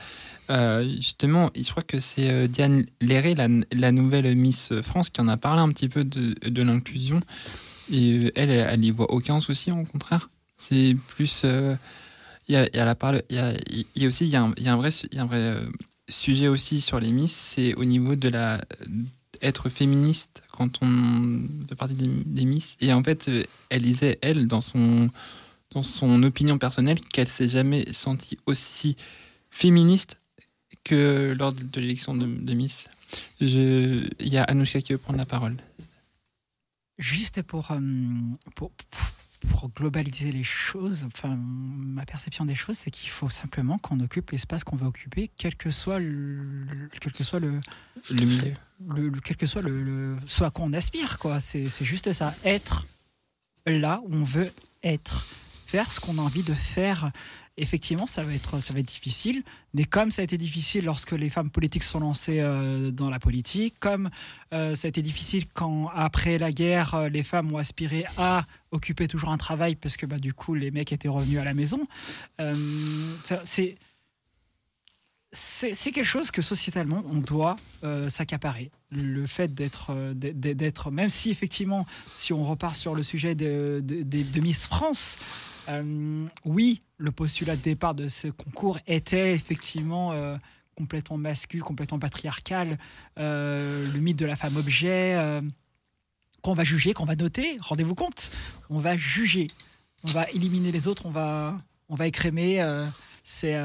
[0.50, 5.62] Justement, je crois que c'est Diane Léré, la, nouvelle Miss France, qui en a parlé
[5.62, 7.20] un petit peu de, de l'inclusion.
[7.92, 10.30] Et elle, elle, elle y voit aucun souci, au contraire.
[10.56, 11.44] C'est plus.
[11.44, 13.24] Il y, a, y a la parole.
[13.30, 13.54] Il y a,
[13.96, 15.54] y a aussi y a un, y a un vrai, y a un vrai
[16.08, 18.62] sujet aussi sur les Miss, c'est au niveau de la
[19.42, 22.76] être féministe quand on fait partie des, des Miss.
[22.80, 25.10] Et en fait, euh, elle disait, elle, dans son,
[25.72, 28.98] dans son opinion personnelle, qu'elle s'est jamais sentie aussi
[29.50, 30.20] féministe
[30.84, 32.88] que lors de, l'élection de, de Miss.
[33.40, 35.56] Il y a Anouchka qui veut prendre la parole.
[36.98, 37.80] Juste pour, euh,
[38.56, 38.72] pour,
[39.40, 44.32] pour globaliser les choses, enfin, ma perception des choses, c'est qu'il faut simplement qu'on occupe
[44.32, 46.66] l'espace qu'on veut occuper, quel que soit le,
[47.00, 47.60] quel que soit le,
[48.10, 48.54] Le milieu.
[48.96, 51.40] le- le- quel que soit le, le- ce à quoi on aspire, quoi.
[51.40, 52.88] C'est c'est juste ça, être
[53.68, 54.52] là où on veut
[54.84, 55.26] être,
[55.68, 57.12] faire ce qu'on a envie de faire.
[57.60, 59.42] Effectivement, ça va être, ça va être difficile,
[59.74, 63.18] mais comme ça a été difficile lorsque les femmes politiques sont lancées euh, dans la
[63.18, 64.12] politique, comme
[64.54, 68.46] euh, ça a été difficile quand après la guerre, euh, les femmes ont aspiré à
[68.70, 71.56] occuper toujours un travail parce que bah, du coup les mecs étaient revenus à la
[71.56, 71.88] maison.
[73.46, 73.76] C'est
[75.34, 77.56] c'est quelque chose que sociétalement on doit
[78.08, 78.72] s'accaparer.
[78.92, 83.82] Le fait d'être, d'être- d'être, même si effectivement, si on repart sur le sujet de,
[83.84, 85.16] de, de- de Miss France,
[85.70, 90.38] euh, oui, le postulat de départ de ce concours était effectivement euh,
[90.76, 92.78] complètement masculin, complètement patriarcal,
[93.18, 95.18] euh, le mythe de la femme objet,
[96.42, 97.58] qu'on va juger, qu'on va noter.
[97.60, 98.32] Rendez-vous compte,
[98.70, 99.48] on va juger,
[100.04, 102.64] on va éliminer les autres, on va, on va écrémer.
[103.24, 103.58] c'est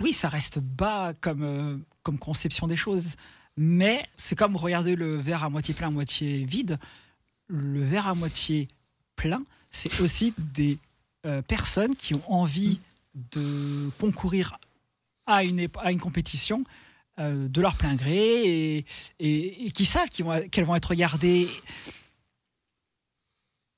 [0.00, 3.16] oui, ça reste bas comme, comme conception des choses.
[3.56, 6.78] Mais c'est comme regarder le verre à moitié plein, à moitié vide.
[7.48, 8.68] Le verre à moitié
[9.16, 10.78] plein, c'est aussi des
[11.26, 12.80] euh, personnes qui ont envie
[13.32, 14.58] de concourir
[15.26, 16.64] à une, à une compétition
[17.18, 18.84] euh, de leur plein gré et,
[19.20, 21.48] et- qui savent qu'elles vont être regardées.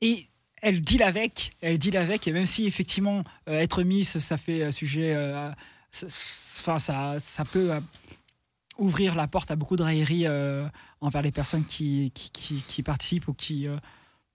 [0.00, 0.26] Et
[0.62, 4.70] elle deal avec, elle deal avec, et même si effectivement euh, être Miss, ça fait
[4.72, 5.14] sujet,
[5.96, 7.70] enfin ça, ça peut
[8.78, 10.26] ouvrir la porte à beaucoup de railleries
[11.00, 13.66] envers les personnes qui, qui- qui participent ou qui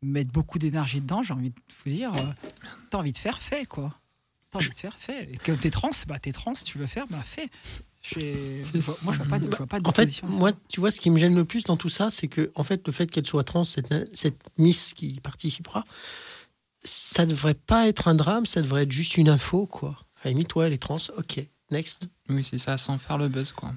[0.01, 1.23] mettent beaucoup d'énergie dedans.
[1.23, 2.33] J'ai envie de vous dire, euh,
[2.89, 3.95] t'as envie de faire, fais quoi.
[4.51, 5.29] T'as envie de faire, fais.
[5.31, 7.49] Et que t'es trans, bah t'es trans, tu veux faire, bah fais.
[9.03, 11.09] Moi, je vois pas de, je vois pas En fait, moi, tu vois, ce qui
[11.09, 13.43] me gêne le plus dans tout ça, c'est que, en fait, le fait qu'elle soit
[13.43, 15.83] trans, cette, cette Miss qui participera,
[16.81, 19.97] ça devrait pas être un drame, ça devrait être juste une info, quoi.
[20.21, 22.07] À la limite, ouais, elle est trans, ok, next.
[22.29, 23.73] Oui, c'est ça, sans faire le buzz, quoi.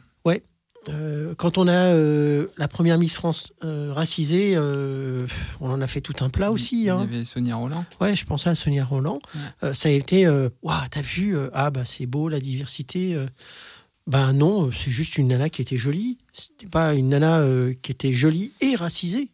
[0.89, 5.27] Euh, quand on a euh, la première Miss France euh, racisée, euh,
[5.61, 6.81] on en a fait tout un plat aussi.
[6.81, 7.03] Il y Hein.
[7.03, 7.85] avait Sonia Roland.
[8.01, 9.21] Ouais, je pensais à Sonia Roland.
[9.35, 9.41] Ouais.
[9.69, 10.27] Euh, ça a été,
[10.63, 13.15] waouh, t'as vu, euh, ah bah c'est beau la diversité.
[13.15, 13.27] euh.
[14.09, 16.19] Ben non, c'est juste une nana qui était jolie.
[16.33, 19.31] C'était pas une nana euh, qui était jolie et racisée.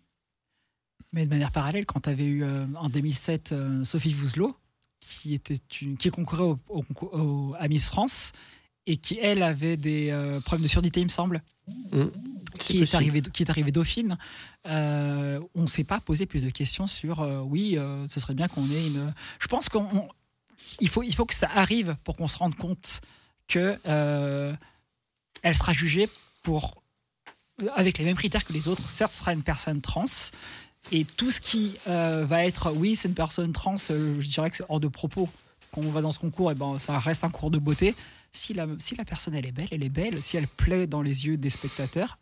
[1.14, 4.54] Mais de manière parallèle, quand tu avais eu euh, en 2007 euh, Sophie Vouzelot,
[5.00, 8.32] qui, était une, qui concourait au, au concours- au- à Miss France,
[8.90, 11.42] et qui, elle, avait des euh, problèmes de surdité, il me semble,
[11.92, 14.16] C'est qui est, arrivée, qui est arrivée dauphine,
[14.66, 17.76] euh, on ne s'est pas posé plus de questions sur euh, oui,
[18.08, 19.12] ce serait bien qu'on ait une.
[19.38, 20.08] Je pense qu'on on-
[20.80, 23.00] il faut, il faut que ça arrive pour qu'on se rende compte
[23.46, 23.78] que
[25.42, 26.08] elle sera jugée
[26.42, 26.82] pour
[27.76, 28.90] avec les mêmes critères que les autres.
[28.90, 30.04] Certes, ce sera une personne trans.
[30.92, 34.48] Et tout ce qui euh, va être, oui, c'est une personne trans, euh, je dirais
[34.50, 35.28] que c'est hors de propos.
[35.72, 37.94] Quand on va dans ce concours, et ben, ça reste un cours de beauté.
[38.38, 40.22] Si la, si la personne, elle est belle, elle est belle.
[40.22, 42.18] Si elle plaît dans les yeux des spectateurs,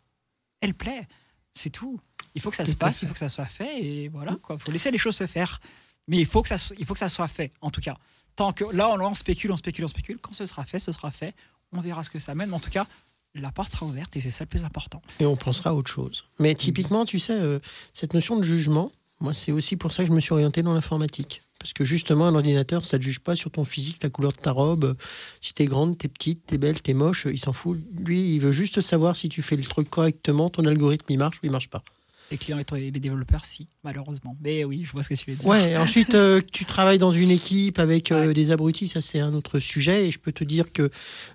[0.61, 1.07] elle plaît.
[1.53, 1.99] C'est tout.
[2.33, 3.05] Il faut que ça se Tout passe, fait.
[3.05, 4.35] il faut que ça soit fait, et voilà.
[4.49, 5.59] Il faut laisser les choses se faire.
[6.07, 7.97] Mais il faut, que ça, il faut que ça soit fait, en tout cas.
[8.35, 10.17] Tant que là, on, on spécule, on spécule, on spécule.
[10.19, 11.35] Quand ce sera fait, ce sera fait.
[11.71, 12.49] On verra ce que ça mène.
[12.49, 12.87] Mais en tout cas,
[13.35, 15.01] la porte sera ouverte et c'est ça le plus important.
[15.19, 16.25] Et on pensera à autre chose.
[16.39, 17.59] Mais typiquement, tu sais, euh,
[17.93, 20.73] cette notion de jugement, moi, c'est aussi pour ça que je me suis orienté dans
[20.73, 21.41] l'informatique.
[21.59, 24.37] Parce que justement, un ordinateur, ça ne juge pas sur ton physique, la couleur de
[24.37, 24.95] ta robe.
[25.41, 27.79] Si t'es grande, t'es petite, t'es belle, t'es moche, il s'en fout.
[28.05, 31.37] Lui, il veut juste savoir si tu fais le truc correctement, ton algorithme, il marche
[31.37, 31.83] ou il marche pas.
[32.29, 34.35] Les clients et les développeurs, si, malheureusement.
[34.41, 35.47] Mais oui, je vois ce que tu veux dire.
[35.47, 38.33] Ouais, ensuite, euh, tu travailles dans une équipe avec euh, Ouais.
[38.33, 40.07] des abrutis, ça c'est un autre sujet.
[40.07, 40.91] Et je peux te dire que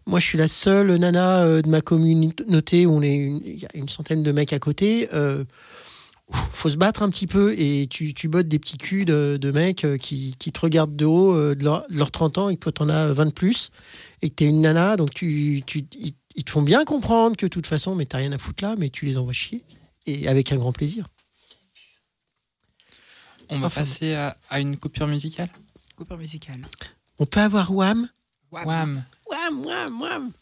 [0.07, 3.59] moi, je suis la seule nana euh, de ma communauté où on est une- il
[3.59, 5.09] y a une centaine de mecs à côté.
[6.51, 9.51] Faut se battre un petit peu et tu, tu bottes des petits culs de, de
[9.51, 12.49] mecs euh, qui, qui te regardent de haut euh, de, leur, de leurs 30 ans
[12.49, 13.71] et que toi, t'en as 20 de plus
[14.23, 14.97] et que t'es une nana.
[14.97, 18.19] Donc, tu, tu, ils, ils te font bien comprendre que de toute façon, mais t'as
[18.19, 19.63] rien à foutre là, mais tu les envoies chier.
[20.07, 21.07] Et avec un grand plaisir.
[23.49, 25.49] On va Enfin, passer à, à une coupure musicale?
[25.97, 26.67] Coupure musicale.
[27.19, 28.09] On peut avoir Wham?
[28.51, 28.67] Wham.
[28.67, 30.33] Wham Wham, wham, wham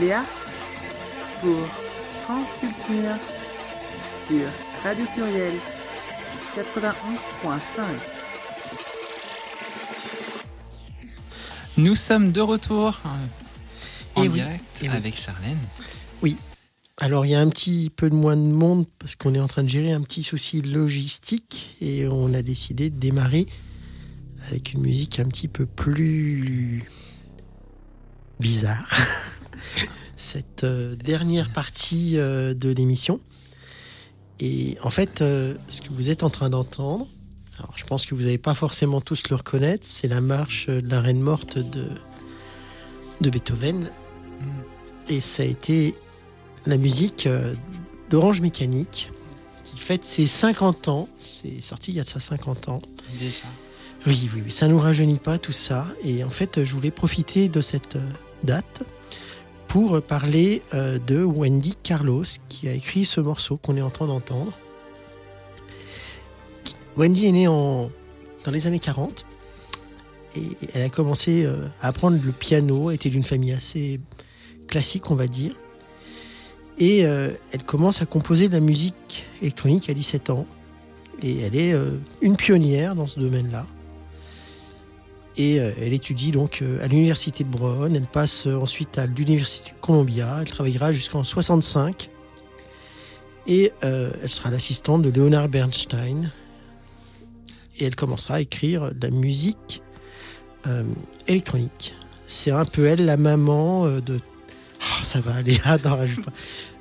[0.00, 0.24] Léa
[1.42, 1.66] pour
[2.24, 3.16] France Culture
[4.26, 4.48] sur
[4.82, 5.52] Radio Pluriel
[6.56, 7.82] 91.5.
[11.76, 14.96] Nous sommes de retour en Eh oui, direct eh oui.
[14.96, 15.58] avec Charlène.
[16.96, 19.48] Alors il y a un petit peu de moins de monde parce qu'on est en
[19.48, 23.46] train de gérer un petit souci logistique et on a décidé de démarrer
[24.48, 26.84] avec une musique un petit peu plus
[28.38, 28.88] bizarre.
[30.16, 33.20] Cette euh, dernière partie euh, de l'émission.
[34.38, 37.06] Et en fait, euh, ce que vous êtes en train d'entendre,
[37.58, 40.88] alors je pense que vous n'allez pas forcément tous le reconnaître, c'est la marche de
[40.88, 41.88] la Reine morte de,
[43.20, 43.90] de Beethoven.
[45.08, 45.94] Et ça a été
[46.66, 47.28] la musique
[48.08, 49.10] d'Orange Mécanique
[49.64, 51.08] qui fête ses 50 ans.
[51.18, 52.82] C'est sorti il y a de ça 50 ans.
[53.18, 53.44] Déjà.
[54.06, 55.86] Oui, oui, oui, ça nous rajeunit pas tout ça.
[56.02, 57.98] Et en fait, je voulais profiter de cette
[58.44, 58.84] date
[59.70, 64.08] pour parler euh, de Wendy Carlos qui a écrit ce morceau qu'on est en train
[64.08, 64.52] d'entendre.
[66.96, 67.88] Wendy est née dans
[68.50, 69.24] les années 40
[70.34, 70.42] et
[70.74, 74.00] elle a commencé euh, à apprendre le piano, elle était d'une famille assez
[74.66, 75.54] classique, on va dire.
[76.78, 80.46] Et euh, elle commence à composer de la musique électronique à 17 ans.
[81.22, 81.74] Et elle est
[82.22, 83.66] une pionnière dans ce domaine-là.
[85.36, 87.94] Et euh, elle étudie donc euh, à l'université de Brown.
[87.94, 90.38] Elle passe euh, ensuite à l'université de Columbia.
[90.40, 92.10] Elle travaillera jusqu'en 65.
[93.46, 96.30] Et elle sera l'assistante de Leonard Bernstein.
[97.78, 99.82] Et elle commencera à écrire de la musique
[101.26, 101.96] électronique.
[102.28, 104.18] C'est un peu elle, la maman de.
[104.18, 105.78] Oh, ça va aller, ah.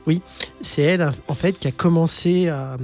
[0.06, 0.22] Oui,
[0.62, 2.78] c'est elle en fait qui a commencé à.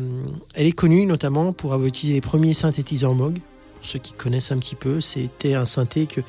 [0.56, 3.38] Elle est connue notamment pour avoir utilisé les premiers synthétiseurs Moog.
[3.86, 6.22] Ceux qui connaissent un petit peu, c'était un synthé que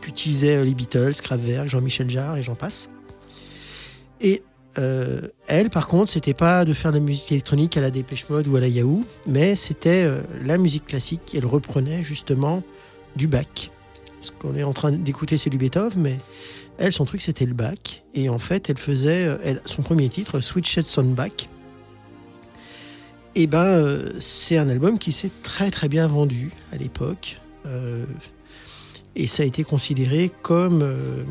[0.00, 2.88] qu'utilisaient les Beatles, Kraftwerk, Jean-Michel Jarre et j'en passe.
[4.20, 4.42] Et
[4.78, 8.28] euh, elle, par contre, c'était pas de faire de la musique électronique à la Dépêche
[8.28, 11.34] Mode ou à la Yahoo, mais c'était euh, la musique classique.
[11.34, 12.62] Elle reprenait justement
[13.16, 13.70] du Bach.
[14.20, 16.18] Ce qu'on est en train d'écouter, c'est du Beethoven, mais
[16.78, 18.02] elle, son truc, c'était le Bach.
[18.14, 21.48] Et en fait, elle faisait euh, son premier titre, Switched on Bach.
[23.36, 27.40] Et ben, euh, c'est un album qui s'est très très bien vendu à l'époque.
[27.66, 28.04] Euh,
[29.16, 31.24] et ça a été considéré comme euh,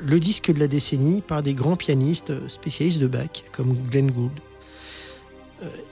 [0.00, 4.32] le disque de la décennie par des grands pianistes spécialistes de Bach, comme Glenn Gould.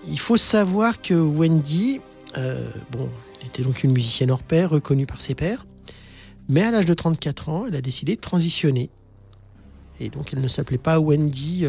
[0.07, 2.01] Il faut savoir que Wendy,
[3.47, 5.65] était donc une musicienne hors pair, reconnue par ses pairs,
[6.51, 8.91] mais à l'âge de 34 ans, elle a décidé de transitionner.
[9.99, 11.65] Et donc, elle ne s'appelait pas Wendy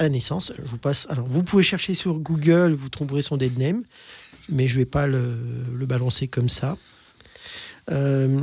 [0.00, 0.52] à la naissance.
[0.56, 1.06] Je vous passe.
[1.10, 3.84] Alors, vous pouvez chercher sur Google, vous trouverez son dead name,
[4.48, 5.36] mais je ne vais pas le,
[5.74, 6.78] le balancer comme ça.
[7.90, 8.40] Euh,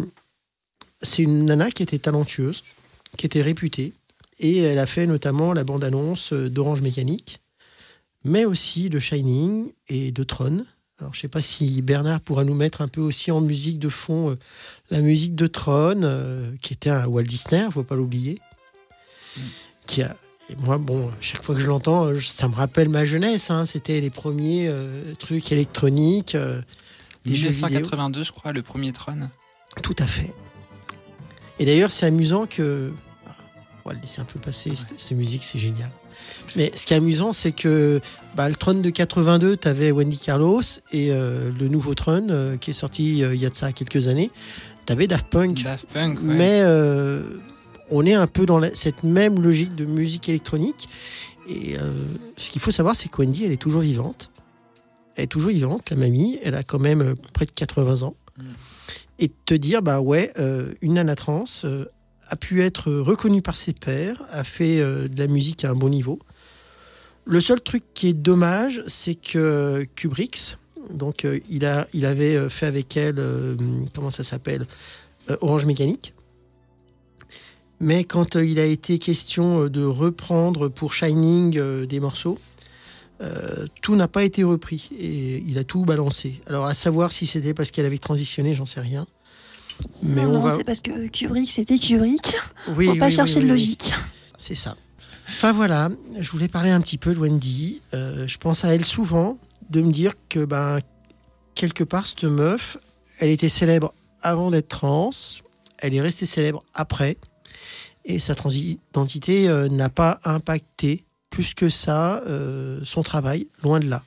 [1.01, 2.63] c'est une nana qui était talentueuse,
[3.17, 3.93] qui était réputée,
[4.39, 7.39] et elle a fait notamment la bande-annonce d'Orange Mécanique,
[8.23, 10.65] mais aussi de Shining et de Tron.
[10.99, 13.79] Alors, je ne sais pas si Bernard pourra nous mettre un peu aussi en musique
[13.79, 14.35] de fond euh,
[14.89, 18.39] la musique de Tron, euh, qui était un Walt Disney, il ne faut pas l'oublier.
[19.85, 20.17] Qui a,
[20.49, 23.49] et moi, bon, chaque fois que je l'entends, euh, ça me rappelle ma jeunesse.
[23.51, 23.65] hein.
[23.65, 26.61] C'était les premiers euh, trucs électroniques, euh,
[27.25, 27.67] les jeux vidéo.
[27.67, 29.29] 1982, je crois, le premier Tron.
[29.83, 30.33] Tout à fait.
[31.59, 32.91] Et d'ailleurs, c'est amusant que.
[33.85, 35.89] On va le laisser un peu passer, c- ces musiques, c'est génial.
[36.57, 38.01] Mais ce qui est amusant, c'est que
[38.35, 40.61] bah, le Tron de 82, tu avais Wendy Carlos,
[40.91, 43.71] et euh, le nouveau Tron, euh, qui est sorti euh, il y a de ça
[43.71, 44.29] quelques années,
[44.85, 45.63] tu avais Daft Punk.
[45.63, 46.33] Daft Punk, ouais.
[46.35, 47.21] Mais euh,
[47.91, 50.87] on est un peu dans la- cette même logique de musique électronique.
[51.47, 51.93] Et euh,
[52.35, 54.29] ce qu'il faut savoir, c'est que Wendy, elle est toujours vivante.
[55.15, 56.37] Elle est toujours vivante, la mamie.
[56.43, 58.15] Elle a quand même euh, près de 80 ans.
[58.37, 58.43] Mm.
[59.19, 61.85] Et te dire, bah ouais, euh, une nana trans euh,
[62.27, 65.87] a pu être reconnue par ses pairs, a fait de la musique à un bon
[65.89, 66.19] niveau.
[67.25, 70.57] Le seul truc qui est dommage, c'est que Kubrick,
[70.93, 73.15] donc il, a, il avait fait avec elle,
[73.95, 74.65] comment ça s'appelle,
[75.39, 76.13] Orange Mécanique.
[77.79, 82.39] Mais quand euh, il a été question euh, de reprendre pour Shining euh, des morceaux,
[83.21, 86.39] euh, tout n'a pas été repris et il a tout balancé.
[86.47, 89.07] Alors à savoir si c'était parce qu'elle avait transitionné, j'en sais rien.
[90.03, 90.55] Mais non, on non, va.
[90.55, 92.35] c'est parce que Kubrick, c'était Kubrick.
[92.75, 93.93] Oui, Faut pas oui, chercher de logique.
[94.37, 94.75] C'est ça.
[95.27, 95.89] Enfin voilà,
[96.19, 97.81] je voulais parler un petit peu de Wendy.
[97.93, 99.37] Euh, je pense à elle souvent,
[99.69, 100.79] de me dire que ben,
[101.55, 102.77] quelque part, cette meuf,
[103.19, 105.09] elle était célèbre avant d'être trans,
[105.79, 107.17] elle est restée célèbre après,
[108.07, 113.87] et sa transidentité euh, n'a pas impacté plus que ça euh, son travail, loin de
[113.87, 114.03] là.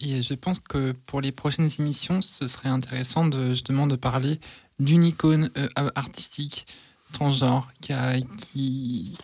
[0.00, 4.38] Et je pense que pour les prochaines émissions, ce serait intéressant de, justement de parler
[4.78, 6.66] d'une icône euh, artistique
[7.12, 9.16] transgenre qui, a- qui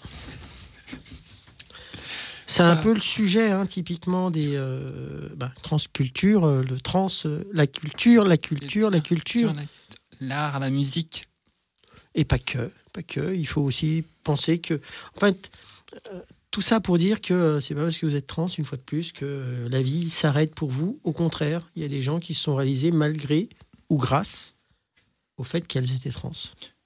[2.47, 4.87] C'est un peu le sujet, hein, typiquement, des euh,
[5.37, 9.53] bah, transcultures, euh, le trans, euh, la culture, la culture, la culture.
[9.53, 9.63] la-
[10.21, 11.29] l'art, la musique.
[12.15, 13.35] Et pas que, pas que.
[13.35, 14.81] Il faut aussi penser que,
[15.16, 15.51] en fait,
[16.12, 18.65] euh, tout ça pour dire que euh, c'est pas parce que vous êtes trans, une
[18.65, 20.99] fois de plus, que euh, la vie s'arrête pour vous.
[21.05, 23.49] Au contraire, il y a des gens qui se sont réalisés malgré
[23.91, 24.55] ou grâce
[25.37, 26.33] au fait qu'elles étaient trans.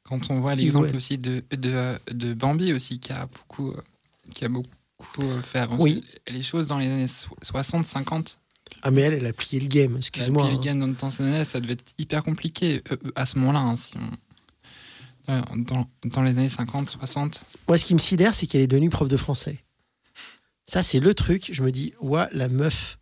[0.05, 0.97] Quand on voit l'exemple Ouais.
[0.97, 3.74] aussi de, de, de Bambi aussi, qui a beaucoup,
[4.35, 4.66] qui a beaucoup
[5.43, 6.05] fait avancer Oui.
[6.28, 8.39] les choses dans les années so- 60, 50.
[8.82, 9.97] Ah mais elle, elle a plié le game.
[9.98, 10.44] Excuse-moi.
[10.47, 10.59] Puis hein.
[10.60, 12.82] les gars, dans, dans ces années, ça devait être hyper compliqué
[13.14, 13.59] à ce moment-là.
[13.60, 14.16] hein, si on-
[15.28, 17.42] euh, dans, dans les années 50, 60.
[17.68, 19.62] Moi, ce qui me sidère, c'est qu'elle est devenue prof de français.
[20.64, 21.50] Ça, c'est le truc.
[21.52, 22.98] Je me dis, ouah, la meuf.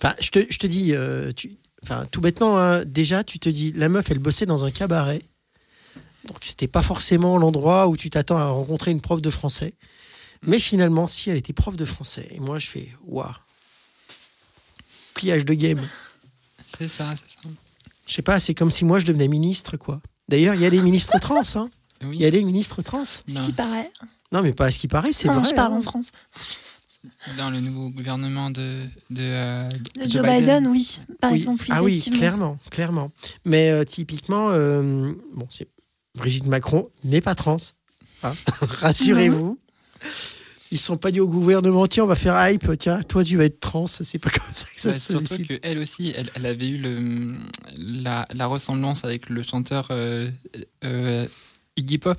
[0.00, 3.48] Enfin, je te, je te dis, euh, tu, enfin, tout bêtement, hein, déjà, tu te
[3.48, 5.22] dis, la meuf, elle bossait dans un cabaret.
[6.26, 9.74] Donc, c'était pas forcément l'endroit où tu t'attends à rencontrer une prof de français.
[10.44, 12.26] Mais finalement, si, elle était prof de français.
[12.30, 13.32] Et moi, je fais, waouh.
[15.14, 15.86] Pliage de game.
[16.78, 17.54] C'est ça, c'est ça.
[18.06, 20.00] Je sais pas, c'est comme si moi, je devenais ministre, quoi.
[20.28, 21.70] D'ailleurs, il y a des ministres trans, hein.
[22.04, 22.16] Oui.
[22.16, 23.04] Il y a des ministres trans.
[23.04, 23.40] Ce Non.
[23.40, 23.90] qui paraît.
[24.32, 25.48] Non, mais pas à ce qui paraît, c'est vrai.
[25.48, 25.78] je parle hein.
[25.78, 26.10] en France.
[27.36, 31.38] Dans le nouveau gouvernement de, de, euh, De Joe Biden, oui, par Oui.
[31.38, 31.64] exemple.
[31.70, 33.10] ah oui, clairement, clairement.
[33.44, 35.48] Mais euh, typiquement, euh, bon,
[36.16, 37.56] Brigitte Macron n'est pas trans.
[38.22, 38.32] hein.
[38.60, 39.58] Rassurez-vous.
[40.72, 43.44] Ils sont pas dit au gouvernement, tiens, on va faire hype, tiens, toi tu vas
[43.44, 43.86] être trans.
[43.86, 45.60] C'est pas comme ça que ça Ouais, se surtout sollicite.
[45.60, 47.34] qu'elle aussi, elle, elle avait eu le,
[47.76, 50.30] la, la ressemblance avec le chanteur euh,
[50.84, 51.28] euh,
[51.76, 52.18] Iggy Pop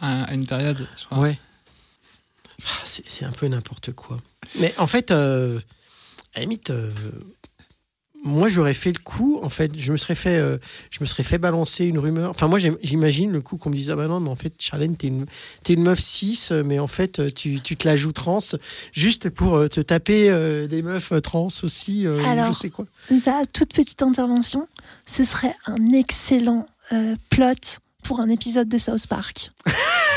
[0.00, 1.18] à, à une période, je crois.
[1.20, 1.38] Ouais.
[2.64, 4.20] Ah, c'est c'est un peu n'importe quoi.
[4.60, 5.58] Mais en fait, euh,
[6.34, 6.90] à la limite, euh,
[8.24, 9.40] moi j'aurais fait le coup.
[9.42, 10.58] En fait, je me serais fait, euh,
[10.90, 12.30] je me serais fait balancer une rumeur.
[12.30, 14.54] Enfin, moi j'im- j'imagine le coup qu'on me dise ah bah non, mais en fait,
[14.58, 15.26] Charlène, t'es une,
[15.64, 18.38] t'es une meuf cis, mais en fait, euh, tu, tu te la joues trans
[18.92, 22.06] juste pour euh, te taper euh, des meufs euh, trans aussi.
[22.06, 22.86] euh, Alors, je sais quoi.
[23.18, 24.68] Ça, toute petite intervention,
[25.06, 29.50] ce serait un excellent euh, plot pour un épisode de South Park.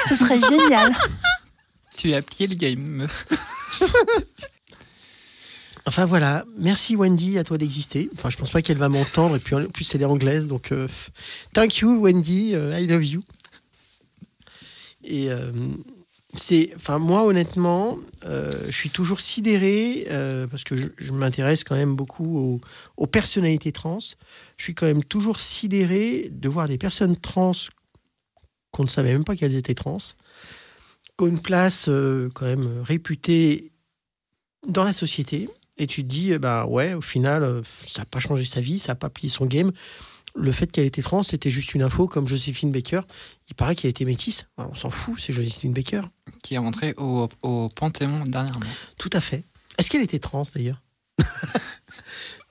[0.07, 0.93] ce serait génial.
[1.95, 3.25] Tu as plié le game, meuf.
[5.87, 8.09] Enfin voilà, merci Wendy, à toi d'exister.
[8.15, 10.71] Enfin, je pense pas qu'elle va m'entendre, et puis en plus elle est anglaise, donc
[10.71, 10.87] euh,
[11.53, 13.21] thank you Wendy, euh, I love you.
[15.03, 15.51] Et euh,
[16.33, 20.07] c'est, enfin moi honnêtement, je suis toujours sidéré
[20.49, 22.61] parce que je, m'intéresse quand même beaucoup aux,
[22.97, 23.99] aux personnalités trans.
[24.57, 27.51] Je suis quand même toujours sidéré de voir des personnes trans
[28.71, 31.85] qu'on ne savait même pas qu'elles étaient trans, qui ont une place
[32.33, 33.71] quand même réputée
[34.67, 35.47] dans la société.
[35.77, 38.61] Et tu te dis, eh ben ouais, au final, euh, ça n'a pas changé sa
[38.61, 39.71] vie, ça n'a pas plié son game.
[40.37, 43.01] Le fait qu'elle était trans, c'était juste une info, comme Joséphine Baker.
[43.49, 44.45] Il paraît qu'elle était métisse.
[44.57, 46.01] Alors, on s'en fout, c'est Joséphine Baker.
[46.43, 48.65] qui est rentré au, au Panthéon dernièrement.
[48.97, 49.43] Tout à fait.
[49.77, 50.81] Est-ce qu'elle était trans d'ailleurs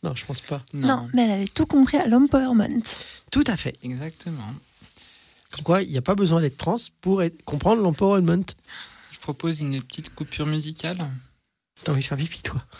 [0.02, 0.62] Non, je pense pas.
[0.74, 1.08] Non.
[1.14, 2.82] mais elle avait tout compris à l'empowerment.
[3.30, 3.74] Tout à fait.
[3.82, 4.54] Exactement.
[5.50, 8.44] Pourquoi il n'y a pas besoin d'être trans pour être- comprendre l'empowerment
[9.12, 10.98] Je propose une petite coupure musicale.
[11.82, 12.62] T'as envie de faire pipi, toi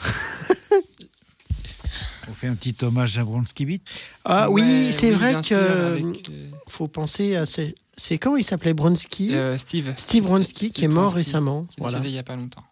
[2.29, 3.83] On fait un petit hommage à Bronski Beat.
[4.25, 7.45] Ah oui, c'est oui, vrai que euh, avec, euh, faut penser à.
[7.45, 9.93] ces- C'est comment il s'appelait Bronsky euh, Steve.
[9.99, 11.65] Steve Bronsky qui est mort Bronsky, récemment.
[11.65, 12.01] Qui est Voilà.
[12.03, 12.65] il n'y a pas longtemps.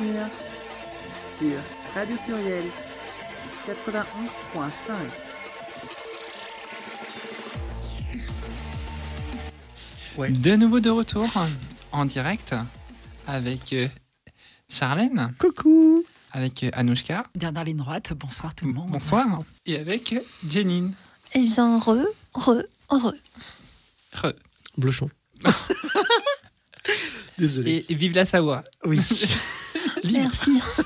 [0.00, 0.26] Culture
[1.38, 1.60] sur
[1.94, 2.64] Radio Pluriel
[3.68, 4.92] 91.5.
[10.16, 10.30] Ouais.
[10.30, 11.28] De nouveau de retour
[11.92, 12.54] en direct
[13.26, 13.88] avec euh,
[14.70, 16.02] Charlène, Coucou
[16.32, 18.90] avec euh, Anouchka, Dernière ligne droite, bonsoir tout le monde.
[18.90, 20.94] bonsoir, et avec euh, Jenine.
[21.34, 23.12] Eh bien, re, re, re.
[24.14, 24.32] Re.
[24.78, 25.10] Blochon.
[27.38, 27.70] Désolé.
[27.88, 28.64] Et, et vive la Savoie.
[28.86, 28.98] Oui.
[30.04, 30.20] Libre.
[30.20, 30.60] Merci.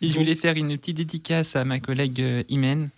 [0.00, 2.88] Et je voulais faire une petite dédicace à ma collègue euh, Imen,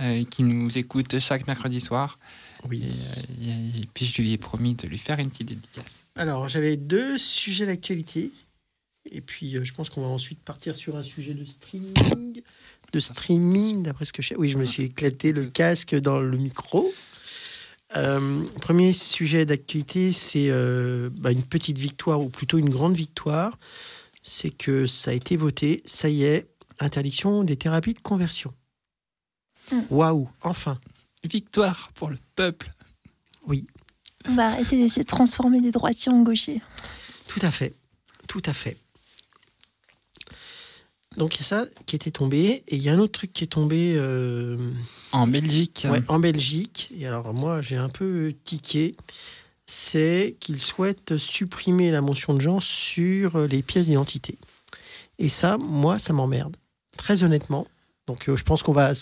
[0.00, 2.18] euh, qui nous écoute chaque mercredi soir.
[2.64, 2.84] Et, Oui.
[2.84, 3.44] euh,
[3.76, 5.84] et- et puis je lui ai promis de lui faire une petite dédicace.
[6.14, 8.30] Alors, j'avais deux sujets d'actualité.
[9.10, 12.42] Et puis, euh, je pense qu'on va ensuite partir sur un sujet de streaming.
[12.92, 14.36] De streaming, d'après ce que je sais.
[14.36, 16.92] Oui, je me suis éclaté le casque dans le micro.
[17.94, 23.58] Euh, premier sujet d'actualité, c'est euh, bah, une petite victoire, ou plutôt une grande victoire.
[24.22, 26.48] C'est que ça a été voté, ça y est,
[26.80, 28.52] interdiction des thérapies de conversion.
[29.70, 29.80] Mm.
[29.90, 30.78] Waouh, enfin.
[31.22, 32.72] Victoire pour le peuple.
[34.28, 36.60] On va arrêter d'essayer de transformer les droitiers en gauchers.
[37.28, 37.74] Tout à fait.
[38.26, 38.76] Tout à fait.
[41.16, 42.62] Donc il y a ça qui était tombé.
[42.68, 44.56] Et il y a un autre truc qui est tombé euh,
[45.12, 46.88] En Belgique, ouais, en Belgique.
[46.98, 48.94] Et alors moi j'ai un peu tiqué.
[49.66, 54.38] C'est qu'ils souhaitent supprimer la mention de genre sur les pièces d'identité.
[55.18, 56.56] Et ça, moi, ça m'emmerde.
[56.96, 57.66] Très honnêtement.
[58.06, 58.92] Donc euh, je pense qu'on va,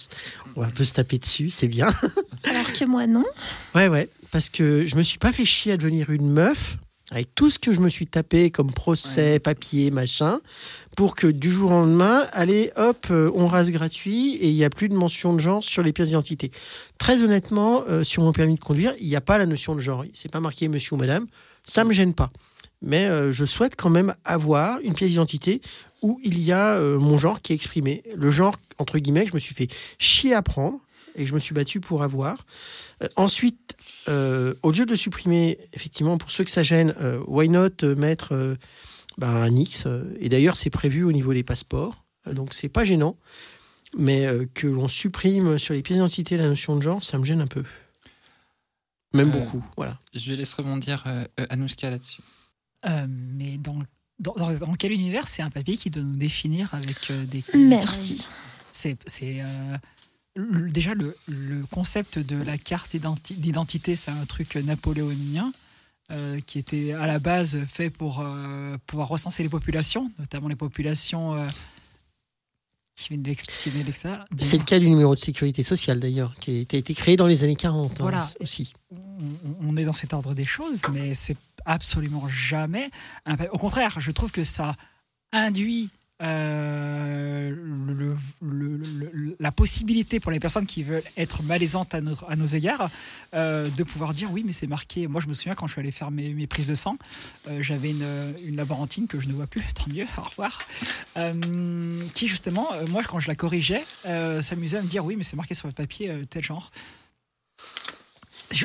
[0.57, 1.93] on va un peu se taper dessus, c'est bien.
[2.45, 3.25] Alors que moi, non.
[3.75, 6.79] Ouais, ouais, parce que je me suis pas fait chier à devenir une meuf
[7.11, 9.39] avec tout ce que je me suis tapé comme procès, Ouais.
[9.39, 10.41] papier, machin,
[10.97, 14.65] pour que du jour au lendemain, allez, hop, euh, on rase gratuit et il n'y
[14.65, 16.51] a plus de mention de genre sur les pièces d'identité.
[16.99, 19.81] Très honnêtement, euh, sur mon permis de conduire, il n'y a pas la notion de
[19.81, 20.05] genre.
[20.13, 21.27] C'est pas marqué monsieur ou madame.
[21.65, 22.31] Ça me gêne pas.
[22.83, 25.61] Mais euh, je souhaite quand même avoir une pièce d'identité
[26.03, 28.03] où il y a mon genre qui est exprimé.
[28.15, 29.69] Le genre, entre guillemets, que je me suis fait
[29.99, 30.79] chier à prendre
[31.17, 32.45] et que je me suis battu pour avoir.
[33.17, 33.75] Ensuite,
[34.07, 36.95] au lieu de supprimer, effectivement, pour ceux que ça gêne,
[37.27, 38.35] why not mettre
[39.19, 42.69] bah, un X euh, Et d'ailleurs, c'est prévu au niveau des passeports, euh, donc c'est
[42.69, 43.17] pas gênant.
[43.97, 47.25] Mais euh, que l'on supprime sur les pièces d'identité la notion de genre, ça me
[47.25, 47.63] gêne un peu.
[49.13, 49.99] Même Euh, beaucoup, voilà.
[50.15, 51.25] je laisse rebondir euh,
[51.91, 52.21] là-dessus.
[52.87, 53.79] Euh, mais dans,
[54.19, 57.45] dans, dans- dans quel univers c'est un papier qui doit nous définir avec euh, des.
[57.55, 58.27] Merci.
[58.73, 58.97] C'est
[59.41, 59.77] euh,
[60.37, 65.53] déjà le, le concept de la carte identi- d'identité, c'est un truc napoléonien
[66.11, 70.57] euh, qui était à la base fait pour euh, pouvoir recenser les populations, notamment les
[70.57, 71.47] populations euh,
[72.97, 74.25] qui viennent de l'extérieur.
[74.37, 77.17] C'est le cas du numéro de sécurité sociale, d'ailleurs, qui a été- a été créé
[77.17, 78.29] dans les années 40 hein, Voilà.
[78.41, 78.73] aussi.
[78.93, 78.99] on,
[79.63, 82.91] on est dans cet ordre des choses, mais c'est absolument jamais.
[83.27, 84.77] un Au contraire, je trouve que ça
[85.33, 85.91] induit
[86.23, 87.57] euh,
[89.41, 92.89] la possibilité pour les personnes qui veulent être malaisantes à, nos égards
[93.35, 95.09] euh, de pouvoir dire oui, mais c'est marqué.
[95.09, 96.97] Moi, je me souviens quand je suis allé faire mes, prises de sang,
[97.49, 100.63] euh, j'avais une, une laborantine que je ne vois plus, tant mieux, au revoir,
[102.15, 105.55] qui justement, moi, quand je la corrigeais, s'amusait à me dire oui, mais c'est marqué
[105.55, 106.71] sur votre papier tel genre.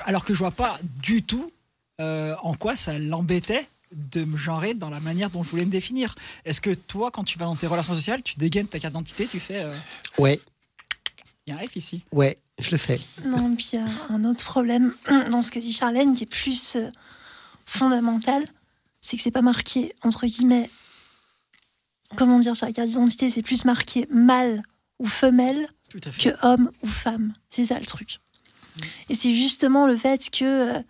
[0.06, 1.52] Alors que je vois pas du tout
[2.00, 6.16] en quoi ça l'embêtait de me genrer dans la manière dont je voulais me définir.
[6.46, 9.28] Est-ce que toi, quand tu vas dans tes relations sociales, tu dégaines ta carte d'identité,
[9.28, 9.76] tu fais, euh,
[10.18, 10.40] Ouais,
[11.48, 12.04] il y a un F ici.
[12.12, 13.00] ouais, je le fais.
[13.26, 14.94] Non, puis il y a un autre problème
[15.32, 16.90] dans ce que dit Charlène qui est plus euh,
[17.66, 18.46] fondamental,
[19.02, 20.70] c'est que c'est pas marqué, entre guillemets,
[22.16, 24.62] comment dire, sur la carte d'identité, c'est plus marqué mâle
[25.00, 26.32] ou femelle Tout à fait.
[26.32, 27.34] que homme ou femme.
[27.50, 28.20] C'est ça le truc.
[29.10, 30.78] Et c'est justement le fait que.
[30.78, 30.82] euh,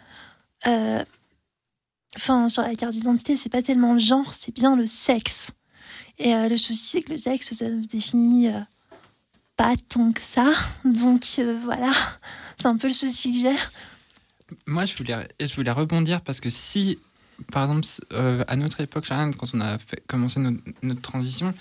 [0.68, 1.04] euh,
[2.16, 5.52] Enfin, sur la carte d'identité, c'est pas tellement le genre, c'est bien le sexe.
[6.18, 8.60] Et euh, le souci, c'est que le sexe, ça ne définit euh,
[9.56, 10.52] pas tant que ça.
[10.86, 11.92] Donc euh, voilà,
[12.58, 13.56] c'est un peu le souci que j'ai.
[14.66, 16.98] Moi, je voulais, je voulais rebondir parce que si,
[17.52, 17.88] par exemple,
[18.48, 19.78] à notre époque, quand on a
[20.08, 21.54] commencé notre, notre transition,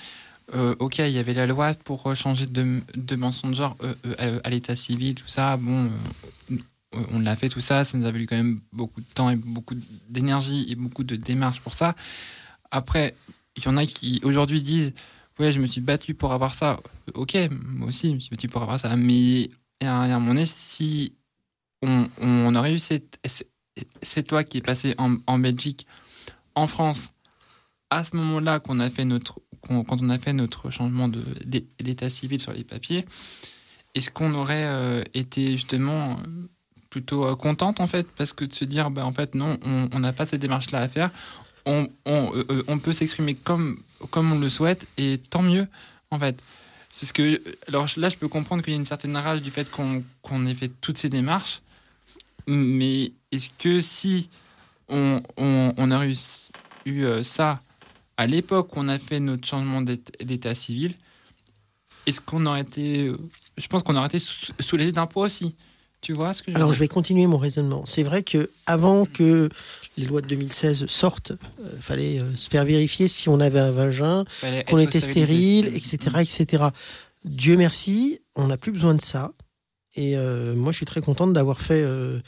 [0.54, 3.76] ok, il y avait la loi pour changer de, de mention de genre
[4.16, 5.58] à, l'état civil, tout ça.
[5.58, 5.90] Bon,
[6.92, 7.84] on l'a fait, tout ça.
[7.84, 9.74] Ça nous a valu quand même beaucoup de temps et beaucoup
[10.08, 11.94] d'énergie et beaucoup de démarches pour ça.
[12.70, 13.14] Après,
[13.56, 14.92] il y en a qui aujourd'hui disent
[15.38, 16.80] Ouais, je me suis battu pour avoir ça.
[17.14, 18.96] Ok, moi aussi, je me suis battu pour avoir ça.
[18.96, 19.50] Mais
[19.80, 21.14] à un moment donné, si
[21.82, 23.20] on, on aurait eu cette,
[24.02, 25.86] cette loi qui est passée en, en Belgique,
[26.56, 27.12] en France,
[27.90, 28.78] à ce moment-là qu'on
[29.60, 33.04] qu'on- quand on a fait notre changement d'état civil sur les papiers,
[33.94, 36.18] est-ce qu'on aurait euh, été justement
[36.90, 39.58] plutôt euh, contente en fait, parce que de se dire, bah, en fait, non,
[39.92, 41.10] on n'a pas cette démarche-là à faire.
[41.66, 45.66] On, on, euh, euh, on peut s'exprimer comme, comme on le souhaite, et tant mieux,
[46.10, 46.38] en fait.
[46.90, 49.50] C'est ce que, alors là, je peux comprendre qu'il y a une certaine rage du
[49.50, 51.60] fait qu'on qu'on ait fait toutes ces démarches,
[52.46, 54.30] mais est-ce que si
[54.88, 56.14] on, on, a eu,
[57.22, 57.60] ça
[58.16, 60.94] à l'époque où on a fait notre changement d'ét- d'état civil,
[62.06, 63.12] est-ce qu'on aurait été.
[63.56, 65.54] Je pense qu'on aurait été sou- soulagé poids aussi.
[66.00, 67.84] Tu vois ce que je Alors je vais continuer mon raisonnement.
[67.84, 69.48] C'est vrai que avant que
[69.96, 73.72] les lois de 2016 sortent, il fallait euh, se faire vérifier si on avait un
[73.72, 74.24] vagin,
[74.68, 76.64] qu'on était stérile, etc., etc.
[77.24, 79.32] Dieu merci, on n'a plus besoin de ça.
[79.98, 82.20] Et euh, moi, je suis très contente d'avoir fait euh,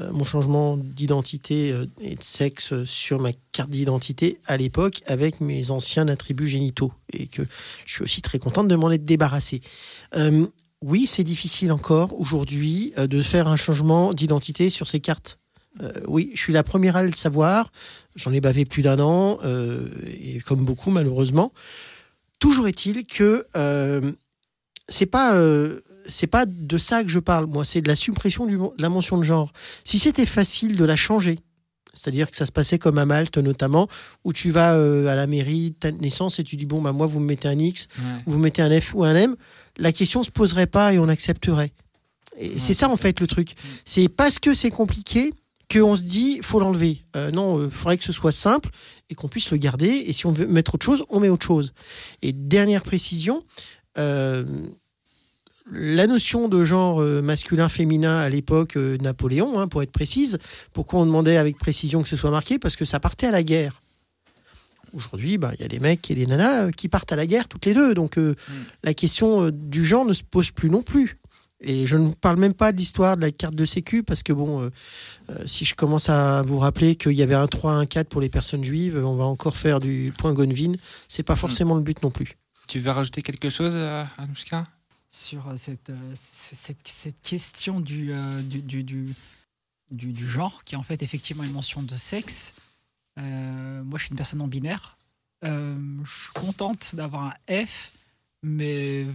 [0.00, 5.40] euh, mon changement d'identité euh, et de sexe sur ma carte d'identité à l'époque avec
[5.40, 6.92] mes anciens attributs génitaux.
[7.12, 7.42] Et que
[7.84, 9.60] je suis aussi très contente de m'en être débarrassé.
[10.82, 15.38] Oui, c'est difficile encore aujourd'hui euh, de faire un changement d'identité sur ces cartes.
[15.82, 17.70] Euh, oui, je suis la première à le savoir.
[18.16, 21.52] J'en ai bavé plus d'un an, euh, et comme beaucoup malheureusement.
[22.38, 23.46] Toujours est-il que
[24.88, 25.38] c'est pas
[26.06, 27.44] c'est pas de ça que je parle.
[27.46, 29.52] Moi, c'est de la suppression du, de la mention de genre.
[29.84, 31.38] Si c'était facile de la changer,
[31.92, 33.86] c'est-à-dire que ça se passait comme à Malte notamment,
[34.24, 37.06] où tu vas à la mairie de ta naissance et tu dis bon bah moi
[37.06, 38.22] vous me mettez un X, Ouais.
[38.26, 39.36] vous mettez un F ou un M,
[39.76, 41.72] la question se poserait pas et on accepterait.
[42.38, 43.54] Et c'est ça en fait le truc.
[43.84, 45.32] C'est parce que c'est compliqué
[45.70, 47.02] qu'on se dit faut l'enlever.
[47.16, 48.70] Euh, non, il faudrait que ce soit simple
[49.08, 49.88] et qu'on puisse le garder.
[50.06, 51.72] Et si on veut mettre autre chose, on met autre chose.
[52.22, 53.44] Et dernière précision,
[53.98, 54.44] euh,
[55.72, 60.38] la notion de genre euh, masculin-féminin à l'époque euh, Napoléon, hein, pour être précise,
[60.72, 62.58] pourquoi on demandait avec précision que ce soit marqué?
[62.58, 63.80] Parce que ça partait à la guerre.
[64.92, 67.26] Aujourd'hui, bah, il y a des mecs et des nanas euh, qui partent à la
[67.26, 67.94] guerre toutes les deux.
[67.94, 68.52] Donc euh, Mm.
[68.84, 71.16] la question euh, du genre ne se pose plus non plus.
[71.62, 74.32] Et je ne parle même pas de l'histoire de la carte de sécu, parce que
[74.32, 74.70] bon, euh,
[75.28, 78.22] euh, si je commence à vous rappeler qu'il y avait un 3, un 4 pour
[78.22, 80.72] les personnes juives, on va encore faire du point Gonvin.
[81.06, 82.38] C'est pas forcément le but non plus.
[82.66, 84.66] Tu veux rajouter quelque chose, euh, Anouchka?
[85.10, 89.06] Sur cette, cette, cette question du, euh, du, du, du,
[89.90, 92.54] du- du genre, qui est en fait effectivement une mention de sexe.
[93.18, 94.96] Euh, moi, je suis une personne non binaire.
[95.44, 97.92] Euh, je suis contente d'avoir un F,
[98.42, 99.06] mais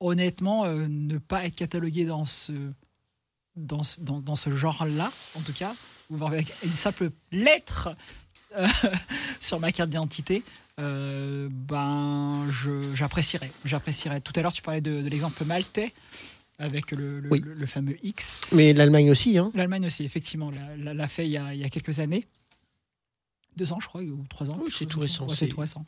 [0.00, 2.52] honnêtement, euh, ne pas être catalogué dans ce,
[3.56, 5.74] dans ce, dans, dans ce genre-là, en tout cas,
[6.10, 7.94] ou avec une simple lettre
[9.40, 10.42] sur ma carte d'identité,
[10.78, 12.46] ben,
[12.94, 13.50] j'apprécierais.
[13.64, 14.20] J'apprécierais.
[14.20, 15.92] Tout à l'heure, tu parlais de, de l'exemple maltais
[16.58, 17.40] avec le, le- Oui.
[17.40, 18.38] le- le fameux X.
[18.52, 19.50] Mais l'Allemagne aussi, hein.
[19.54, 22.26] L'Allemagne aussi, effectivement, l'a- l'a l'a fait il y, a, il y a quelques années.
[23.56, 24.58] Deux ans, je crois, ou trois ans.
[24.62, 25.84] Oui, c'est tout récent, Ouais, c'est- tout récent.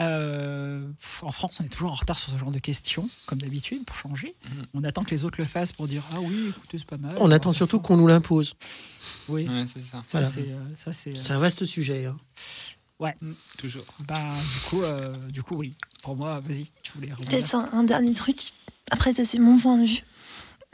[0.00, 0.88] Euh,
[1.20, 3.96] en France, on est toujours en retard sur ce genre de questions, comme d'habitude, pour
[3.96, 4.34] changer.
[4.48, 4.66] Mhm.
[4.74, 7.14] On attend que les autres le fassent pour dire Ah oui, écoutez, c'est pas mal.
[7.18, 8.54] On attend surtout qu'on nous l'impose.
[9.28, 9.98] Oui, Ouais, c'est ça.
[9.98, 10.30] ça, Voilà.
[10.30, 10.40] c'est.
[10.40, 12.06] euh, ça, c'est, euh, un vaste sujet.
[12.06, 12.16] hein.
[13.58, 13.84] Toujours.
[14.06, 14.18] bah,
[14.54, 15.74] du, coup, euh, du coup, oui.
[16.02, 17.08] Pour moi, vas-y, tu voulais.
[17.08, 18.52] Peut-être un, un dernier truc.
[18.90, 20.02] Après, ça, c'est mon point de vue.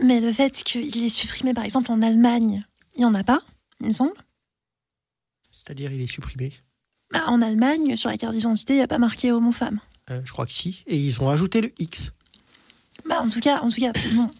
[0.03, 2.63] Mais le fait qu'il est supprimé, par exemple, en Allemagne,
[2.97, 3.39] il n'y en a pas,
[3.81, 4.13] il me semble.
[5.67, 6.53] C'est-à-dire, il est supprimé.
[7.13, 9.81] Bah, en Allemagne, sur la carte d'identité, il n'y a pas marqué homme-femme.
[10.11, 10.85] Euh, je crois que si.
[10.87, 12.13] Et ils ont rajouté le X.
[13.09, 14.31] Bah, en tout cas, en tout cas, bon.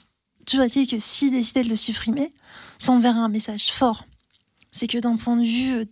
[0.47, 2.33] Toujours est-il que s'ils décidaient de le supprimer,
[2.79, 4.05] ça enverrait un message fort.
[4.71, 5.85] C'est que d'un point de vue euh,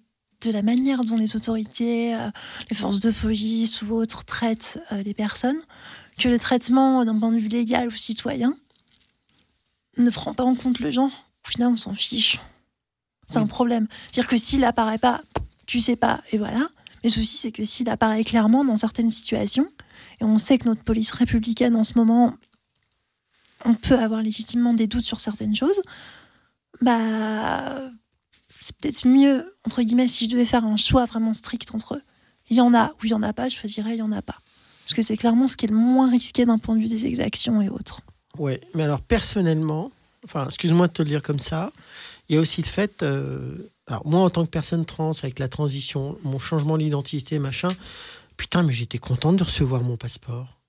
[0.42, 2.30] de la manière dont les autorités, euh,
[2.70, 5.58] les forces de police ou autres traitent euh, les personnes,
[6.18, 8.56] que le traitement d'un point de vue légal ou citoyen
[9.96, 11.26] ne prend pas en compte le genre.
[11.44, 12.38] Au final, on s'en fiche.
[13.28, 13.48] C'est un Oui.
[13.48, 13.86] problème.
[14.10, 15.22] C'est-à-dire que s'il apparaît pas,
[15.66, 16.68] tu sais pas, et voilà.
[17.02, 19.68] Mais le souci, c'est que s'il apparaît clairement dans certaines situations,
[20.20, 22.34] et on sait que notre police républicaine en ce moment,
[23.64, 25.80] on peut avoir légitimement des doutes sur certaines choses,
[26.80, 27.90] bah
[28.60, 32.02] c'est peut-être mieux, entre guillemets, si je devais faire un choix vraiment strict entre eux.
[32.50, 34.12] Il y en a ou il y en a pas, je choisirais il y en
[34.12, 34.38] a pas.
[34.84, 37.06] Parce que c'est clairement ce qui est le moins risqué d'un point de vue des
[37.06, 38.00] exactions et autres.
[38.38, 39.90] Ouais, mais alors personnellement,
[40.24, 41.72] enfin, excuse-moi de te le dire comme ça,
[42.28, 45.38] il y a aussi le fait, euh, alors moi en tant que personne trans, avec
[45.38, 47.68] la transition, mon changement d'identité, machin,
[48.36, 50.60] putain, mais j'étais contente de recevoir mon passeport.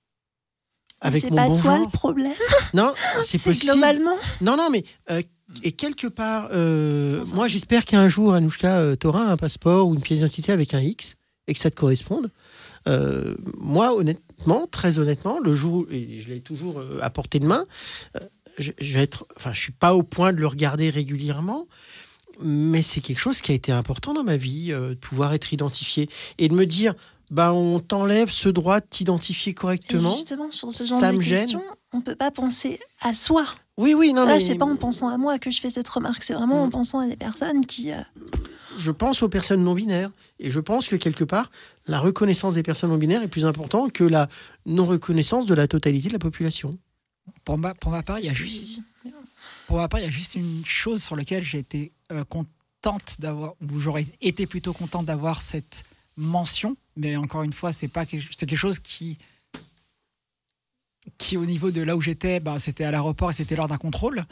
[1.00, 1.84] Avec C'est pas bon toi genre.
[1.86, 2.32] le problème,
[2.74, 2.92] Non,
[3.22, 3.72] c'est c'est possible.
[3.72, 4.16] globalement.
[4.40, 5.22] Non, non, mais euh,
[5.62, 10.18] et quelque part, euh, moi j'espère qu'un jour, Anouchka, t'auras un passeport ou une pièce
[10.20, 11.16] d'identité avec un X
[11.48, 12.30] et que ça te corresponde.
[12.88, 17.66] Euh, moi, honnêtement, très honnêtement, le jour, et je l'ai toujours à portée de main,
[18.58, 21.66] je, je vais être, enfin, je suis pas au point de le regarder régulièrement,
[22.40, 25.52] mais c'est quelque chose qui a été important dans ma vie, euh, de pouvoir être
[25.52, 26.08] identifié
[26.38, 26.94] et de me dire,
[27.30, 30.14] ben, on t'enlève ce droit de t'identifier Et correctement.
[30.14, 31.38] justement, sur ce genre ça de me gêne.
[31.40, 31.62] questions,
[31.92, 33.46] on peut pas penser à soi.
[33.78, 35.88] Oui, oui, non, Là, mais c'est pas en pensant à moi que je fais cette
[35.88, 36.70] remarque, c'est vraiment en Mm.
[36.70, 37.92] pensant à des personnes qui.
[37.92, 37.96] euh,
[38.78, 40.10] je pense aux personnes non binaires.
[40.38, 41.50] Et je pense que quelque part,
[41.86, 44.28] la reconnaissance des personnes non binaires est plus importante que la
[44.66, 46.76] non-reconnaissance de la totalité de la population.
[47.44, 48.80] Pour ma, pour ma part, il y a juste.
[49.66, 53.16] Pour ma part, il y a juste une chose sur laquelle j'ai été euh, contente
[53.20, 55.84] d'avoir, ou j'aurais été plutôt contente d'avoir cette
[56.16, 59.18] mention, mais encore une fois, c'est pas quelque, c'est quelque chose qui,
[61.18, 63.78] qui au niveau de là où j'étais, ben, c'était à l'aéroport et c'était lors d'un
[63.78, 64.24] contrôle.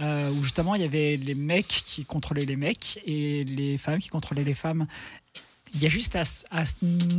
[0.00, 3.98] euh, où justement il y avait les mecs qui contrôlaient les mecs et les femmes
[4.00, 4.86] qui contrôlaient les femmes.
[5.74, 6.74] Il y a juste à, ce- à ce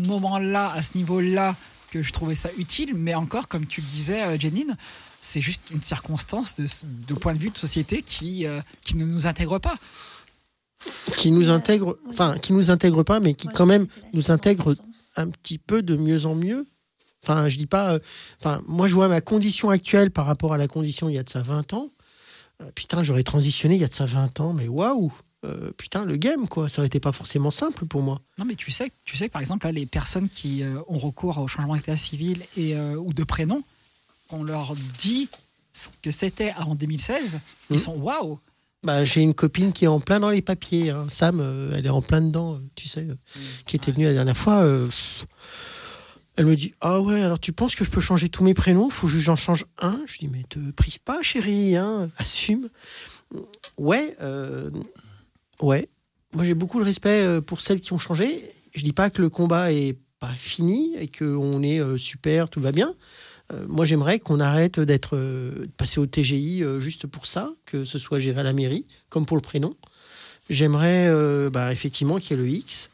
[0.07, 1.55] moment-là, à ce niveau-là,
[1.91, 4.75] que je trouvais ça utile, mais encore, comme tu le disais, euh, Janine,
[5.21, 6.65] c'est juste une circonstance de,
[7.07, 9.75] de point de vue de société qui, euh, qui ne nous intègre pas.
[11.15, 14.73] Qui nous intègre, enfin, qui nous intègre pas, mais qui quand même nous intègre
[15.15, 16.65] un petit peu de mieux en mieux.
[17.23, 17.93] Enfin, je dis pas.
[17.93, 17.99] euh,
[18.39, 21.23] Enfin, moi, je vois ma condition actuelle par rapport à la condition il y a
[21.23, 21.89] de ça 20 ans.
[22.61, 25.11] Euh, putain, j'aurais transitionné il y a de ça 20 ans, mais waouh!
[25.43, 26.69] Euh, putain, le game, quoi.
[26.69, 28.21] Ça aurait été pas forcément simple pour moi.
[28.39, 30.97] Non, mais tu sais, tu sais que par exemple, là, les personnes qui euh, ont
[30.99, 33.63] recours au changement d'état civil et, euh, ou de prénom,
[34.33, 35.29] on leur dit
[35.73, 37.39] ce que c'était en 2016,
[37.69, 37.79] ils Mhm.
[37.79, 38.39] sont waouh!
[38.83, 40.89] Bah, j'ai une copine qui est en plein dans les papiers.
[40.89, 41.05] hein.
[41.11, 43.15] Sam, euh, elle est en plein dedans, euh, tu sais, euh,
[43.67, 44.65] qui était venue la dernière fois.
[46.37, 48.89] elle me dit Ah ouais, alors tu penses que je peux changer tous mes prénoms?
[48.89, 52.69] Faut juste que j'en change un Je dis Mais te prise pas, chérie, hein, assume.
[53.77, 54.17] Ouais,
[55.61, 55.89] ouais.
[56.33, 58.49] Moi, j'ai beaucoup de respect pour celles qui ont changé.
[58.73, 62.71] Je dis pas que le combat est pas fini et qu'on est super, tout va
[62.71, 62.95] bien.
[63.51, 67.49] Euh, moi, j'aimerais qu'on arrête d'être euh, de passer au TGI euh, juste pour ça,
[67.65, 69.73] que ce soit géré à la mairie, comme pour le prénom.
[70.49, 72.89] J'aimerais euh, bah, effectivement qu'il y ait le X.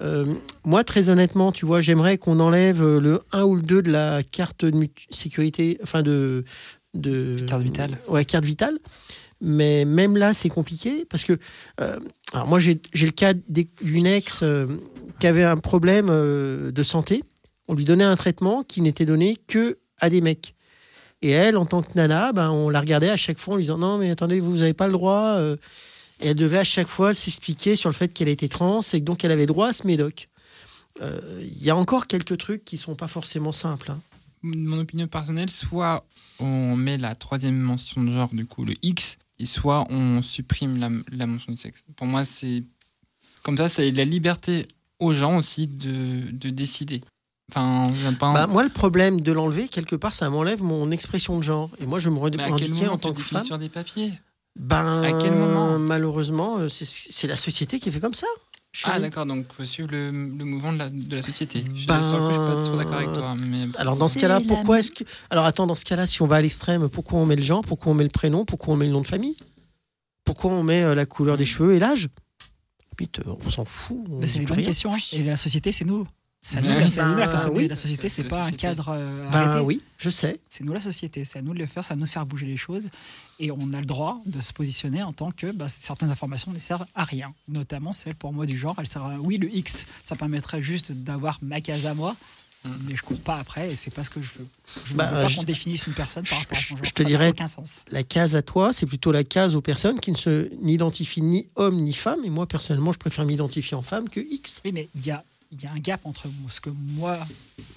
[0.00, 0.34] Euh,
[0.64, 4.22] moi, très honnêtement, tu vois, j'aimerais qu'on enlève le 1 ou le 2 de la
[4.24, 6.44] carte de sécurité, enfin de,
[6.94, 7.44] de.
[7.46, 7.98] Carte vitale.
[8.08, 8.78] Ouais, carte vitale.
[9.40, 11.38] Mais même là, c'est compliqué parce que.
[11.80, 12.00] euh,
[12.32, 13.34] alors, moi, j'ai le cas
[13.80, 14.42] d'une ex
[15.20, 17.22] qui avait un problème de santé.
[17.68, 20.54] On lui donnait un traitement qui n'était donné que à des mecs.
[21.22, 23.64] Et elle, en tant que nana, ben, on la regardait à chaque fois en lui
[23.64, 25.34] disant Non, mais attendez, vous n'avez pas le droit.
[25.38, 25.56] euh.
[26.20, 29.04] Et elle devait à chaque fois s'expliquer sur le fait qu'elle était trans et que
[29.04, 30.28] donc elle avait droit à ce médoc.
[31.00, 33.90] Euh, Il y a encore quelques trucs qui sont pas forcément simples.
[33.92, 34.00] hein.
[34.42, 36.04] Mon opinion personnelle, soit
[36.40, 40.78] on met la troisième mention de genre, du coup le X, et soit on supprime
[40.78, 41.84] la, la mention du sexe.
[41.96, 42.62] Pour moi, c'est
[43.42, 44.66] comme ça, c'est la liberté
[45.00, 47.02] aux gens aussi de, de décider.
[47.50, 48.32] Enfin, j'aime pas.
[48.34, 51.70] Bah, moi, le problème de l'enlever, quelque part, ça m'enlève mon expression de genre.
[51.80, 53.44] Et moi, je me Mais à quel revendiquais moment en tant que femme.
[53.44, 54.12] sur des papiers?
[54.56, 55.78] Ben, À quel moment?
[55.78, 58.26] Malheureusement, euh, c'est- la société qui est fait comme ça.
[58.84, 61.64] Ah d'accord, donc faut suivre le, le mouvement de la, de la société.
[61.74, 63.34] Je Ben, sens que je suis pas trop d'accord avec toi.
[63.42, 63.66] Mais...
[63.76, 66.36] Alors dans ce cas-là, pourquoi est-ce que Alors attends, dans ce cas-là, si on va
[66.36, 68.86] à l'extrême, pourquoi on met le genre, pourquoi on met le prénom, pourquoi on met
[68.86, 69.36] le nom de famille?
[70.24, 72.08] Pourquoi on met euh, la couleur des cheveux et l'âge?
[73.00, 74.04] Euh, on s'en fout.
[74.26, 74.66] c'est plus bonnes rien.
[74.66, 74.94] questions.
[74.94, 74.98] hein.
[75.12, 76.06] Et la société, c'est nous.
[76.40, 77.50] C'est à nous, à nous la Ben, personne.
[77.56, 77.68] oui.
[77.68, 78.62] La société, c'est pas un société.
[78.62, 79.64] cadre euh, Ben arrêté.
[79.66, 80.38] oui, je sais.
[80.48, 82.24] C'est nous la société, c'est à nous de le faire, c'est à nous de faire
[82.24, 82.90] bouger les choses.
[83.40, 86.58] Et on a le droit de se positionner en tant que bah, certaines informations ne
[86.60, 87.34] servent à rien.
[87.48, 90.92] Notamment celle pour moi du genre, elle sert à- oui, le X, ça permettrait juste
[90.92, 92.14] d'avoir ma case à moi,
[92.64, 92.70] Mm.
[92.88, 94.46] mais je cours pas après et c'est pas ce que je veux.
[94.86, 96.84] Je Bah, ne veux pas qu'on définisse une personne par je- rapport à son genre.
[96.84, 97.84] je te ça dirais- aucun sens.
[97.90, 101.46] La case à toi, c'est plutôt la case aux personnes qui ne se n'identifient ni
[101.56, 102.20] homme ni femme.
[102.24, 104.60] Et moi, personnellement, je préfère m'identifier en femme que X.
[104.64, 107.18] Oui, mais il y a, il y a un gap entre ce que moi,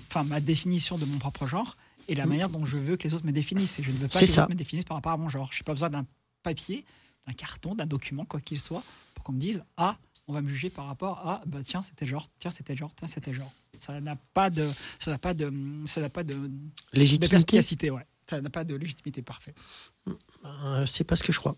[0.10, 1.78] enfin ma définition de mon propre genre
[2.08, 2.30] et la Mm.
[2.30, 3.80] manière dont je veux que les autres me définissent.
[3.80, 4.42] Et je ne veux pas que les ça.
[4.44, 5.50] autres me définissent par rapport à mon genre.
[5.54, 6.06] Je n'ai pas besoin d'un
[6.44, 6.84] papier,
[7.28, 8.84] d'un carton, d'un document, quoi qu'il soit,
[9.14, 12.06] pour qu'on me dise Ah, on va me juger par rapport à bah, tiens, c'était
[12.06, 13.52] genre, tiens, c'était genre, tiens, c'était genre.
[13.80, 14.70] Ça n'a pas de.
[15.00, 15.52] Ça n'a pas de.
[15.86, 16.34] Ça n'a pas de.
[16.34, 16.50] de
[16.94, 18.06] Légitimité, perspicacité, ouais.
[18.30, 19.54] Ça n'a pas de légitimité parfait.
[20.46, 21.56] euh, c'est pas ce que je crois.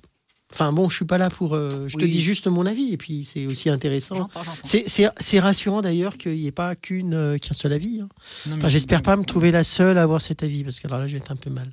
[0.54, 1.56] Enfin bon, je suis pas là pour.
[1.56, 2.94] euh, je te dis juste mon avis.
[2.94, 4.30] Et puis c'est aussi intéressant.
[4.64, 8.02] C'est- rassurant d'ailleurs qu'il n'y ait pas qu'une euh, qu'un seul avis.
[8.02, 8.10] hein.
[8.48, 10.88] Non, Enfin, mais- J'espère pas me trouver la seule à avoir cet avis, parce que
[10.88, 11.70] alors là, je vais être un peu mal.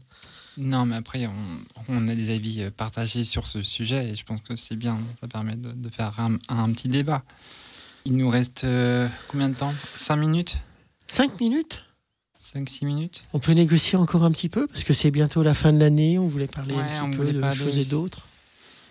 [0.56, 1.32] Non, mais après, on,
[1.88, 4.98] on a des avis euh, partagés sur ce sujet et je pense que c'est bien.
[5.20, 7.22] Ça permet de, de faire un, un petit débat.
[8.04, 9.74] Il nous reste euh, combien de temps?
[9.96, 10.56] 5 minutes?
[11.10, 11.80] Cinq minutes?
[12.54, 13.24] 5-6 minutes?
[13.34, 16.18] On peut négocier encore un petit peu, parce que c'est bientôt la fin de l'année.
[16.18, 17.90] On voulait parler Ouais, un petit peu de choses et aussi.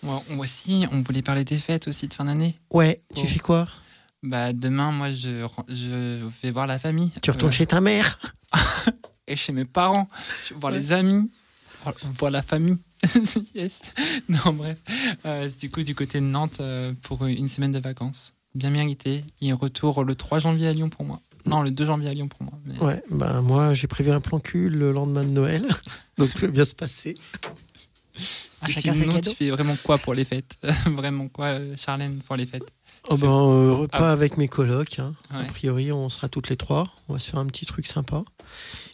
[0.03, 2.57] Ouais, on, aussi, on voulait parler des fêtes aussi de fin d'année.
[2.71, 3.27] Ouais, tu Bon.
[3.27, 3.67] fais quoi?
[4.23, 7.11] Bah, demain, moi, je, je vais voir la famille.
[7.21, 8.19] Tu retournes Euh, chez ta mère?
[9.27, 10.09] Et chez mes parents,
[10.47, 10.79] je vais voir Ouais.
[10.79, 11.31] les amis,
[11.83, 12.77] voir- voir la famille.
[13.55, 13.79] Yes.
[14.27, 14.77] Non, bref.
[15.25, 18.33] Euh, c'est du coup, du côté de Nantes euh, pour une semaine de vacances.
[18.55, 19.23] Bien mérité.
[19.41, 21.21] Et retour le 3 janvier à Lyon pour moi.
[21.45, 22.53] Non, le 2 janvier à Lyon pour moi.
[22.65, 25.65] Mais- Ouais, ben moi, j'ai prévu un plan cul le lendemain de Noël.
[26.17, 27.15] Donc tout va bien se passer.
[28.61, 30.55] À Et chacun sinon, tu fais vraiment quoi pour les fêtes?
[30.85, 32.63] Vraiment quoi, euh, Charlène, pour les fêtes?
[33.09, 34.11] Oh ben, euh, repas Ah.
[34.11, 34.99] avec mes colocs.
[34.99, 35.13] hein.
[35.31, 36.91] A priori, on sera toutes les trois.
[37.07, 38.23] On va se faire un petit truc sympa.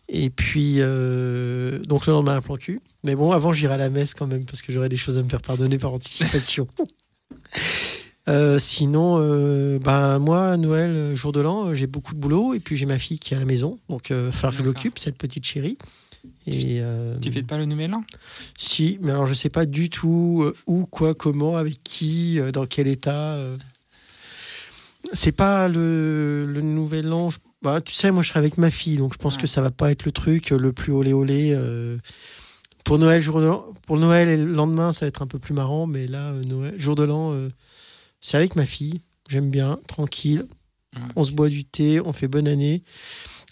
[0.07, 2.79] Et puis, euh, donc le lendemain, un plan cul.
[3.03, 5.23] Mais bon, avant, j'irai à la messe quand même, parce que j'aurai des choses à
[5.23, 6.67] me faire pardonner par anticipation.
[8.27, 12.55] Euh, sinon, euh, ben, moi, Noël, jour de l'an, j'ai beaucoup de boulot.
[12.55, 13.77] Et puis, j'ai ma fille qui est à la maison.
[13.87, 15.77] Donc, il va falloir que je l'occupe, cette petite chérie.
[16.47, 18.03] Et, euh, Tu fêtes pas le nouvel an?
[18.57, 22.52] Si, mais alors je sais pas du tout euh, où, quoi, comment, avec qui, euh,
[22.52, 23.34] dans quel état.
[23.35, 23.57] euh.
[25.14, 27.30] C'est pas le, le nouvel an.
[27.30, 29.41] je- bah, tu sais, moi je serai avec ma fille, donc je pense Ouais.
[29.41, 31.52] que ça va pas être le truc le plus olé olé.
[31.56, 31.97] euh.
[32.84, 33.49] Pour Noël, jour de
[33.88, 36.41] pour Noël et le lendemain, ça va être un peu plus marrant, mais là, euh,
[36.43, 37.49] Noël, jour de l'an, euh,
[38.22, 39.02] c'est avec ma fille.
[39.30, 40.45] J'aime bien, tranquille.
[40.95, 41.02] Ouais.
[41.15, 42.84] On se boit du thé, on fait bonne année.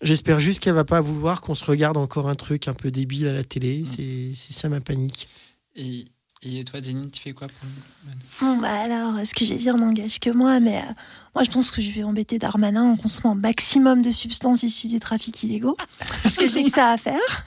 [0.02, 3.28] J'espère juste qu'elle va pas vouloir qu'on se regarde encore un truc un peu débile
[3.28, 3.84] à la télé.
[3.86, 5.28] C'est c'est ça ma panique.
[5.76, 6.06] et,
[6.46, 7.70] et toi, Jenny, tu fais quoi pour
[8.42, 10.94] Bon, bah alors, ce que j'ai dire n'engage que moi, mais euh,
[11.36, 14.90] moi je pense que je vais embêter Darmanin en consommant un maximum de substances issues
[14.90, 15.78] des trafics illégaux,
[16.24, 17.46] parce que j'ai que ça à faire.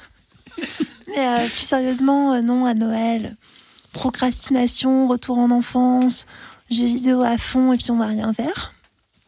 [1.08, 3.36] Mais euh, plus sérieusement, euh, non, à Noël,
[3.92, 6.26] procrastination, retour en enfance,
[6.70, 8.72] jeux vidéo à fond, et puis on va rien faire,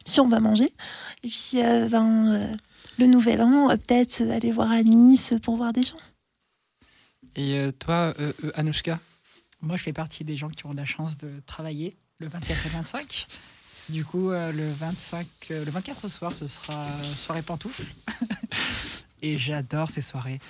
[0.06, 0.68] si on va manger.
[1.24, 2.54] Et puis, euh, ben, euh,
[2.98, 5.96] le nouvel an, euh, peut-être aller voir à Nice pour voir des gens.
[7.36, 8.98] Et euh, toi, euh, euh, Anouchka?
[9.60, 12.68] Moi, je fais partie des gens qui ont la chance de travailler le 24 et
[12.70, 13.26] 25.
[13.88, 17.86] Du coup, euh, le 25, euh, le 24 au soir, ce sera soirée pantoufle.
[19.22, 20.40] et j'adore ces soirées.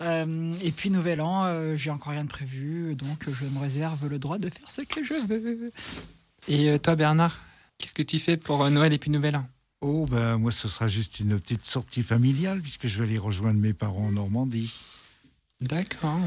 [0.00, 4.08] Euh, et puis, nouvel an, euh, j'ai encore rien de prévu, donc je me réserve
[4.08, 5.72] le droit de faire ce que je veux.
[6.48, 7.38] Et toi, Bernard
[7.76, 9.46] Qu'est-ce que tu fais pour Noël et puis Nouvel An?
[9.82, 13.58] Oh, ben moi, ce sera juste une petite sortie familiale, puisque je vais aller rejoindre
[13.58, 14.72] mes parents en Normandie.
[15.60, 16.18] D'accord.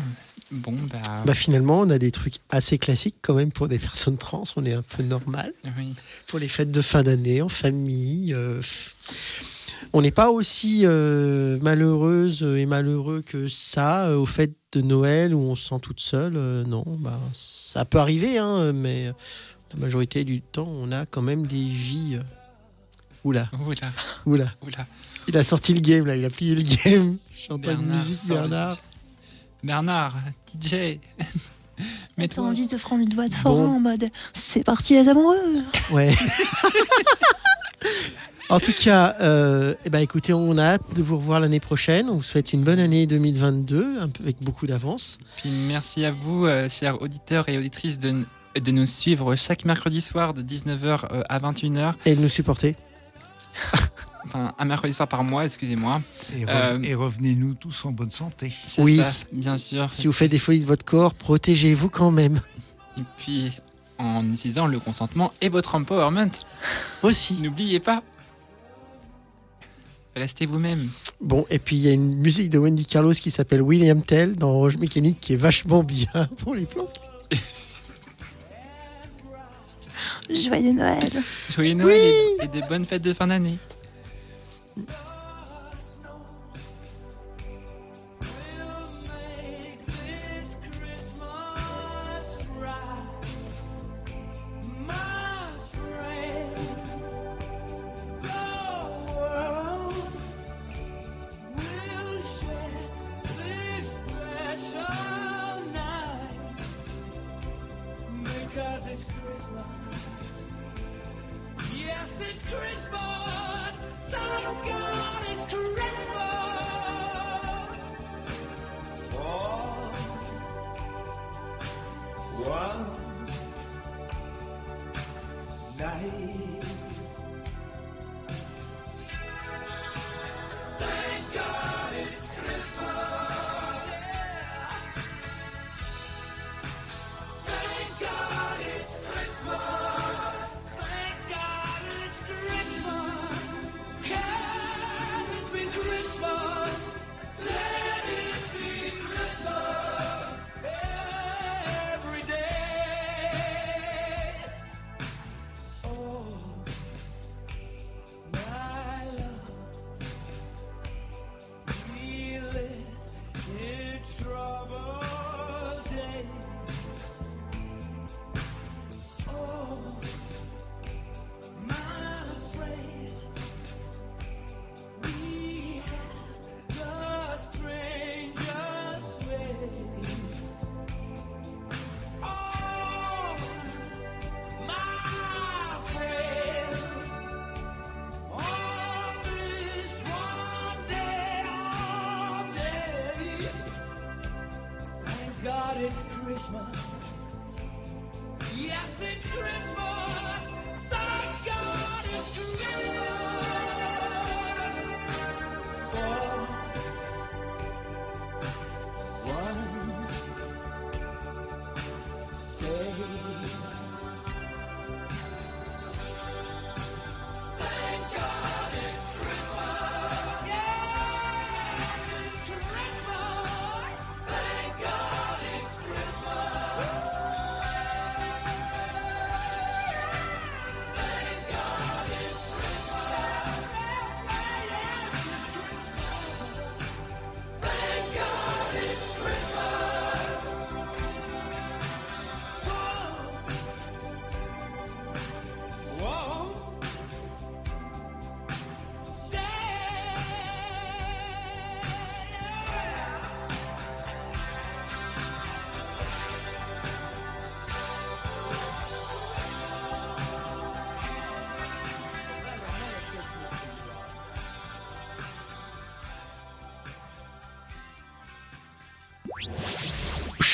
[0.51, 1.23] Bon, bah.
[1.25, 4.43] Bah finalement, on a des trucs assez classiques quand même pour des personnes trans.
[4.55, 5.95] On est un peu normal oui.
[6.27, 8.34] pour les fêtes de fin d'année en famille.
[8.34, 8.61] euh,
[9.93, 15.34] on n'est pas aussi euh, malheureuse et malheureux que ça euh, aux fêtes de Noël
[15.35, 16.38] où on se sent toute seule.
[16.38, 19.05] euh, non, bah, ça peut arriver, hein, mais
[19.73, 22.19] la majorité du temps, on a quand même des vies.
[23.24, 23.76] Oula, Oula,
[24.26, 24.45] oula.
[24.62, 24.86] oula.
[25.28, 27.18] Il a sorti le game là, il a plié le game.
[27.48, 28.74] J'entends une Bernard musique, Bernard.
[28.74, 28.78] DJ.
[29.64, 30.16] Bernard,
[30.54, 31.00] DJ.
[32.30, 33.40] T'as envie de prendre une voix de Bon.
[33.41, 35.38] forain en mode c'est parti les amoureux
[35.91, 36.14] Ouais.
[38.50, 42.10] en tout cas, euh, eh ben, écoutez, on a hâte de vous revoir l'année prochaine.
[42.10, 45.18] On vous souhaite une bonne année 2022, un peu- avec beaucoup d'avance.
[45.38, 48.26] Puis merci à vous, euh, chers auditeurs et auditrices, de,
[48.60, 51.94] de nous suivre chaque mercredi soir de 19h euh, à 21h.
[52.06, 52.76] Et de nous supporter.
[54.25, 56.01] Enfin, un mercredi soir par mois, excusez-moi.
[56.35, 58.53] Et, re- Euh, et revenez-nous tous en bonne santé.
[58.77, 58.97] Oui.
[58.97, 59.89] ça, bien sûr.
[59.93, 62.39] Si vous faites des folies de votre corps, protégez-vous quand même.
[62.97, 63.51] Et puis,
[63.97, 66.30] en utilisant le consentement et votre empowerment.
[67.03, 67.34] Aussi.
[67.41, 68.01] N'oubliez pas.
[70.15, 70.89] Restez vous-même.
[71.19, 74.35] Bon, et puis il y a une musique de Wendy Carlos qui s'appelle William Tell
[74.35, 76.89] dans Roche Mécanique qui est vachement bien pour les planques.
[80.30, 81.10] Joyeux Noël
[81.54, 83.58] Joyeux Noël et, et de bonnes fêtes de fin d'année.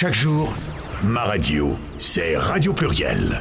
[0.01, 0.53] Chaque jour,
[1.03, 3.38] ma radio, c'est Radio Pluriel.